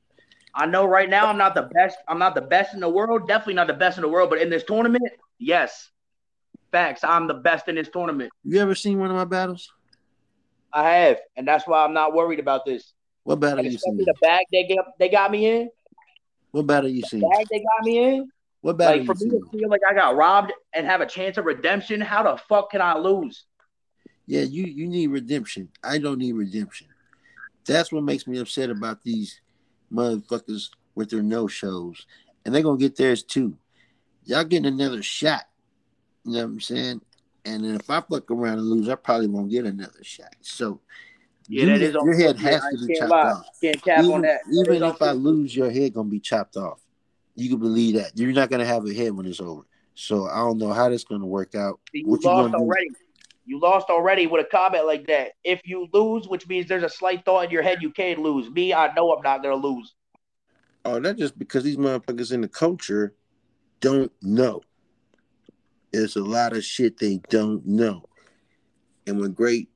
I 0.54 0.66
know 0.66 0.84
right 0.86 1.10
now 1.10 1.26
I'm 1.26 1.36
not 1.36 1.54
the 1.56 1.62
best. 1.62 1.96
I'm 2.06 2.18
not 2.18 2.34
the 2.36 2.40
best 2.40 2.74
in 2.74 2.80
the 2.80 2.88
world. 2.88 3.26
Definitely 3.26 3.54
not 3.54 3.66
the 3.66 3.74
best 3.74 3.98
in 3.98 4.02
the 4.02 4.08
world. 4.08 4.30
But 4.30 4.40
in 4.40 4.50
this 4.50 4.62
tournament, 4.62 5.12
yes, 5.38 5.90
facts. 6.70 7.02
I'm 7.02 7.26
the 7.26 7.34
best 7.34 7.66
in 7.68 7.74
this 7.74 7.88
tournament. 7.88 8.30
You 8.44 8.60
ever 8.60 8.74
seen 8.76 9.00
one 9.00 9.10
of 9.10 9.16
my 9.16 9.24
battles? 9.24 9.72
I 10.74 10.90
have, 10.90 11.20
and 11.36 11.46
that's 11.46 11.66
why 11.66 11.84
I'm 11.84 11.94
not 11.94 12.12
worried 12.12 12.40
about 12.40 12.66
this. 12.66 12.92
What 13.22 13.40
battle 13.40 13.64
you 13.64 13.78
seen? 13.78 13.96
the 13.96 14.14
bag 14.20 14.44
they 14.52 14.66
got 14.66 14.86
they 14.98 15.08
got 15.08 15.30
me 15.30 15.46
in. 15.46 15.70
What 16.50 16.66
battle 16.66 16.90
you 16.90 17.02
seen? 17.02 17.20
Bag 17.20 17.46
they 17.50 17.60
got 17.60 17.84
me 17.84 17.98
in. 17.98 18.28
What 18.60 18.76
battle 18.76 18.98
Like 18.98 19.06
for 19.06 19.24
me 19.24 19.30
to 19.30 19.48
feel 19.50 19.68
like 19.68 19.80
I 19.88 19.94
got 19.94 20.16
robbed 20.16 20.52
and 20.74 20.84
have 20.86 21.00
a 21.00 21.06
chance 21.06 21.38
of 21.38 21.44
redemption, 21.44 22.00
how 22.00 22.22
the 22.24 22.36
fuck 22.48 22.70
can 22.70 22.80
I 22.80 22.98
lose? 22.98 23.46
Yeah, 24.26 24.42
you 24.42 24.64
you 24.64 24.88
need 24.88 25.08
redemption. 25.08 25.68
I 25.82 25.98
don't 25.98 26.18
need 26.18 26.32
redemption. 26.32 26.88
That's 27.66 27.92
what 27.92 28.04
makes 28.04 28.26
me 28.26 28.38
upset 28.38 28.68
about 28.68 29.02
these 29.02 29.40
motherfuckers 29.92 30.70
with 30.94 31.10
their 31.10 31.22
no 31.22 31.46
shows, 31.46 32.06
and 32.44 32.54
they're 32.54 32.62
gonna 32.62 32.78
get 32.78 32.96
theirs 32.96 33.22
too. 33.22 33.56
Y'all 34.24 34.44
getting 34.44 34.72
another 34.72 35.02
shot. 35.02 35.44
You 36.24 36.32
know 36.32 36.38
what 36.38 36.44
I'm 36.44 36.60
saying? 36.60 37.00
And 37.44 37.64
then 37.64 37.74
if 37.74 37.90
I 37.90 38.00
fuck 38.00 38.30
around 38.30 38.58
and 38.58 38.68
lose, 38.68 38.88
I 38.88 38.94
probably 38.94 39.26
won't 39.26 39.50
get 39.50 39.66
another 39.66 40.02
shot. 40.02 40.34
So 40.40 40.80
Yeah, 41.48 41.64
you- 41.64 41.68
that 41.70 41.82
is 41.82 41.92
your 41.92 42.14
head 42.14 42.36
has 42.38 42.62
I 42.64 42.70
to 42.70 42.86
be 42.86 42.94
chopped 42.94 43.10
lie. 43.10 43.32
off. 43.32 43.46
Can't 43.62 43.82
cap 43.82 44.04
Even, 44.04 44.22
that. 44.22 44.40
That 44.46 44.60
even 44.62 44.82
is 44.82 44.94
if 44.94 45.02
I 45.02 45.12
lose, 45.12 45.54
your 45.54 45.70
head 45.70 45.92
gonna 45.92 46.08
be 46.08 46.20
chopped 46.20 46.56
off. 46.56 46.80
You 47.36 47.50
can 47.50 47.58
believe 47.58 47.96
that. 47.96 48.12
You're 48.16 48.32
not 48.32 48.48
gonna 48.48 48.64
have 48.64 48.86
a 48.86 48.94
head 48.94 49.12
when 49.12 49.26
it's 49.26 49.40
over. 49.40 49.66
So 49.94 50.26
I 50.26 50.36
don't 50.36 50.58
know 50.58 50.72
how 50.72 50.88
that's 50.88 51.04
gonna 51.04 51.26
work 51.26 51.54
out. 51.54 51.80
you 51.92 52.06
What 52.06 52.22
you 52.22 52.30
lost 52.30 52.52
gonna 52.52 52.64
do? 52.64 52.64
already. 52.64 52.90
You 53.46 53.60
lost 53.60 53.90
already 53.90 54.26
with 54.26 54.44
a 54.46 54.48
comment 54.48 54.86
like 54.86 55.06
that. 55.08 55.32
If 55.44 55.60
you 55.66 55.86
lose, 55.92 56.26
which 56.26 56.48
means 56.48 56.66
there's 56.66 56.82
a 56.82 56.88
slight 56.88 57.24
thought 57.26 57.44
in 57.44 57.50
your 57.50 57.62
head 57.62 57.82
you 57.82 57.90
can't 57.90 58.20
lose. 58.20 58.48
Me, 58.50 58.72
I 58.72 58.92
know 58.94 59.12
I'm 59.12 59.22
not 59.22 59.42
gonna 59.42 59.56
lose. 59.56 59.94
Oh, 60.86 60.98
that's 60.98 61.18
just 61.18 61.38
because 61.38 61.62
these 61.62 61.76
motherfuckers 61.76 62.32
in 62.32 62.40
the 62.40 62.48
culture 62.48 63.14
don't 63.80 64.10
know. 64.22 64.62
There's 65.94 66.16
a 66.16 66.24
lot 66.24 66.56
of 66.56 66.64
shit 66.64 66.98
they 66.98 67.20
don't 67.30 67.64
know. 67.64 68.02
And 69.06 69.20
when 69.20 69.30
great 69.30 69.68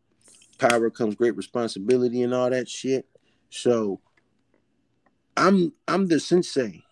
power 0.58 0.90
comes 0.90 1.14
great 1.14 1.36
responsibility 1.36 2.22
and 2.22 2.34
all 2.34 2.50
that 2.50 2.68
shit. 2.68 3.06
So 3.50 4.00
I'm 5.36 5.72
I'm 5.86 6.08
the 6.08 6.18
sensei. 6.18 6.82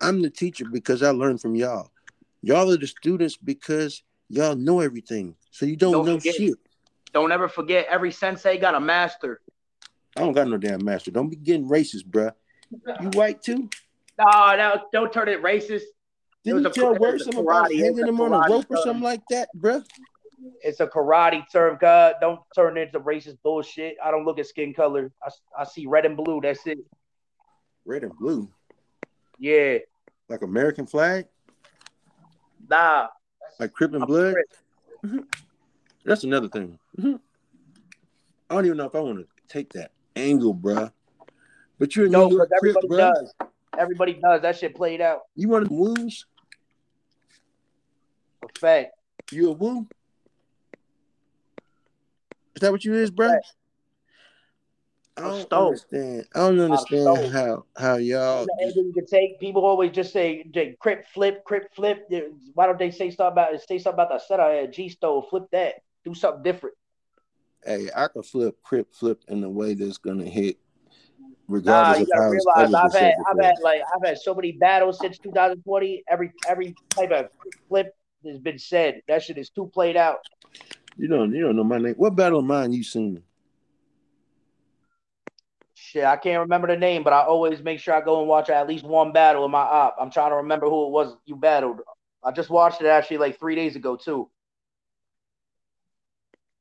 I'm 0.00 0.22
the 0.22 0.30
teacher 0.30 0.64
because 0.72 1.02
I 1.02 1.10
learned 1.10 1.42
from 1.42 1.54
y'all. 1.54 1.90
Y'all 2.40 2.72
are 2.72 2.78
the 2.78 2.86
students 2.86 3.36
because 3.36 4.02
y'all 4.30 4.56
know 4.56 4.80
everything. 4.80 5.36
So 5.50 5.66
you 5.66 5.76
don't, 5.76 5.92
Don't 5.92 6.06
know 6.06 6.18
forget- 6.18 6.34
shit. 6.36 6.54
Don't 7.12 7.30
ever 7.30 7.48
forget 7.48 7.86
every 7.90 8.10
sensei 8.10 8.56
got 8.56 8.74
a 8.74 8.80
master. 8.80 9.42
I 10.16 10.20
don't 10.22 10.32
got 10.32 10.48
no 10.48 10.56
damn 10.56 10.82
master. 10.82 11.10
Don't 11.10 11.28
be 11.28 11.36
getting 11.36 11.68
racist, 11.68 12.06
bruh. 12.08 12.32
You 13.02 13.10
white 13.10 13.42
too? 13.42 13.68
No, 14.18 14.56
no, 14.56 14.84
don't 14.94 15.12
turn 15.12 15.28
it 15.28 15.42
racist. 15.42 15.82
Didn't 16.44 16.64
you 16.64 16.70
tell 16.70 16.94
it 16.94 17.00
was 17.00 17.12
Word 17.12 17.20
a 17.20 17.24
something 17.24 17.40
about. 17.40 17.72
Hanging 17.72 17.96
them 17.96 18.20
on 18.20 18.32
a 18.32 18.52
rope 18.52 18.66
or 18.68 18.76
something 18.78 19.02
like 19.02 19.22
that, 19.30 19.48
bruh? 19.56 19.84
It's 20.62 20.80
a 20.80 20.86
karate 20.86 21.44
term, 21.52 21.78
God. 21.80 22.16
Don't 22.20 22.40
turn 22.54 22.76
into 22.76 22.98
racist 23.00 23.38
bullshit. 23.42 23.96
I 24.04 24.10
don't 24.10 24.24
look 24.24 24.38
at 24.40 24.46
skin 24.46 24.74
color. 24.74 25.12
I, 25.22 25.30
I 25.60 25.64
see 25.64 25.86
red 25.86 26.04
and 26.04 26.16
blue. 26.16 26.40
That's 26.40 26.66
it. 26.66 26.78
Red 27.84 28.02
and 28.02 28.16
blue. 28.16 28.48
Yeah. 29.38 29.78
Like 30.28 30.42
American 30.42 30.86
flag? 30.86 31.26
Nah. 32.68 33.08
Like 33.60 33.72
Crip 33.72 33.92
and 33.94 34.02
I'm 34.02 34.08
Blood? 34.08 34.34
That's 36.04 36.24
another 36.24 36.48
thing. 36.48 36.78
I 36.98 37.18
don't 38.54 38.66
even 38.66 38.76
know 38.76 38.86
if 38.86 38.94
I 38.94 39.00
want 39.00 39.18
to 39.18 39.26
take 39.48 39.72
that 39.74 39.92
angle, 40.16 40.54
bruh. 40.54 40.90
But 41.78 41.94
you're 41.94 42.06
a 42.06 42.08
No, 42.08 42.28
New 42.28 42.36
York 42.36 42.50
Crip, 42.58 42.76
bruh. 42.88 43.12
does. 43.12 43.34
Everybody 43.78 44.14
does. 44.14 44.42
That 44.42 44.56
shit 44.58 44.74
played 44.74 45.00
out. 45.00 45.20
You 45.34 45.48
want 45.48 45.68
to 45.68 45.72
woos? 45.74 46.26
Fact. 48.58 48.92
You 49.30 49.50
a 49.50 49.52
woo? 49.52 49.86
Is 52.54 52.60
that 52.60 52.72
what 52.72 52.84
you 52.84 52.94
is, 52.94 53.10
bro? 53.10 53.38
I 55.16 55.20
don't 55.20 55.42
stoked. 55.42 55.54
understand. 55.54 56.26
I 56.34 56.38
don't 56.38 56.60
understand 56.60 57.32
how 57.32 57.64
how 57.76 57.96
y'all. 57.96 58.46
The 58.46 58.72
you 58.74 58.92
can 58.92 59.06
take. 59.06 59.38
People 59.40 59.64
always 59.64 59.92
just 59.92 60.12
say, 60.12 60.44
"J- 60.50 60.74
"Crip 60.80 61.06
flip, 61.06 61.44
crip 61.44 61.74
flip." 61.74 62.08
Why 62.54 62.66
don't 62.66 62.78
they 62.78 62.90
say 62.90 63.10
something 63.10 63.32
about 63.32 63.60
say 63.68 63.78
something 63.78 63.94
about 63.94 64.08
the 64.08 64.18
set 64.18 64.40
I 64.40 64.52
had? 64.52 64.72
G 64.72 64.88
stole, 64.88 65.22
flip 65.22 65.44
that. 65.52 65.82
Do 66.04 66.14
something 66.14 66.42
different. 66.42 66.76
Hey, 67.64 67.88
I 67.94 68.08
can 68.08 68.22
flip, 68.22 68.56
crip, 68.62 68.92
flip 68.92 69.22
in 69.28 69.44
a 69.44 69.50
way 69.50 69.74
that's 69.74 69.98
gonna 69.98 70.24
hit, 70.24 70.58
Nah, 71.18 71.26
regardless 71.46 71.98
you 71.98 72.04
of 72.04 72.08
gotta 72.08 72.30
realize 72.30 72.74
I've 72.74 72.92
had 72.94 73.14
I've 73.28 73.44
had 73.44 73.54
like 73.62 73.82
I've 73.94 74.08
had 74.08 74.18
so 74.18 74.34
many 74.34 74.52
battles 74.52 74.98
since 74.98 75.18
2020. 75.18 76.04
Every 76.08 76.32
every 76.48 76.74
type 76.96 77.10
of 77.10 77.26
flip 77.68 77.94
has 78.26 78.38
been 78.38 78.58
said. 78.58 79.02
That 79.08 79.22
shit 79.22 79.38
is 79.38 79.50
too 79.50 79.70
played 79.72 79.96
out. 79.96 80.18
You 80.96 81.08
don't, 81.08 81.34
you 81.34 81.42
don't 81.42 81.56
know 81.56 81.64
my 81.64 81.78
name. 81.78 81.94
What 81.94 82.16
battle 82.16 82.40
of 82.40 82.44
mine 82.44 82.72
you 82.72 82.82
seen? 82.82 83.22
Shit, 85.74 86.04
I 86.04 86.16
can't 86.16 86.40
remember 86.40 86.68
the 86.68 86.76
name, 86.76 87.02
but 87.02 87.12
I 87.12 87.22
always 87.22 87.62
make 87.62 87.80
sure 87.80 87.94
I 87.94 88.00
go 88.00 88.20
and 88.20 88.28
watch 88.28 88.48
at 88.48 88.68
least 88.68 88.84
one 88.84 89.12
battle 89.12 89.44
in 89.44 89.50
my 89.50 89.60
op. 89.60 89.96
I'm 90.00 90.10
trying 90.10 90.30
to 90.30 90.36
remember 90.36 90.68
who 90.68 90.86
it 90.86 90.90
was 90.90 91.16
you 91.26 91.36
battled. 91.36 91.80
I 92.24 92.30
just 92.30 92.50
watched 92.50 92.80
it 92.80 92.86
actually 92.86 93.18
like 93.18 93.38
three 93.38 93.54
days 93.54 93.76
ago 93.76 93.96
too. 93.96 94.30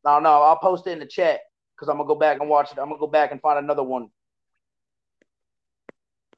No, 0.04 0.20
no, 0.20 0.42
I'll 0.42 0.58
post 0.58 0.88
it 0.88 0.92
in 0.92 1.00
the 1.00 1.06
chat 1.06 1.42
because 1.76 1.88
I'm 1.88 1.98
gonna 1.98 2.08
go 2.08 2.16
back 2.16 2.40
and 2.40 2.50
watch 2.50 2.72
it. 2.72 2.80
I'm 2.80 2.88
gonna 2.88 3.00
go 3.00 3.08
back 3.08 3.32
and 3.32 3.40
find 3.40 3.60
another 3.60 3.84
one. 3.84 4.10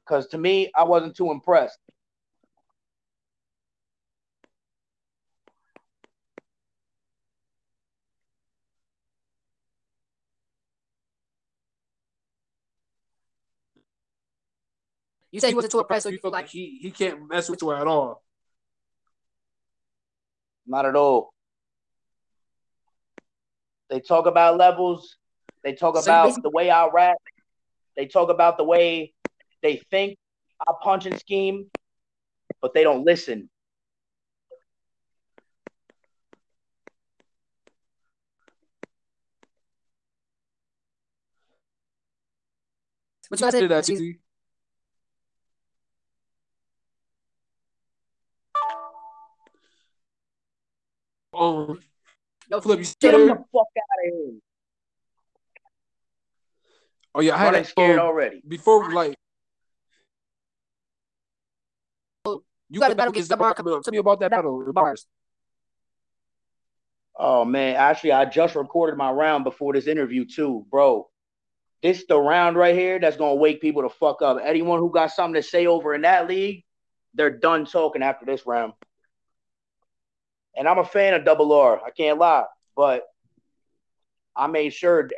Because 0.04 0.26
to 0.28 0.38
me, 0.38 0.70
I 0.76 0.84
wasn't 0.84 1.16
too 1.16 1.30
impressed. 1.30 1.78
You 15.34 15.40
said 15.40 15.48
he 15.48 15.54
wasn't 15.56 15.72
too 15.72 15.80
impressed, 15.80 16.04
so 16.04 16.10
you 16.10 16.12
you 16.12 16.18
feel 16.18 16.30
feel 16.30 16.30
like 16.30 16.44
like 16.44 16.50
he 16.52 16.78
he 16.80 16.92
can't 16.92 17.28
mess 17.28 17.50
with 17.50 17.60
you 17.60 17.72
at 17.72 17.88
all. 17.88 18.22
Not 20.64 20.86
at 20.86 20.94
all. 20.94 21.34
They 23.90 23.98
talk 23.98 24.26
about 24.26 24.58
levels. 24.58 25.16
They 25.64 25.74
talk 25.74 25.96
So 25.96 26.02
about 26.02 26.40
the 26.40 26.50
way 26.50 26.70
I 26.70 26.86
rap. 26.86 27.16
They 27.96 28.06
talk 28.06 28.28
about 28.28 28.58
the 28.58 28.62
way 28.62 29.12
they 29.60 29.82
think 29.90 30.16
I 30.68 30.72
punch 30.80 31.06
and 31.06 31.18
scheme, 31.18 31.68
but 32.62 32.72
they 32.72 32.84
don't 32.84 33.04
listen. 33.04 33.50
But 43.28 43.40
you 43.40 43.46
guys 43.46 43.88
Did 43.88 44.18
Um, 51.36 51.80
Yo, 52.50 52.60
Flip, 52.60 52.78
you 52.78 52.86
Get 53.00 53.14
him 53.14 53.26
the 53.26 53.34
fuck 53.34 53.44
out 53.54 54.06
of 54.06 54.12
here. 54.12 54.32
Oh 57.14 57.20
yeah, 57.20 57.34
I 57.36 57.38
had 57.38 57.54
a, 57.54 57.64
scared 57.64 57.98
um, 57.98 58.06
already. 58.06 58.42
before 58.46 58.92
like. 58.92 59.14
You 62.70 62.80
got 62.80 62.90
a 62.90 62.94
battle 62.94 63.12
against 63.12 63.30
against 63.30 63.56
the 63.56 63.62
bar. 63.62 63.82
Tell 63.82 63.92
me 63.92 63.98
about 63.98 64.20
that 64.20 64.30
battle. 64.30 64.64
The 64.64 64.72
bars. 64.72 65.06
Oh 67.16 67.44
man, 67.44 67.76
actually, 67.76 68.12
I 68.12 68.24
just 68.24 68.56
recorded 68.56 68.96
my 68.96 69.10
round 69.10 69.44
before 69.44 69.72
this 69.72 69.86
interview 69.86 70.24
too, 70.24 70.66
bro. 70.70 71.08
This 71.82 72.04
the 72.08 72.18
round 72.18 72.56
right 72.56 72.74
here 72.74 72.98
that's 72.98 73.16
gonna 73.16 73.36
wake 73.36 73.60
people 73.60 73.82
to 73.82 73.88
fuck 73.88 74.22
up. 74.22 74.38
Anyone 74.42 74.80
who 74.80 74.90
got 74.90 75.12
something 75.12 75.40
to 75.40 75.46
say 75.46 75.66
over 75.66 75.94
in 75.94 76.02
that 76.02 76.26
league, 76.28 76.64
they're 77.14 77.38
done 77.38 77.66
talking 77.66 78.02
after 78.02 78.26
this 78.26 78.44
round. 78.46 78.72
And 80.56 80.68
I'm 80.68 80.78
a 80.78 80.84
fan 80.84 81.14
of 81.14 81.24
Double 81.24 81.52
R. 81.52 81.80
I 81.84 81.90
can't 81.90 82.18
lie, 82.18 82.44
but 82.76 83.02
I 84.36 84.46
made 84.46 84.72
sure 84.72 85.10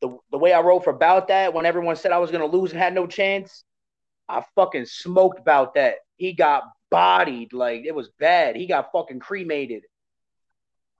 the 0.00 0.18
the 0.30 0.38
way 0.38 0.52
I 0.52 0.60
wrote 0.60 0.84
for 0.84 0.90
about 0.90 1.28
that 1.28 1.54
when 1.54 1.66
everyone 1.66 1.96
said 1.96 2.12
I 2.12 2.18
was 2.18 2.30
gonna 2.30 2.46
lose 2.46 2.72
and 2.72 2.80
had 2.80 2.94
no 2.94 3.06
chance, 3.06 3.64
I 4.28 4.44
fucking 4.54 4.86
smoked 4.86 5.38
about 5.38 5.74
that. 5.74 5.96
He 6.16 6.32
got 6.32 6.64
bodied 6.90 7.52
like 7.52 7.84
it 7.86 7.94
was 7.94 8.10
bad. 8.18 8.56
He 8.56 8.66
got 8.66 8.92
fucking 8.92 9.20
cremated 9.20 9.82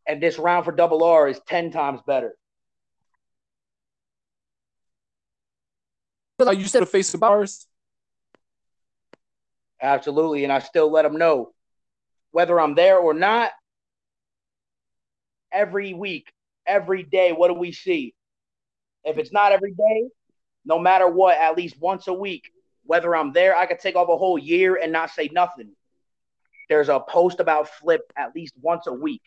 and 0.06 0.22
this 0.22 0.38
round 0.38 0.64
for 0.64 0.72
double 0.72 1.04
R 1.04 1.28
is 1.28 1.40
10 1.46 1.70
times 1.70 2.00
better. 2.06 2.34
You 6.40 6.64
still 6.64 6.84
face 6.86 7.12
the 7.12 7.18
bars. 7.18 7.68
Absolutely. 9.80 10.42
And 10.42 10.52
I 10.52 10.58
still 10.58 10.90
let 10.90 11.02
them 11.02 11.16
know 11.16 11.52
whether 12.32 12.58
I'm 12.58 12.74
there 12.74 12.98
or 12.98 13.14
not. 13.14 13.52
Every 15.52 15.92
week, 15.94 16.32
every 16.66 17.02
day, 17.02 17.32
what 17.32 17.48
do 17.48 17.54
we 17.54 17.72
see? 17.72 18.14
If 19.04 19.18
it's 19.18 19.32
not 19.32 19.52
every 19.52 19.72
day, 19.72 20.08
no 20.64 20.78
matter 20.78 21.08
what, 21.08 21.36
at 21.36 21.56
least 21.56 21.78
once 21.80 22.08
a 22.08 22.12
week, 22.12 22.50
whether 22.84 23.14
I'm 23.14 23.32
there, 23.32 23.56
I 23.56 23.66
could 23.66 23.80
take 23.80 23.96
off 23.96 24.08
a 24.08 24.16
whole 24.16 24.38
year 24.38 24.76
and 24.76 24.92
not 24.92 25.10
say 25.10 25.28
nothing. 25.32 25.72
There's 26.68 26.88
a 26.88 27.00
post 27.00 27.40
about 27.40 27.68
Flip 27.68 28.00
at 28.16 28.34
least 28.34 28.54
once 28.60 28.86
a 28.86 28.92
week. 28.92 29.22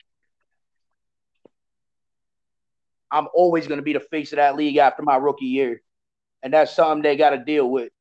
I'm 3.12 3.28
always 3.34 3.68
going 3.68 3.78
to 3.78 3.84
be 3.84 3.94
the 3.94 4.00
face 4.00 4.34
of 4.34 4.38
that 4.38 4.56
league 4.56 4.78
after 4.78 5.04
my 5.04 5.16
rookie 5.16 5.46
year. 5.46 5.82
And 6.42 6.54
that's 6.54 6.76
something 6.76 7.04
they 7.04 7.16
got 7.16 7.32
to 7.32 7.38
deal 7.38 7.70
with. 7.70 7.92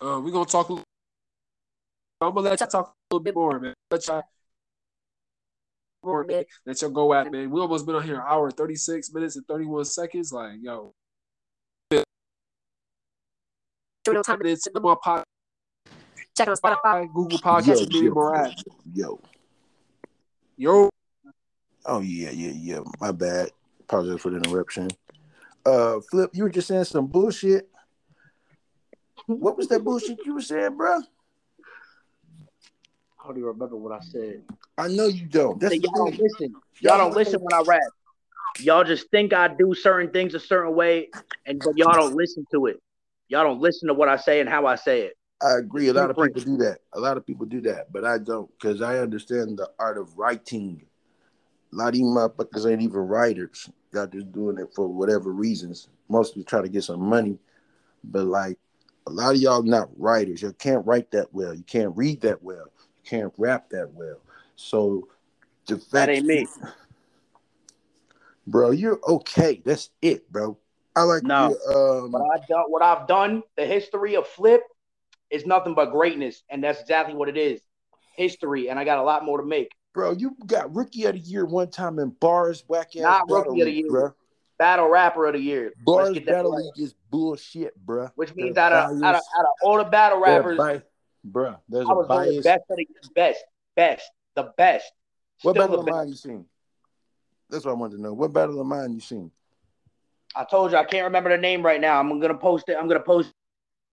Uh, 0.00 0.20
we're 0.22 0.30
gonna 0.30 0.44
talk. 0.44 0.87
A 2.20 2.24
little- 2.24 2.30
I'm 2.30 2.34
gonna 2.44 2.50
let 2.50 2.60
you 2.60 2.66
talk 2.66 2.88
a 2.88 3.14
little 3.14 3.22
bit 3.24 3.34
more, 3.34 3.58
man. 3.60 3.74
Let 3.90 4.06
y'all 4.06 4.22
more, 6.02 6.24
man. 6.24 6.44
Let 6.66 6.80
y'all 6.82 6.90
go 6.90 7.12
at, 7.14 7.30
man. 7.30 7.50
We 7.50 7.60
almost 7.60 7.86
been 7.86 7.94
on 7.96 8.02
here 8.04 8.16
an 8.16 8.24
hour, 8.26 8.50
36 8.50 9.12
minutes 9.12 9.36
and 9.36 9.46
31 9.46 9.84
seconds. 9.84 10.32
Like, 10.32 10.58
yo, 10.60 10.92
Show 14.06 14.12
no 14.12 14.22
time. 14.22 14.40
it's 14.44 14.66
in 14.66 14.72
my 14.82 14.94
podcast, 14.94 15.24
Check 16.36 16.48
on 16.48 16.56
Spotify. 16.56 17.12
Google 17.12 17.38
Podcasts, 17.38 17.82
and 17.82 17.92
many 17.92 18.06
yo, 18.06 18.12
more 18.14 18.34
apps. 18.36 18.62
yo. 18.94 19.20
Yo, 20.56 20.90
Oh 21.84 22.00
yeah, 22.00 22.30
yeah, 22.30 22.50
yeah. 22.50 22.80
My 23.00 23.12
bad. 23.12 23.50
Apologize 23.80 24.20
for 24.20 24.30
the 24.30 24.36
interruption. 24.38 24.88
Uh, 25.64 26.00
Flip, 26.10 26.30
you 26.34 26.42
were 26.42 26.50
just 26.50 26.68
saying 26.68 26.84
some 26.84 27.06
bullshit. 27.06 27.68
What 29.26 29.56
was 29.56 29.68
that 29.68 29.82
bullshit 29.84 30.18
you 30.24 30.34
were 30.34 30.40
saying, 30.40 30.76
bro? 30.76 31.00
I 33.28 33.30
don't 33.30 33.40
even 33.40 33.48
remember 33.48 33.76
what 33.76 33.92
I 33.92 34.00
said. 34.00 34.42
I 34.78 34.88
know 34.88 35.06
you 35.06 35.26
don't. 35.26 35.60
That's 35.60 35.74
y'all 35.74 35.92
don't 35.92 36.18
listen. 36.18 36.54
Y'all 36.80 36.96
don't 36.96 37.14
listen 37.14 37.38
when 37.42 37.52
I 37.52 37.62
rap. 37.66 37.82
Y'all 38.60 38.84
just 38.84 39.10
think 39.10 39.34
I 39.34 39.48
do 39.48 39.74
certain 39.74 40.10
things 40.10 40.32
a 40.32 40.40
certain 40.40 40.74
way, 40.74 41.10
and 41.44 41.58
but 41.62 41.76
y'all 41.76 41.92
don't 41.92 42.16
listen 42.16 42.46
to 42.52 42.66
it. 42.66 42.80
Y'all 43.28 43.44
don't 43.44 43.60
listen 43.60 43.88
to 43.88 43.92
what 43.92 44.08
I 44.08 44.16
say 44.16 44.40
and 44.40 44.48
how 44.48 44.64
I 44.64 44.76
say 44.76 45.02
it. 45.02 45.12
I 45.42 45.58
agree. 45.58 45.88
A 45.88 45.92
lot 45.92 46.08
of 46.08 46.16
people 46.16 46.40
do 46.40 46.56
that. 46.56 46.78
A 46.94 47.00
lot 47.00 47.18
of 47.18 47.26
people 47.26 47.44
do 47.44 47.60
that, 47.60 47.92
but 47.92 48.02
I 48.02 48.16
don't 48.16 48.50
because 48.58 48.80
I 48.80 48.96
understand 48.96 49.58
the 49.58 49.70
art 49.78 49.98
of 49.98 50.16
writing. 50.16 50.86
A 51.74 51.76
lot 51.76 51.88
of 51.88 51.96
you 51.96 52.06
motherfuckers 52.06 52.70
ain't 52.70 52.80
even 52.80 53.00
writers. 53.00 53.68
Y'all 53.92 54.06
just 54.06 54.32
doing 54.32 54.56
it 54.56 54.70
for 54.74 54.88
whatever 54.88 55.34
reasons. 55.34 55.88
Mostly 56.08 56.44
try 56.44 56.62
to 56.62 56.68
get 56.70 56.84
some 56.84 57.02
money, 57.02 57.38
but 58.04 58.24
like 58.24 58.58
a 59.06 59.10
lot 59.10 59.34
of 59.34 59.40
y'all 59.42 59.62
not 59.62 59.90
writers. 59.98 60.40
You 60.40 60.54
can't 60.54 60.86
write 60.86 61.10
that 61.10 61.26
well. 61.34 61.52
You 61.52 61.64
can't 61.64 61.94
read 61.94 62.22
that 62.22 62.42
well. 62.42 62.68
Can't 63.08 63.32
rap 63.38 63.70
that 63.70 63.92
well. 63.94 64.18
So 64.56 65.08
the 65.66 65.76
fact 65.76 65.92
That 65.92 66.10
ain't 66.10 66.26
me. 66.26 66.46
bro. 68.46 68.70
You're 68.70 69.00
okay. 69.08 69.62
That's 69.64 69.90
it, 70.02 70.30
bro. 70.30 70.58
I 70.94 71.02
like 71.02 71.22
No. 71.22 71.56
your, 71.66 72.02
um, 72.04 72.12
What 72.12 72.22
I 72.22 72.38
done, 72.48 72.64
what 72.68 72.82
I've 72.82 73.06
done, 73.06 73.42
the 73.56 73.64
history 73.64 74.16
of 74.16 74.26
Flip 74.26 74.62
is 75.30 75.46
nothing 75.46 75.74
but 75.74 75.90
greatness, 75.92 76.42
and 76.50 76.62
that's 76.62 76.80
exactly 76.80 77.14
what 77.14 77.28
it 77.28 77.36
is. 77.36 77.60
History, 78.16 78.68
and 78.68 78.78
I 78.78 78.84
got 78.84 78.98
a 78.98 79.02
lot 79.02 79.24
more 79.24 79.38
to 79.40 79.46
make. 79.46 79.70
bro. 79.94 80.12
You 80.12 80.36
got 80.46 80.74
rookie 80.74 81.04
of 81.04 81.12
the 81.14 81.20
year 81.20 81.44
one 81.46 81.70
time 81.70 81.98
in 81.98 82.10
bars, 82.10 82.64
whack 82.66 82.88
ass 82.96 83.02
Not 83.02 83.28
battle 83.28 83.44
rookie 83.44 83.60
of 83.60 83.66
the 83.66 83.72
year. 83.72 83.88
bro. 83.88 84.12
Battle 84.58 84.88
rapper 84.90 85.26
of 85.26 85.34
the 85.34 85.40
year. 85.40 85.72
Bars 85.84 86.08
Let's 86.08 86.14
get 86.14 86.26
that 86.26 86.32
battle 86.32 86.50
right. 86.52 86.64
league 86.64 86.84
is 86.84 86.94
bullshit, 87.10 87.76
bro. 87.86 88.10
Which 88.16 88.34
means 88.34 88.56
out 88.56 88.72
of, 88.72 89.02
out 89.04 89.14
of 89.14 89.22
out 89.38 89.44
of 89.44 89.52
all 89.62 89.78
the 89.78 89.84
battle 89.84 90.20
rappers, 90.20 90.58
They're. 91.24 91.56
There's 91.68 91.88
I 91.88 91.92
a 91.92 91.94
was 91.94 92.08
bias. 92.08 92.44
best 92.44 92.62
the 92.68 92.86
best, 93.14 93.44
best, 93.76 94.10
the 94.34 94.52
best. 94.56 94.92
What 95.42 95.52
Still 95.52 95.66
battle 95.68 95.82
the 95.84 95.90
of 95.90 95.96
mine 95.96 96.08
you 96.08 96.14
seen? 96.14 96.44
That's 97.50 97.64
what 97.64 97.72
I 97.72 97.74
wanted 97.74 97.96
to 97.96 98.02
know. 98.02 98.12
What 98.12 98.32
battle 98.32 98.60
of 98.60 98.66
mine 98.66 98.92
you 98.92 99.00
seen? 99.00 99.30
I 100.36 100.44
told 100.44 100.72
you 100.72 100.78
I 100.78 100.84
can't 100.84 101.04
remember 101.04 101.30
the 101.30 101.38
name 101.38 101.64
right 101.64 101.80
now. 101.80 101.98
I'm 101.98 102.20
gonna 102.20 102.36
post 102.36 102.68
it. 102.68 102.76
I'm 102.78 102.88
gonna 102.88 103.00
post 103.00 103.32